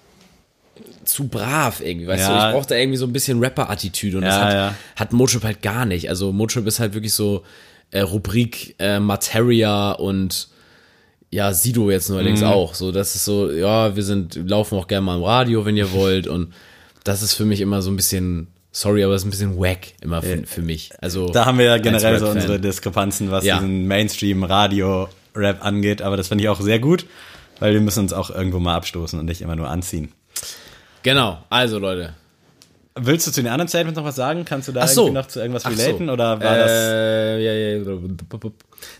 zu 1.06 1.28
brav 1.28 1.80
irgendwie, 1.80 2.06
weißt 2.06 2.28
Ja. 2.28 2.40
du, 2.42 2.46
ich 2.48 2.54
brauchte 2.54 2.74
irgendwie 2.76 2.98
so 2.98 3.06
ein 3.06 3.12
bisschen 3.12 3.38
Rapper-Attitüde 3.40 4.18
und 4.18 4.24
das 4.24 4.34
Ja, 4.34 4.44
hat, 4.44 4.52
ja. 4.52 4.74
hat 4.96 5.12
Motrip 5.12 5.44
halt 5.44 5.62
gar 5.62 5.84
nicht. 5.86 6.08
Also 6.08 6.32
Motrip 6.32 6.66
ist 6.66 6.80
halt 6.80 6.94
wirklich 6.94 7.12
so 7.14 7.42
äh, 7.92 8.00
Rubrik 8.00 8.74
äh, 8.78 8.98
Materia 9.00 9.92
und 9.92 10.48
ja, 11.30 11.52
Sido 11.52 11.90
jetzt 11.90 12.08
neuerdings 12.08 12.40
Mhm. 12.40 12.46
auch. 12.46 12.74
So, 12.74 12.92
das 12.92 13.14
ist 13.14 13.24
so, 13.24 13.50
ja, 13.50 13.94
wir 13.96 14.02
sind, 14.02 14.34
laufen 14.48 14.78
auch 14.78 14.86
gerne 14.88 15.04
mal 15.06 15.16
im 15.16 15.22
Radio, 15.24 15.64
wenn 15.64 15.76
ihr 15.76 15.92
wollt. 15.92 16.26
Und 16.28 16.52
das 17.04 17.22
ist 17.22 17.34
für 17.34 17.44
mich 17.44 17.60
immer 17.60 17.82
so 17.82 17.90
ein 17.90 17.96
bisschen, 17.96 18.46
sorry, 18.72 19.02
aber 19.04 19.14
es 19.14 19.22
ist 19.22 19.26
ein 19.26 19.30
bisschen 19.30 19.56
wack 19.58 19.88
immer 20.02 20.22
für, 20.22 20.44
für 20.46 20.62
mich. 20.62 20.90
Also 21.00 21.28
Da 21.28 21.44
haben 21.46 21.58
wir 21.58 21.66
ja 21.66 21.78
generell 21.78 22.18
so 22.18 22.28
unsere 22.28 22.58
Diskrepanzen, 22.60 23.30
was 23.30 23.44
Ja. 23.44 23.56
diesen 23.58 23.86
Mainstream-Radio-Rap 23.86 25.64
angeht, 25.64 26.02
aber 26.02 26.16
das 26.16 26.28
finde 26.28 26.44
ich 26.44 26.48
auch 26.48 26.60
sehr 26.60 26.78
gut, 26.78 27.06
weil 27.60 27.72
wir 27.74 27.80
müssen 27.80 28.00
uns 28.00 28.12
auch 28.12 28.30
irgendwo 28.30 28.58
mal 28.58 28.74
abstoßen 28.76 29.18
und 29.18 29.26
nicht 29.26 29.40
immer 29.42 29.56
nur 29.56 29.68
anziehen. 29.68 30.12
Genau, 31.06 31.38
also 31.50 31.78
Leute. 31.78 32.14
Willst 32.96 33.28
du 33.28 33.30
zu 33.30 33.40
den 33.40 33.48
anderen 33.52 33.68
Statements 33.68 33.96
noch 33.96 34.04
was 34.04 34.16
sagen? 34.16 34.44
Kannst 34.44 34.66
du 34.66 34.72
da 34.72 34.88
so. 34.88 35.08
noch 35.10 35.28
zu 35.28 35.38
irgendwas 35.38 35.64
Ach 35.64 35.70
so. 35.70 35.80
relaten 35.80 36.10
oder 36.10 36.40
war 36.40 36.56
das 36.56 36.68
äh, 36.72 37.44
ja, 37.44 37.52
ja, 37.52 37.92
ja. 37.92 38.50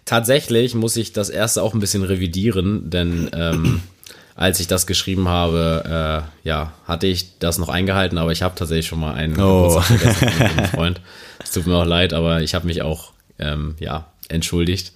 Tatsächlich 0.05 0.77
muss 0.77 0.97
ich 0.97 1.13
das 1.13 1.31
erste 1.31 1.65
auch 1.65 1.75
ein 1.75 1.81
bisschen 1.81 2.05
revidieren, 2.05 2.91
denn 2.91 3.29
ähm, 3.35 3.83
als 4.37 4.61
ich 4.61 4.69
das 4.69 4.87
geschrieben 4.87 5.27
habe, 5.27 6.23
äh, 6.45 6.49
ja, 6.49 6.75
hatte 6.87 7.09
ich 7.09 7.41
das 7.41 7.59
noch 7.59 7.71
eingehalten, 7.71 8.19
aber 8.19 8.31
ich 8.31 8.43
habe 8.43 8.55
tatsächlich 8.55 8.87
schon 8.87 9.01
mal 9.01 9.15
einen 9.15 9.41
Oh. 9.41 9.81
Freund. 9.81 11.01
Es 11.43 11.51
tut 11.51 11.67
mir 11.67 11.75
auch 11.75 11.85
leid, 11.85 12.13
aber 12.13 12.41
ich 12.41 12.55
habe 12.55 12.69
mich 12.69 12.83
auch 12.83 13.11
ähm, 13.41 13.75
ja 13.81 14.07
entschuldigt. 14.29 14.93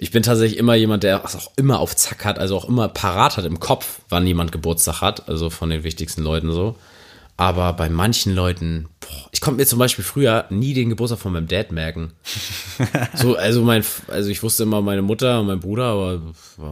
Ich 0.00 0.12
bin 0.12 0.22
tatsächlich 0.22 0.58
immer 0.58 0.74
jemand, 0.74 1.02
der 1.02 1.24
auch 1.24 1.50
immer 1.56 1.80
auf 1.80 1.96
Zack 1.96 2.24
hat, 2.24 2.38
also 2.38 2.56
auch 2.56 2.68
immer 2.68 2.88
parat 2.88 3.36
hat 3.36 3.44
im 3.44 3.58
Kopf, 3.58 4.00
wann 4.08 4.26
jemand 4.26 4.52
Geburtstag 4.52 5.00
hat, 5.00 5.28
also 5.28 5.50
von 5.50 5.70
den 5.70 5.82
wichtigsten 5.82 6.22
Leuten 6.22 6.52
so. 6.52 6.76
Aber 7.36 7.72
bei 7.72 7.88
manchen 7.88 8.34
Leuten, 8.34 8.88
boah, 9.08 9.28
ich 9.32 9.40
konnte 9.40 9.58
mir 9.58 9.66
zum 9.66 9.78
Beispiel 9.78 10.04
früher 10.04 10.44
nie 10.50 10.74
den 10.74 10.88
Geburtstag 10.90 11.18
von 11.18 11.32
meinem 11.32 11.48
Dad 11.48 11.72
merken. 11.72 12.12
So, 13.14 13.34
also 13.36 13.62
mein, 13.62 13.84
also 14.06 14.30
ich 14.30 14.42
wusste 14.44 14.62
immer 14.62 14.80
meine 14.80 15.02
Mutter 15.02 15.40
und 15.40 15.46
mein 15.48 15.58
Bruder, 15.58 15.84
aber 15.86 16.20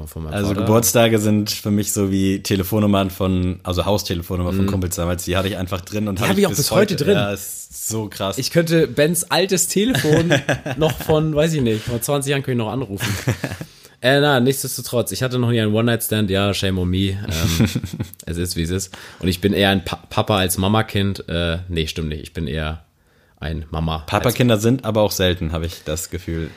von 0.07 0.23
meinem 0.23 0.33
Also 0.35 0.49
Vater. 0.51 0.61
Geburtstage 0.61 1.19
sind 1.19 1.51
für 1.51 1.73
mich 1.73 1.93
so 1.93 2.13
wie 2.13 2.41
Telefonnummern 2.43 3.11
von, 3.11 3.59
also 3.65 3.85
Haustelefonnummer 3.85 4.53
von 4.53 4.67
Kumpels 4.67 4.95
damals, 4.95 5.25
die 5.25 5.37
hatte 5.37 5.49
ich 5.49 5.57
einfach 5.57 5.81
drin 5.81 6.07
und 6.07 6.21
Mhm. 6.21 6.29
hab 6.29 6.39
ich 6.39 6.47
auch 6.47 6.55
bis 6.55 6.71
heute 6.71 6.95
drin. 6.95 7.15
Ja, 7.15 7.33
ist 7.33 7.89
so 7.89 8.09
krass. 8.09 8.39
Ich 8.39 8.53
könnte 8.53 8.87
Bens 8.87 9.25
altes 9.25 9.67
Telefon 9.67 10.33
noch 10.77 10.97
von, 10.97 11.35
weiß 11.35 11.55
ich 11.55 11.63
nicht, 11.63 11.83
vor 11.83 12.01
20 12.01 12.31
Jahren 12.31 12.43
könnte 12.43 12.53
ich 12.63 12.67
noch 12.67 12.73
anrufen. 12.73 13.09
Äh, 14.01 14.21
na, 14.21 14.41
nichtsdestotrotz, 14.41 15.13
ich 15.13 15.23
hatte 15.23 15.39
noch 15.39 15.51
nie 15.51 15.61
einen 15.61 15.75
One-Night-Stand, 15.75 16.31
ja, 16.31 16.53
shame 16.53 16.79
on 16.79 16.89
me. 16.89 17.11
Ähm, 17.11 17.69
es 18.27 18.37
ist, 18.37 18.57
wie 18.57 18.63
es 18.63 18.71
ist. 18.71 18.97
Und 19.21 19.29
ich 19.29 19.41
bin 19.41 19.53
eher 19.53 19.71
ein 19.71 19.85
pa 19.85 19.97
Papa 19.97 20.39
als 20.39 20.59
Mama-Kind. 20.59 21.29
Äh, 21.29 21.59
nee, 21.69 21.87
stimmt 21.87 22.09
nicht. 22.09 22.23
Ich 22.23 22.33
bin 22.33 22.47
eher 22.47 22.85
ein 23.41 23.65
Mama. 23.71 23.99
Papakinder 24.07 24.59
sind 24.59 24.85
aber 24.85 25.03
auch 25.03 25.13
selten, 25.13 25.53
habe 25.53 25.67
ich 25.67 25.83
das 25.85 26.11
Gefühl. 26.11 26.51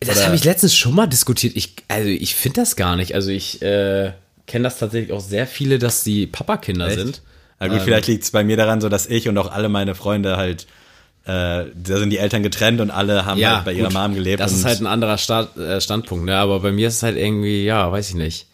Das 0.00 0.24
habe 0.24 0.36
ich 0.36 0.44
letztens 0.44 0.76
schon 0.76 0.94
mal 0.94 1.06
diskutiert. 1.06 1.56
Ich, 1.56 1.76
also 1.88 2.08
ich 2.08 2.34
finde 2.34 2.60
das 2.60 2.76
gar 2.76 2.96
nicht. 2.96 3.14
Also 3.14 3.30
ich 3.30 3.62
äh, 3.62 4.12
kenne 4.46 4.64
das 4.64 4.78
tatsächlich 4.78 5.12
auch 5.12 5.20
sehr 5.20 5.46
viele, 5.46 5.78
dass 5.78 6.04
die 6.04 6.26
Papakinder 6.26 6.88
Echt? 6.88 6.98
sind. 6.98 7.22
Na 7.60 7.68
gut, 7.68 7.80
vielleicht 7.82 8.08
liegt 8.08 8.24
es 8.24 8.30
bei 8.30 8.44
mir 8.44 8.56
daran, 8.58 8.80
so 8.80 8.90
dass 8.90 9.06
ich 9.06 9.28
und 9.28 9.38
auch 9.38 9.50
alle 9.50 9.70
meine 9.70 9.94
Freunde 9.94 10.36
halt, 10.36 10.66
äh, 11.26 11.64
da 11.74 11.98
sind 11.98 12.10
die 12.10 12.18
Eltern 12.18 12.42
getrennt 12.42 12.80
und 12.80 12.90
alle 12.90 13.24
haben 13.24 13.42
halt 13.42 13.64
bei 13.64 13.72
ihrer 13.72 13.88
gut, 13.88 13.94
Mom 13.94 14.14
gelebt. 14.14 14.40
Das 14.40 14.52
ist 14.52 14.64
halt 14.64 14.80
ein 14.80 14.86
anderer 14.86 15.16
Start, 15.16 15.56
äh, 15.56 15.80
Standpunkt, 15.80 16.26
ne? 16.26 16.36
Aber 16.36 16.60
bei 16.60 16.70
mir 16.70 16.88
ist 16.88 16.96
es 16.96 17.02
halt 17.02 17.16
irgendwie, 17.16 17.64
ja, 17.64 17.90
weiß 17.90 18.10
ich 18.10 18.14
nicht. 18.14 18.46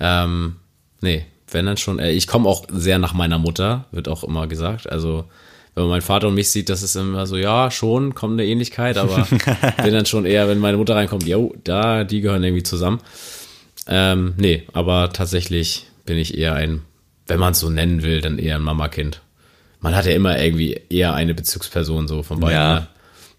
Ähm, 0.00 0.56
nee, 1.00 1.26
wenn 1.50 1.66
dann 1.66 1.76
schon. 1.76 1.98
Äh, 1.98 2.10
ich 2.12 2.26
komme 2.26 2.48
auch 2.48 2.66
sehr 2.70 2.98
nach 2.98 3.14
meiner 3.14 3.38
Mutter, 3.38 3.84
wird 3.92 4.08
auch 4.08 4.24
immer 4.24 4.48
gesagt. 4.48 4.90
Also 4.90 5.26
wenn 5.74 5.84
man 5.84 5.90
meinen 5.90 6.02
Vater 6.02 6.26
und 6.26 6.34
mich 6.34 6.50
sieht, 6.50 6.70
das 6.70 6.82
ist 6.82 6.96
immer 6.96 7.24
so, 7.26 7.36
ja, 7.36 7.70
schon, 7.70 8.16
kommt 8.16 8.32
eine 8.32 8.46
Ähnlichkeit, 8.46 8.98
aber 8.98 9.28
bin 9.82 9.94
dann 9.94 10.06
schon 10.06 10.26
eher, 10.26 10.48
wenn 10.48 10.58
meine 10.58 10.76
Mutter 10.76 10.96
reinkommt, 10.96 11.24
jo, 11.24 11.54
da, 11.62 12.02
die 12.02 12.20
gehören 12.20 12.42
irgendwie 12.42 12.64
zusammen. 12.64 12.98
Ähm, 13.86 14.34
nee, 14.38 14.64
aber 14.72 15.12
tatsächlich 15.12 15.86
bin 16.04 16.18
ich 16.18 16.36
eher 16.36 16.54
ein, 16.54 16.82
wenn 17.28 17.38
man 17.38 17.52
es 17.52 17.60
so 17.60 17.70
nennen 17.70 18.02
will, 18.02 18.20
dann 18.20 18.40
eher 18.40 18.56
ein 18.56 18.62
Mama-Kind. 18.62 19.22
Man 19.80 19.94
hat 19.94 20.06
ja 20.06 20.12
immer 20.12 20.38
irgendwie 20.40 20.80
eher 20.90 21.14
eine 21.14 21.34
Bezugsperson 21.34 22.08
so 22.08 22.22
von 22.22 22.40
beiden. 22.40 22.54
Ja. 22.56 22.74
Ne? 22.80 22.86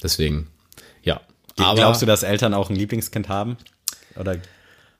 Deswegen, 0.01 0.47
ja. 1.03 1.19
Glaubst 1.55 2.01
du, 2.01 2.05
dass 2.05 2.23
Eltern 2.23 2.53
auch 2.53 2.69
ein 2.69 2.75
Lieblingskind 2.75 3.27
haben? 3.27 3.57
Oder 4.15 4.35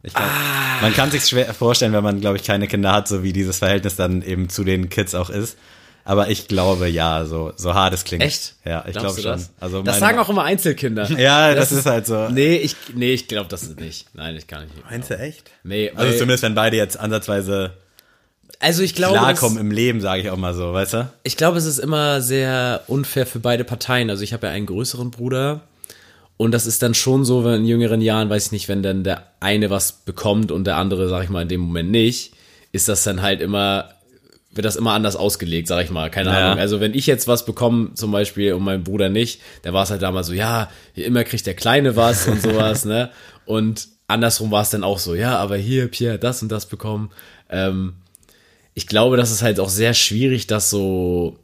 ich 0.04 0.14
glaub, 0.14 0.28
Ah. 0.28 0.82
man 0.82 0.94
kann 0.94 1.12
sich 1.12 1.26
schwer 1.26 1.54
vorstellen, 1.54 1.94
wenn 1.94 2.04
man, 2.04 2.20
glaube 2.22 2.38
ich, 2.38 2.44
keine 2.44 2.68
Kinder 2.68 2.92
hat, 2.92 3.08
so 3.08 3.24
wie 3.24 3.34
dieses 3.34 3.60
Verhältnis 3.60 3.96
dann 3.96 4.22
eben 4.22 4.50
zu 4.50 4.64
den 4.64 4.90
Kids 4.90 5.16
auch 5.16 5.30
ist. 5.30 5.58
Aber 6.06 6.30
ich 6.30 6.48
glaube 6.48 6.88
ja, 6.88 7.26
so, 7.26 7.54
so 7.56 7.74
hart 7.76 7.94
es 7.94 8.04
klingt. 8.04 8.24
Echt? 8.24 8.56
Ja, 8.66 8.84
ich 8.88 8.94
glaube 8.96 9.22
schon. 9.22 9.32
Das, 9.32 9.52
Also 9.60 9.84
das 9.84 10.00
sagen 10.00 10.18
auch 10.18 10.30
immer 10.30 10.44
Einzelkinder. 10.44 11.10
Ja, 11.20 11.54
das, 11.54 11.72
ist 11.72 11.86
halt 11.86 12.08
so. 12.08 12.30
Nee, 12.30 12.56
ich, 12.56 12.76
nee, 12.96 13.14
ich 13.14 13.28
glaube 13.28 13.48
das 13.50 13.64
ist 13.64 13.80
nicht. 13.80 14.08
Nein, 14.16 14.36
ich 14.36 14.48
kann 14.48 14.64
nicht. 14.64 14.74
Meinst 14.90 15.10
du 15.12 15.20
echt? 15.20 15.52
Nee, 15.64 15.92
Also 15.96 16.14
zumindest 16.14 16.44
wenn 16.44 16.56
beide 16.56 16.78
jetzt 16.78 16.98
ansatzweise 17.00 17.74
also 18.60 18.84
ich 18.84 18.96
glaube, 18.96 19.18
klarkommen 19.18 19.56
das, 19.56 19.64
im 19.64 19.72
Leben, 19.72 20.02
sage 20.02 20.22
ich 20.22 20.30
auch 20.30 20.38
mal 20.38 20.54
so, 20.54 20.74
weißt 20.74 20.94
du? 20.94 21.10
ich 21.24 21.38
glaube, 21.38 21.58
es 21.58 21.66
ist 21.66 21.78
immer 21.80 22.22
sehr 22.22 22.82
unfair 22.88 23.26
für 23.26 23.40
beide 23.40 23.64
Parteien. 23.64 24.10
Also 24.10 24.24
ich 24.24 24.34
habe 24.34 24.48
ja 24.48 24.54
einen 24.54 24.66
größeren 24.66 25.12
Bruder 25.12 25.62
und 26.38 26.52
das 26.52 26.66
ist 26.66 26.82
dann 26.82 26.94
schon 26.94 27.26
so, 27.26 27.44
wenn 27.44 27.56
in 27.62 27.66
jüngeren 27.66 28.02
Jahren, 28.02 28.30
weiß 28.30 28.48
ich 28.48 28.52
nicht, 28.52 28.70
wenn 28.70 28.82
dann 28.84 29.04
der 29.04 29.24
eine 29.40 29.70
was 29.70 29.92
bekommt 29.92 30.52
und 30.52 30.66
der 30.66 30.78
andere, 30.78 31.10
sag 31.10 31.24
ich 31.24 31.30
mal, 31.30 31.42
in 31.44 31.48
dem 31.50 31.62
Moment 31.62 31.92
nicht, 31.92 32.34
ist 32.72 32.88
das 32.88 33.04
dann 33.04 33.22
halt 33.22 33.42
immer, 33.42 33.90
wird 34.52 34.66
das 34.66 34.76
immer 34.76 34.94
anders 34.94 35.16
ausgelegt, 35.16 35.68
sag 35.68 35.84
ich 35.84 35.90
mal. 35.92 36.10
Keine 36.10 36.30
Ja. 36.32 36.48
Ahnung. 36.48 36.60
Also 36.60 36.80
wenn 36.80 36.94
ich 36.94 37.08
jetzt 37.08 37.28
was 37.28 37.46
bekomme, 37.46 37.94
zum 37.94 38.12
Beispiel, 38.12 38.54
und 38.54 38.64
mein 38.64 38.84
Bruder 38.84 39.10
nicht, 39.10 39.42
dann 39.64 39.74
war 39.74 39.84
es 39.84 39.92
halt 39.92 40.02
damals 40.02 40.28
so, 40.28 40.34
ja, 40.34 40.70
immer 40.96 41.24
kriegt 41.24 41.46
der 41.46 41.56
Kleine 41.56 41.96
was 41.96 42.28
und 42.28 42.42
sowas, 42.42 42.86
ne? 42.86 43.10
Und 43.46 43.88
andersrum 44.08 44.52
war 44.52 44.62
es 44.62 44.70
dann 44.70 44.84
auch 44.84 45.00
so, 45.00 45.16
ja, 45.16 45.38
aber 45.38 45.58
hier, 45.58 45.88
Pierre, 45.88 46.20
das 46.20 46.42
und 46.42 46.52
das 46.52 46.68
bekommen. 46.68 47.12
Ähm, 47.50 47.94
ich 48.74 48.88
glaube, 48.88 49.18
das 49.18 49.32
ist 49.32 49.42
halt 49.42 49.60
auch 49.60 49.70
sehr 49.70 49.94
schwierig, 49.94 50.48
das 50.48 50.70
so 50.70 51.38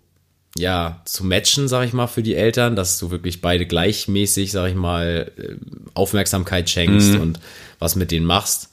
ja 0.58 1.02
zu 1.06 1.26
matchen, 1.26 1.68
sag 1.68 1.86
ich 1.86 1.94
mal, 1.94 2.08
für 2.08 2.24
die 2.24 2.36
Eltern, 2.36 2.76
dass 2.76 2.98
du 2.98 3.12
wirklich 3.12 3.42
beide 3.42 3.66
gleichmäßig, 3.66 4.52
sag 4.52 4.70
ich 4.70 4.76
mal, 4.76 5.32
äh, 5.38 5.56
Aufmerksamkeit 5.94 6.70
schenkst 6.70 7.16
und 7.16 7.40
was 7.80 7.96
mit 7.96 8.12
denen 8.12 8.26
machst. 8.26 8.70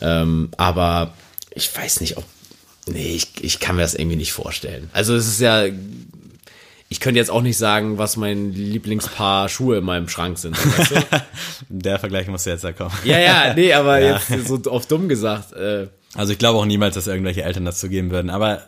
Ähm, 0.00 0.50
aber 0.56 1.14
ich 1.54 1.74
weiß 1.74 2.00
nicht, 2.00 2.18
ob 2.18 2.24
nee, 2.86 3.14
ich, 3.14 3.42
ich 3.42 3.58
kann 3.58 3.76
mir 3.76 3.82
das 3.82 3.94
irgendwie 3.94 4.16
nicht 4.16 4.32
vorstellen. 4.32 4.90
Also 4.92 5.14
es 5.14 5.26
ist 5.26 5.40
ja 5.40 5.64
ich 6.94 7.00
könnte 7.00 7.18
jetzt 7.18 7.30
auch 7.30 7.42
nicht 7.42 7.56
sagen, 7.56 7.98
was 7.98 8.16
mein 8.16 8.52
Lieblingspaar 8.52 9.48
Schuhe 9.48 9.78
in 9.78 9.84
meinem 9.84 10.08
Schrank 10.08 10.38
sind. 10.38 10.56
Weißt 10.56 10.92
du? 10.92 11.22
Der 11.68 11.98
Vergleich 11.98 12.28
muss 12.28 12.44
jetzt 12.44 12.62
ja 12.62 12.72
kommen. 12.72 12.94
ja, 13.04 13.18
ja, 13.18 13.54
nee, 13.54 13.72
aber 13.72 14.00
jetzt 14.00 14.46
so 14.46 14.60
auf 14.70 14.86
dumm 14.86 15.08
gesagt. 15.08 15.52
Äh, 15.54 15.88
Also 16.14 16.32
ich 16.32 16.38
glaube 16.38 16.58
auch 16.58 16.64
niemals, 16.66 16.94
dass 16.94 17.06
irgendwelche 17.06 17.42
Eltern 17.42 17.64
das 17.64 17.80
zugeben 17.80 18.10
würden. 18.10 18.30
Aber 18.30 18.62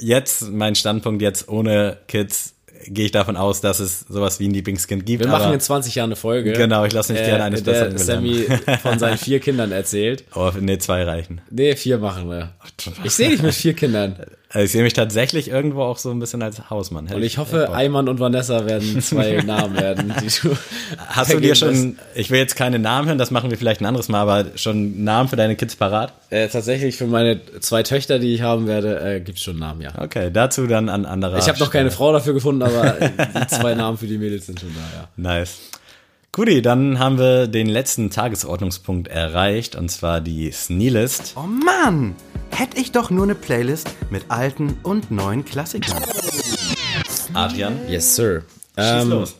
jetzt, 0.00 0.50
mein 0.50 0.74
Standpunkt 0.74 1.22
jetzt 1.22 1.48
ohne 1.48 1.98
Kids, 2.08 2.54
gehe 2.86 3.06
ich 3.06 3.12
davon 3.12 3.36
aus, 3.36 3.60
dass 3.60 3.80
es 3.80 4.00
sowas 4.00 4.40
wie 4.40 4.48
ein 4.48 4.54
Lieblingskind 4.54 5.06
gibt. 5.06 5.22
wir 5.22 5.30
machen 5.30 5.52
in 5.52 5.60
20 5.60 5.94
Jahren 5.94 6.08
eine 6.08 6.16
Folge. 6.16 6.52
Genau, 6.52 6.84
ich 6.84 6.92
lasse 6.92 7.12
mich 7.12 7.22
gerne 7.22 7.44
äh, 7.44 7.46
eines 7.46 7.62
der 7.62 7.72
Besseren 7.72 7.98
Sammy 7.98 8.46
von 8.82 8.98
seinen 8.98 9.18
vier 9.18 9.40
Kindern 9.40 9.72
erzählt. 9.72 10.24
Oh, 10.34 10.50
nee, 10.58 10.78
zwei 10.78 11.04
reichen. 11.04 11.40
Nee, 11.50 11.76
vier 11.76 11.98
machen 11.98 12.28
wir. 12.28 12.54
Ich 13.04 13.12
sehe 13.12 13.28
dich 13.30 13.42
mit 13.42 13.54
vier 13.54 13.74
Kindern. 13.74 14.16
Also 14.54 14.66
ich 14.66 14.72
sehe 14.72 14.82
mich 14.82 14.92
tatsächlich 14.92 15.48
irgendwo 15.48 15.82
auch 15.82 15.96
so 15.96 16.10
ein 16.10 16.18
bisschen 16.18 16.42
als 16.42 16.68
Hausmann. 16.68 17.06
Hätte 17.06 17.16
Und 17.16 17.22
ich 17.22 17.38
hoffe. 17.38 17.72
Ayman 17.72 18.06
und 18.08 18.20
Vanessa 18.20 18.66
werden 18.66 19.00
zwei 19.00 19.40
Namen 19.46 19.76
werden. 19.76 20.14
Die 20.20 20.26
du 20.26 20.54
Hast 21.06 21.32
du 21.32 21.40
dir 21.40 21.54
schon, 21.54 21.98
ich 22.14 22.30
will 22.30 22.38
jetzt 22.38 22.54
keine 22.54 22.78
Namen 22.78 23.08
hören, 23.08 23.16
das 23.16 23.30
machen 23.30 23.50
wir 23.50 23.56
vielleicht 23.56 23.80
ein 23.80 23.86
anderes 23.86 24.08
Mal, 24.10 24.20
aber 24.20 24.50
schon 24.56 25.04
Namen 25.04 25.30
für 25.30 25.36
deine 25.36 25.56
Kids 25.56 25.76
parat? 25.76 26.12
Äh, 26.28 26.48
tatsächlich 26.48 26.96
für 26.96 27.06
meine 27.06 27.40
zwei 27.60 27.82
Töchter, 27.82 28.18
die 28.18 28.34
ich 28.34 28.42
haben 28.42 28.66
werde, 28.66 29.00
äh, 29.00 29.20
gibt's 29.20 29.42
schon 29.42 29.58
Namen, 29.58 29.80
ja. 29.80 29.92
Okay, 29.98 30.30
dazu 30.30 30.66
dann 30.66 30.90
an 30.90 31.06
anderer 31.06 31.38
Ich 31.38 31.48
habe 31.48 31.58
noch 31.58 31.70
keine. 31.70 31.90
Frau 31.90 32.12
dafür 32.12 32.34
gefunden, 32.34 32.62
aber 32.62 32.96
die 33.00 33.46
zwei 33.48 33.74
Namen 33.74 33.96
für 33.96 34.06
die 34.06 34.18
Mädels 34.18 34.46
sind 34.46 34.60
schon 34.60 34.74
da, 34.74 34.80
ja. 34.80 35.08
Nice. 35.16 35.58
Guti, 36.30 36.62
dann 36.62 36.98
haben 36.98 37.18
wir 37.18 37.46
den 37.46 37.68
letzten 37.68 38.10
Tagesordnungspunkt 38.10 39.08
erreicht, 39.08 39.76
und 39.76 39.90
zwar 39.90 40.20
die 40.20 40.50
Sneelist. 40.50 41.34
Oh 41.36 41.46
Mann! 41.46 42.16
Hätte 42.52 42.78
ich 42.78 42.92
doch 42.92 43.10
nur 43.10 43.24
eine 43.24 43.34
Playlist 43.34 43.88
mit 44.10 44.24
alten 44.28 44.76
und 44.82 45.10
neuen 45.10 45.44
Klassikern. 45.44 46.02
Adrian, 47.34 47.78
Yes, 47.88 48.14
sir. 48.14 48.42
schieß 48.78 49.02
Ähm, 49.02 49.10
los. 49.10 49.36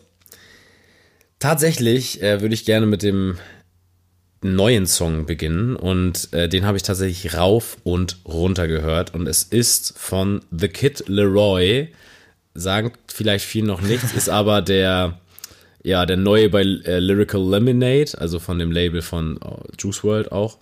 Tatsächlich 1.39 2.23
äh, 2.23 2.41
würde 2.41 2.55
ich 2.55 2.65
gerne 2.65 2.87
mit 2.87 3.03
dem 3.03 3.39
neuen 4.43 4.87
Song 4.87 5.27
beginnen 5.27 5.77
und 5.77 6.33
äh, 6.33 6.49
den 6.49 6.65
habe 6.67 6.77
ich 6.77 6.83
tatsächlich 6.83 7.35
rauf 7.35 7.77
und 7.85 8.19
runter 8.25 8.67
gehört 8.67 9.15
und 9.15 9.29
es 9.29 9.45
ist 9.45 9.97
von 9.99 10.41
The 10.51 10.69
Kid 10.69 11.05
Leroy. 11.07 11.89
Sagen 12.55 12.93
vielleicht 13.07 13.45
viel 13.45 13.65
noch 13.65 13.81
nichts, 13.83 14.13
ist 14.17 14.29
aber 14.29 14.63
der 14.63 15.21
ja 15.85 16.07
der 16.07 16.17
neue 16.17 16.49
bei 16.49 16.63
äh, 16.63 16.99
Lyrical 16.99 17.43
Lemonade, 17.43 18.13
also 18.19 18.39
von 18.39 18.59
dem 18.59 18.73
Label 18.73 19.03
von 19.03 19.37
äh, 19.43 19.49
Juice 19.79 20.03
World 20.03 20.33
auch. 20.33 20.59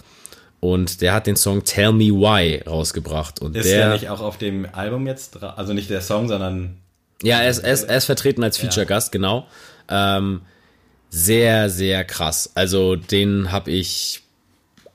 Und 0.60 1.00
der 1.00 1.14
hat 1.14 1.26
den 1.26 1.36
Song 1.36 1.64
Tell 1.64 1.92
Me 1.92 2.10
Why 2.10 2.62
rausgebracht 2.66 3.40
und 3.40 3.56
Ist 3.56 3.66
der 3.66 3.78
ja 3.78 3.92
nicht 3.94 4.10
auch 4.10 4.20
auf 4.20 4.36
dem 4.36 4.66
Album 4.72 5.06
jetzt, 5.06 5.42
also 5.42 5.72
nicht 5.72 5.88
der 5.88 6.02
Song, 6.02 6.28
sondern 6.28 6.76
Ja, 7.22 7.40
er 7.40 7.48
ist, 7.48 7.60
er 7.60 7.72
ist, 7.72 7.84
er 7.84 7.96
ist 7.96 8.04
vertreten 8.04 8.44
als 8.44 8.58
Feature-Gast, 8.58 9.10
genau. 9.10 9.46
Ähm, 9.88 10.42
sehr, 11.08 11.70
sehr 11.70 12.04
krass. 12.04 12.52
Also 12.54 12.96
den 12.96 13.50
habe 13.50 13.70
ich 13.70 14.22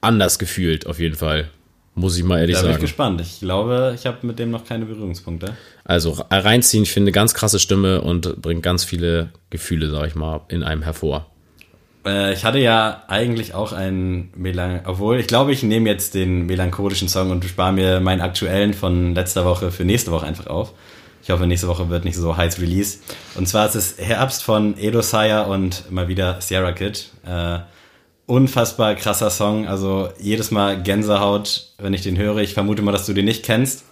anders 0.01 0.39
gefühlt, 0.39 0.85
auf 0.85 0.99
jeden 0.99 1.15
Fall. 1.15 1.49
Muss 1.97 2.17
ich 2.17 2.23
mal 2.23 2.39
ehrlich 2.39 2.57
da 2.57 2.61
bin 2.61 2.71
ich 2.71 2.75
sagen. 2.75 2.81
gespannt. 2.81 3.21
Ich 3.21 3.39
glaube, 3.39 3.93
ich 3.95 4.05
habe 4.05 4.17
mit 4.27 4.37
dem 4.37 4.51
noch 4.51 4.65
keine 4.65 4.85
Berührungspunkte. 4.85 5.55
Also 5.85 6.11
reinziehen, 6.29 6.83
ich 6.83 6.91
finde, 6.91 7.13
ganz 7.13 7.33
krasse 7.33 7.57
Stimme 7.57 8.01
und 8.01 8.41
bringt 8.41 8.63
ganz 8.63 8.83
viele 8.83 9.29
Gefühle, 9.49 9.89
sag 9.89 10.07
ich 10.07 10.15
mal, 10.15 10.41
in 10.49 10.61
einem 10.61 10.81
hervor. 10.81 11.31
Äh, 12.05 12.33
ich 12.33 12.45
hatte 12.45 12.59
ja 12.59 13.03
eigentlich 13.07 13.53
auch 13.53 13.73
einen 13.73 14.31
Melan 14.35 14.81
obwohl 14.85 15.19
ich 15.19 15.27
glaube, 15.27 15.51
ich 15.51 15.63
nehme 15.63 15.89
jetzt 15.89 16.13
den 16.13 16.45
melancholischen 16.45 17.09
Song 17.09 17.31
und 17.31 17.43
spare 17.45 17.73
mir 17.73 17.99
meinen 17.99 18.21
aktuellen 18.21 18.73
von 18.73 19.15
letzter 19.15 19.45
Woche 19.45 19.71
für 19.71 19.85
nächste 19.85 20.11
Woche 20.11 20.25
einfach 20.25 20.47
auf. 20.47 20.73
Ich 21.23 21.31
hoffe, 21.31 21.47
nächste 21.47 21.67
Woche 21.67 21.89
wird 21.89 22.05
nicht 22.05 22.15
so 22.15 22.37
heiß 22.37 22.59
Release. 22.61 22.99
Und 23.33 23.47
zwar 23.47 23.67
ist 23.67 23.73
es 23.73 23.97
Herbst 23.97 24.43
von 24.43 24.77
Edo 24.77 25.01
Sire 25.01 25.47
und 25.47 25.91
mal 25.91 26.07
wieder 26.07 26.39
Sierra 26.39 26.71
Kid. 26.71 27.09
Äh, 27.25 27.59
unfassbar 28.27 28.93
krasser 28.93 29.31
Song, 29.31 29.67
also 29.67 30.09
jedes 30.19 30.51
Mal 30.51 30.83
Gänsehaut, 30.83 31.73
wenn 31.79 31.95
ich 31.95 32.01
den 32.01 32.17
höre. 32.17 32.37
Ich 32.37 32.53
vermute 32.53 32.83
mal, 32.83 32.91
dass 32.91 33.07
du 33.07 33.13
den 33.13 33.25
nicht 33.25 33.43
kennst. 33.43 33.85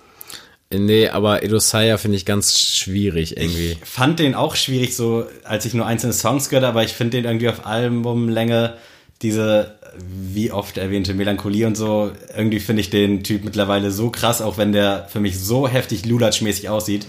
Nee, 0.73 1.09
aber 1.09 1.43
Edosaya 1.43 1.97
finde 1.97 2.17
ich 2.17 2.25
ganz 2.25 2.59
schwierig 2.59 3.37
irgendwie. 3.37 3.77
fand 3.83 4.19
den 4.19 4.35
auch 4.35 4.55
schwierig, 4.55 4.95
so 4.95 5.25
als 5.43 5.65
ich 5.65 5.73
nur 5.73 5.85
einzelne 5.85 6.13
Songs 6.13 6.49
gehört, 6.49 6.65
habe, 6.65 6.79
aber 6.79 6.85
ich 6.85 6.93
finde 6.93 7.17
den 7.17 7.25
irgendwie 7.25 7.49
auf 7.49 7.65
Albumlänge 7.65 8.75
diese 9.21 9.77
wie 9.97 10.51
oft 10.51 10.77
erwähnte 10.77 11.13
Melancholie 11.13 11.67
und 11.67 11.77
so. 11.77 12.11
Irgendwie 12.35 12.59
finde 12.59 12.81
ich 12.81 12.89
den 12.89 13.23
Typ 13.23 13.43
mittlerweile 13.43 13.91
so 13.91 14.09
krass, 14.09 14.41
auch 14.41 14.57
wenn 14.57 14.71
der 14.71 15.07
für 15.09 15.19
mich 15.19 15.39
so 15.39 15.67
heftig 15.67 16.05
Lulatsch-mäßig 16.05 16.69
aussieht 16.69 17.05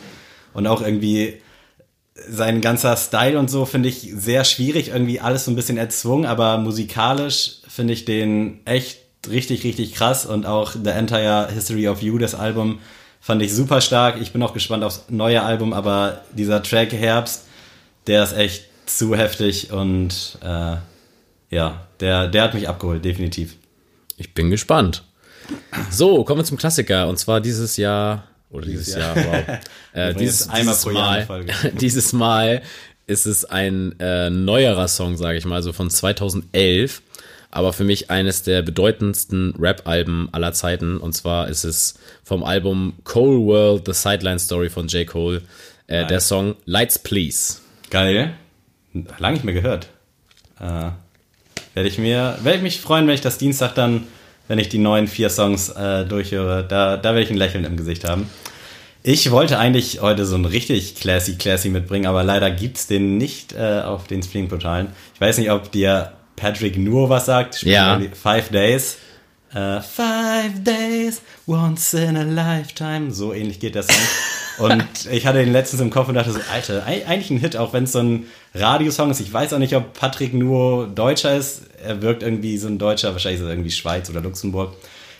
und 0.52 0.66
auch 0.66 0.82
irgendwie 0.82 1.40
sein 2.28 2.60
ganzer 2.60 2.96
Style 2.96 3.38
und 3.38 3.50
so 3.50 3.64
finde 3.66 3.88
ich 3.88 4.12
sehr 4.14 4.44
schwierig, 4.44 4.88
irgendwie 4.88 5.20
alles 5.20 5.46
so 5.46 5.50
ein 5.50 5.56
bisschen 5.56 5.78
erzwungen, 5.78 6.26
aber 6.26 6.58
musikalisch 6.58 7.56
finde 7.68 7.92
ich 7.92 8.04
den 8.04 8.60
echt 8.66 8.98
richtig, 9.28 9.64
richtig 9.64 9.94
krass 9.94 10.26
und 10.26 10.46
auch 10.46 10.72
The 10.72 10.90
Entire 10.90 11.48
History 11.52 11.88
of 11.88 12.02
You, 12.02 12.18
das 12.18 12.34
Album, 12.34 12.78
fand 13.24 13.40
ich 13.40 13.54
super 13.54 13.80
stark. 13.80 14.20
Ich 14.20 14.32
bin 14.32 14.42
auch 14.42 14.52
gespannt 14.52 14.84
aufs 14.84 15.06
neue 15.08 15.42
Album, 15.42 15.72
aber 15.72 16.20
dieser 16.32 16.62
Track 16.62 16.92
Herbst, 16.92 17.44
der 18.06 18.22
ist 18.22 18.36
echt 18.36 18.66
zu 18.84 19.16
heftig 19.16 19.72
und 19.72 20.38
äh, 20.42 20.76
ja, 21.48 21.86
der, 22.00 22.28
der 22.28 22.42
hat 22.42 22.52
mich 22.52 22.68
abgeholt, 22.68 23.02
definitiv. 23.02 23.56
Ich 24.18 24.34
bin 24.34 24.50
gespannt. 24.50 25.04
So, 25.90 26.22
kommen 26.24 26.40
wir 26.40 26.44
zum 26.44 26.58
Klassiker. 26.58 27.08
Und 27.08 27.18
zwar 27.18 27.40
dieses 27.40 27.78
Jahr, 27.78 28.24
oder 28.50 28.66
dieses, 28.66 28.94
Jahr, 28.94 29.16
wow. 29.16 29.58
Äh, 29.94 30.12
dieses, 30.14 30.48
einmal 30.48 30.74
dieses, 30.74 30.92
Jahr 30.92 31.26
Mal, 31.26 31.46
dieses 31.80 32.12
Mal 32.12 32.62
ist 33.06 33.26
es 33.26 33.46
ein 33.46 33.98
äh, 34.00 34.28
neuerer 34.28 34.88
Song, 34.88 35.16
sage 35.16 35.38
ich 35.38 35.46
mal, 35.46 35.62
so 35.62 35.72
von 35.72 35.88
2011. 35.88 37.00
Aber 37.54 37.72
für 37.72 37.84
mich 37.84 38.10
eines 38.10 38.42
der 38.42 38.62
bedeutendsten 38.62 39.54
Rap-Alben 39.56 40.28
aller 40.32 40.52
Zeiten. 40.52 40.96
Und 40.96 41.12
zwar 41.12 41.48
ist 41.48 41.62
es 41.62 41.94
vom 42.24 42.42
Album 42.42 42.94
Cold 43.04 43.46
World, 43.46 43.82
The 43.86 43.92
Sideline 43.92 44.40
Story 44.40 44.68
von 44.68 44.88
J. 44.88 45.06
Cole. 45.06 45.40
Äh, 45.86 46.04
Der 46.06 46.18
Song 46.18 46.56
Lights 46.64 46.98
Please. 46.98 47.58
Geil. 47.90 48.34
Lang 49.18 49.34
nicht 49.34 49.44
mehr 49.44 49.54
gehört. 49.54 49.86
Äh, 50.58 50.90
werde 51.74 51.88
ich 51.88 51.96
mir, 51.96 52.38
werde 52.42 52.56
ich 52.56 52.62
mich 52.62 52.80
freuen, 52.80 53.06
wenn 53.06 53.14
ich 53.14 53.20
das 53.20 53.38
Dienstag 53.38 53.76
dann, 53.76 54.08
wenn 54.48 54.58
ich 54.58 54.68
die 54.68 54.78
neuen 54.78 55.06
vier 55.06 55.30
Songs 55.30 55.68
äh, 55.68 56.04
durchhöre, 56.04 56.66
da, 56.66 56.96
da 56.96 57.10
werde 57.10 57.22
ich 57.22 57.30
ein 57.30 57.36
Lächeln 57.36 57.64
im 57.64 57.76
Gesicht 57.76 58.08
haben. 58.08 58.28
Ich 59.04 59.30
wollte 59.30 59.60
eigentlich 59.60 60.00
heute 60.00 60.26
so 60.26 60.34
ein 60.34 60.44
richtig 60.44 60.96
classy 60.96 61.36
classy 61.36 61.68
mitbringen, 61.68 62.06
aber 62.06 62.24
leider 62.24 62.50
gibt's 62.50 62.88
den 62.88 63.16
nicht 63.16 63.52
äh, 63.52 63.82
auf 63.82 64.08
den 64.08 64.24
Streaming-Portalen. 64.24 64.88
Ich 65.14 65.20
weiß 65.20 65.38
nicht, 65.38 65.52
ob 65.52 65.70
dir 65.70 66.14
Patrick 66.36 66.76
nur 66.78 67.08
was 67.08 67.26
sagt. 67.26 67.62
Ja. 67.62 68.00
Five 68.20 68.48
Days. 68.50 68.96
Äh, 69.54 69.80
five 69.80 70.64
Days, 70.64 71.22
once 71.46 71.94
in 71.94 72.16
a 72.16 72.22
lifetime. 72.24 73.12
So 73.12 73.32
ähnlich 73.32 73.60
geht 73.60 73.76
der 73.76 73.84
Song. 73.84 73.94
Und 74.66 74.84
ich 75.12 75.26
hatte 75.26 75.38
den 75.38 75.52
letztens 75.52 75.80
im 75.80 75.90
Kopf 75.90 76.08
und 76.08 76.14
dachte 76.14 76.32
so, 76.32 76.40
Alter, 76.52 76.84
ei- 76.86 77.06
eigentlich 77.06 77.30
ein 77.30 77.38
Hit, 77.38 77.56
auch 77.56 77.72
wenn 77.72 77.84
es 77.84 77.92
so 77.92 78.00
ein 78.00 78.26
Radiosong 78.54 79.12
ist. 79.12 79.20
Ich 79.20 79.32
weiß 79.32 79.52
auch 79.52 79.58
nicht, 79.58 79.76
ob 79.76 79.92
Patrick 79.94 80.34
nur 80.34 80.88
Deutscher 80.88 81.36
ist. 81.36 81.62
Er 81.84 82.02
wirkt 82.02 82.24
irgendwie 82.24 82.58
so 82.58 82.66
ein 82.66 82.78
Deutscher, 82.78 83.12
wahrscheinlich 83.12 83.40
ist 83.40 83.46
er 83.46 83.52
irgendwie 83.52 83.70
Schweiz 83.70 84.10
oder 84.10 84.20
Luxemburg. 84.22 84.72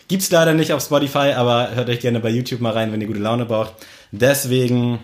Gibt's 0.09 0.29
leider 0.29 0.53
nicht 0.53 0.73
auf 0.73 0.83
Spotify, 0.83 1.31
aber 1.35 1.73
hört 1.73 1.89
euch 1.89 2.01
gerne 2.01 2.19
bei 2.19 2.29
YouTube 2.29 2.59
mal 2.59 2.73
rein, 2.73 2.91
wenn 2.91 2.99
ihr 2.99 3.07
gute 3.07 3.19
Laune 3.19 3.45
braucht. 3.45 3.73
Deswegen 4.11 4.99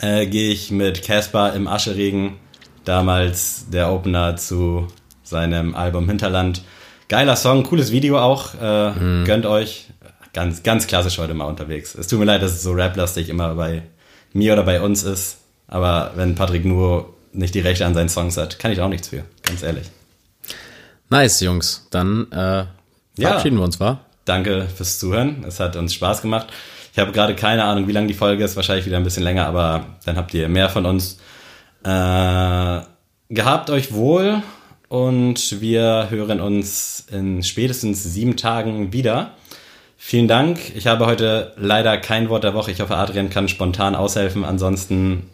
äh, 0.00 0.26
gehe 0.26 0.50
ich 0.50 0.70
mit 0.70 1.02
Caspar 1.02 1.54
im 1.54 1.68
Ascheregen, 1.68 2.38
damals 2.86 3.66
der 3.70 3.92
Opener 3.92 4.36
zu 4.36 4.86
seinem 5.32 5.74
Album 5.74 6.08
Hinterland. 6.08 6.62
Geiler 7.08 7.34
Song, 7.34 7.64
cooles 7.64 7.90
Video 7.90 8.18
auch. 8.18 8.54
Äh, 8.54 9.24
Gönnt 9.24 9.44
euch. 9.44 9.88
Ganz, 10.32 10.62
ganz 10.62 10.86
klassisch 10.86 11.18
heute 11.18 11.34
mal 11.34 11.44
unterwegs. 11.44 11.94
Es 11.94 12.06
tut 12.06 12.18
mir 12.18 12.24
leid, 12.24 12.42
dass 12.42 12.52
es 12.52 12.62
so 12.62 12.72
raplastig 12.72 13.28
immer 13.28 13.54
bei 13.54 13.82
mir 14.32 14.54
oder 14.54 14.62
bei 14.62 14.80
uns 14.80 15.02
ist. 15.02 15.38
Aber 15.68 16.12
wenn 16.14 16.34
Patrick 16.34 16.64
nur 16.64 17.12
nicht 17.32 17.54
die 17.54 17.60
Rechte 17.60 17.84
an 17.84 17.94
seinen 17.94 18.08
Songs 18.08 18.36
hat, 18.36 18.58
kann 18.58 18.72
ich 18.72 18.80
auch 18.80 18.88
nichts 18.88 19.08
für. 19.08 19.24
Ganz 19.42 19.62
ehrlich. 19.62 19.90
Nice, 21.10 21.40
Jungs. 21.40 21.86
Dann 21.90 22.30
äh, 22.32 22.64
verabschieden 23.20 23.58
wir 23.58 23.64
uns, 23.64 23.78
wa? 23.80 24.00
Danke 24.24 24.68
fürs 24.74 24.98
Zuhören. 24.98 25.44
Es 25.46 25.60
hat 25.60 25.76
uns 25.76 25.92
Spaß 25.92 26.22
gemacht. 26.22 26.46
Ich 26.92 26.98
habe 26.98 27.12
gerade 27.12 27.34
keine 27.34 27.64
Ahnung, 27.64 27.88
wie 27.88 27.92
lang 27.92 28.06
die 28.06 28.14
Folge 28.14 28.44
ist. 28.44 28.56
Wahrscheinlich 28.56 28.86
wieder 28.86 28.96
ein 28.96 29.04
bisschen 29.04 29.22
länger, 29.22 29.46
aber 29.46 29.86
dann 30.04 30.16
habt 30.16 30.32
ihr 30.34 30.48
mehr 30.48 30.68
von 30.68 30.86
uns. 30.86 31.18
Äh, 31.84 32.80
gehabt 33.28 33.70
euch 33.70 33.92
wohl 33.92 34.42
und 34.92 35.62
wir 35.62 36.08
hören 36.10 36.42
uns 36.42 37.06
in 37.10 37.42
spätestens 37.42 38.04
sieben 38.04 38.36
Tagen 38.36 38.92
wieder. 38.92 39.38
Vielen 39.96 40.28
Dank. 40.28 40.76
Ich 40.76 40.86
habe 40.86 41.06
heute 41.06 41.54
leider 41.56 41.96
kein 41.96 42.28
Wort 42.28 42.44
der 42.44 42.52
Woche. 42.52 42.72
Ich 42.72 42.82
hoffe, 42.82 42.96
Adrian 42.96 43.30
kann 43.30 43.48
spontan 43.48 43.94
aushelfen. 43.94 44.44
Ansonsten 44.44 45.30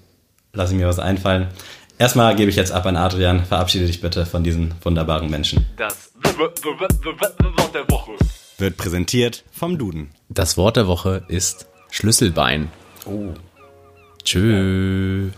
lasse 0.53 0.75
ich 0.75 0.79
mir 0.79 0.87
was 0.87 1.01
einfallen. 1.01 1.49
Erstmal 1.99 2.37
gebe 2.37 2.51
ich 2.51 2.57
jetzt 2.57 2.71
ab 2.71 2.87
an 2.87 2.95
Adrian. 2.97 3.45
Verabschiede 3.45 3.87
dich 3.87 4.01
bitte 4.01 4.27
von 4.27 4.45
diesen 4.45 4.75
wunderbaren 4.85 5.29
Menschen. 5.29 5.67
Das 5.75 6.13
Wort 6.39 6.63
der 7.75 7.91
Woche. 7.91 8.13
Wird 8.59 8.77
präsentiert 8.77 9.43
vom 9.51 9.77
Duden. 9.77 10.11
Das 10.29 10.57
Wort 10.57 10.77
der 10.77 10.87
Woche 10.87 11.25
ist 11.27 11.67
Schlüsselbein. 11.91 12.71
Oh. 13.07 13.35
Tschö. 14.23 15.31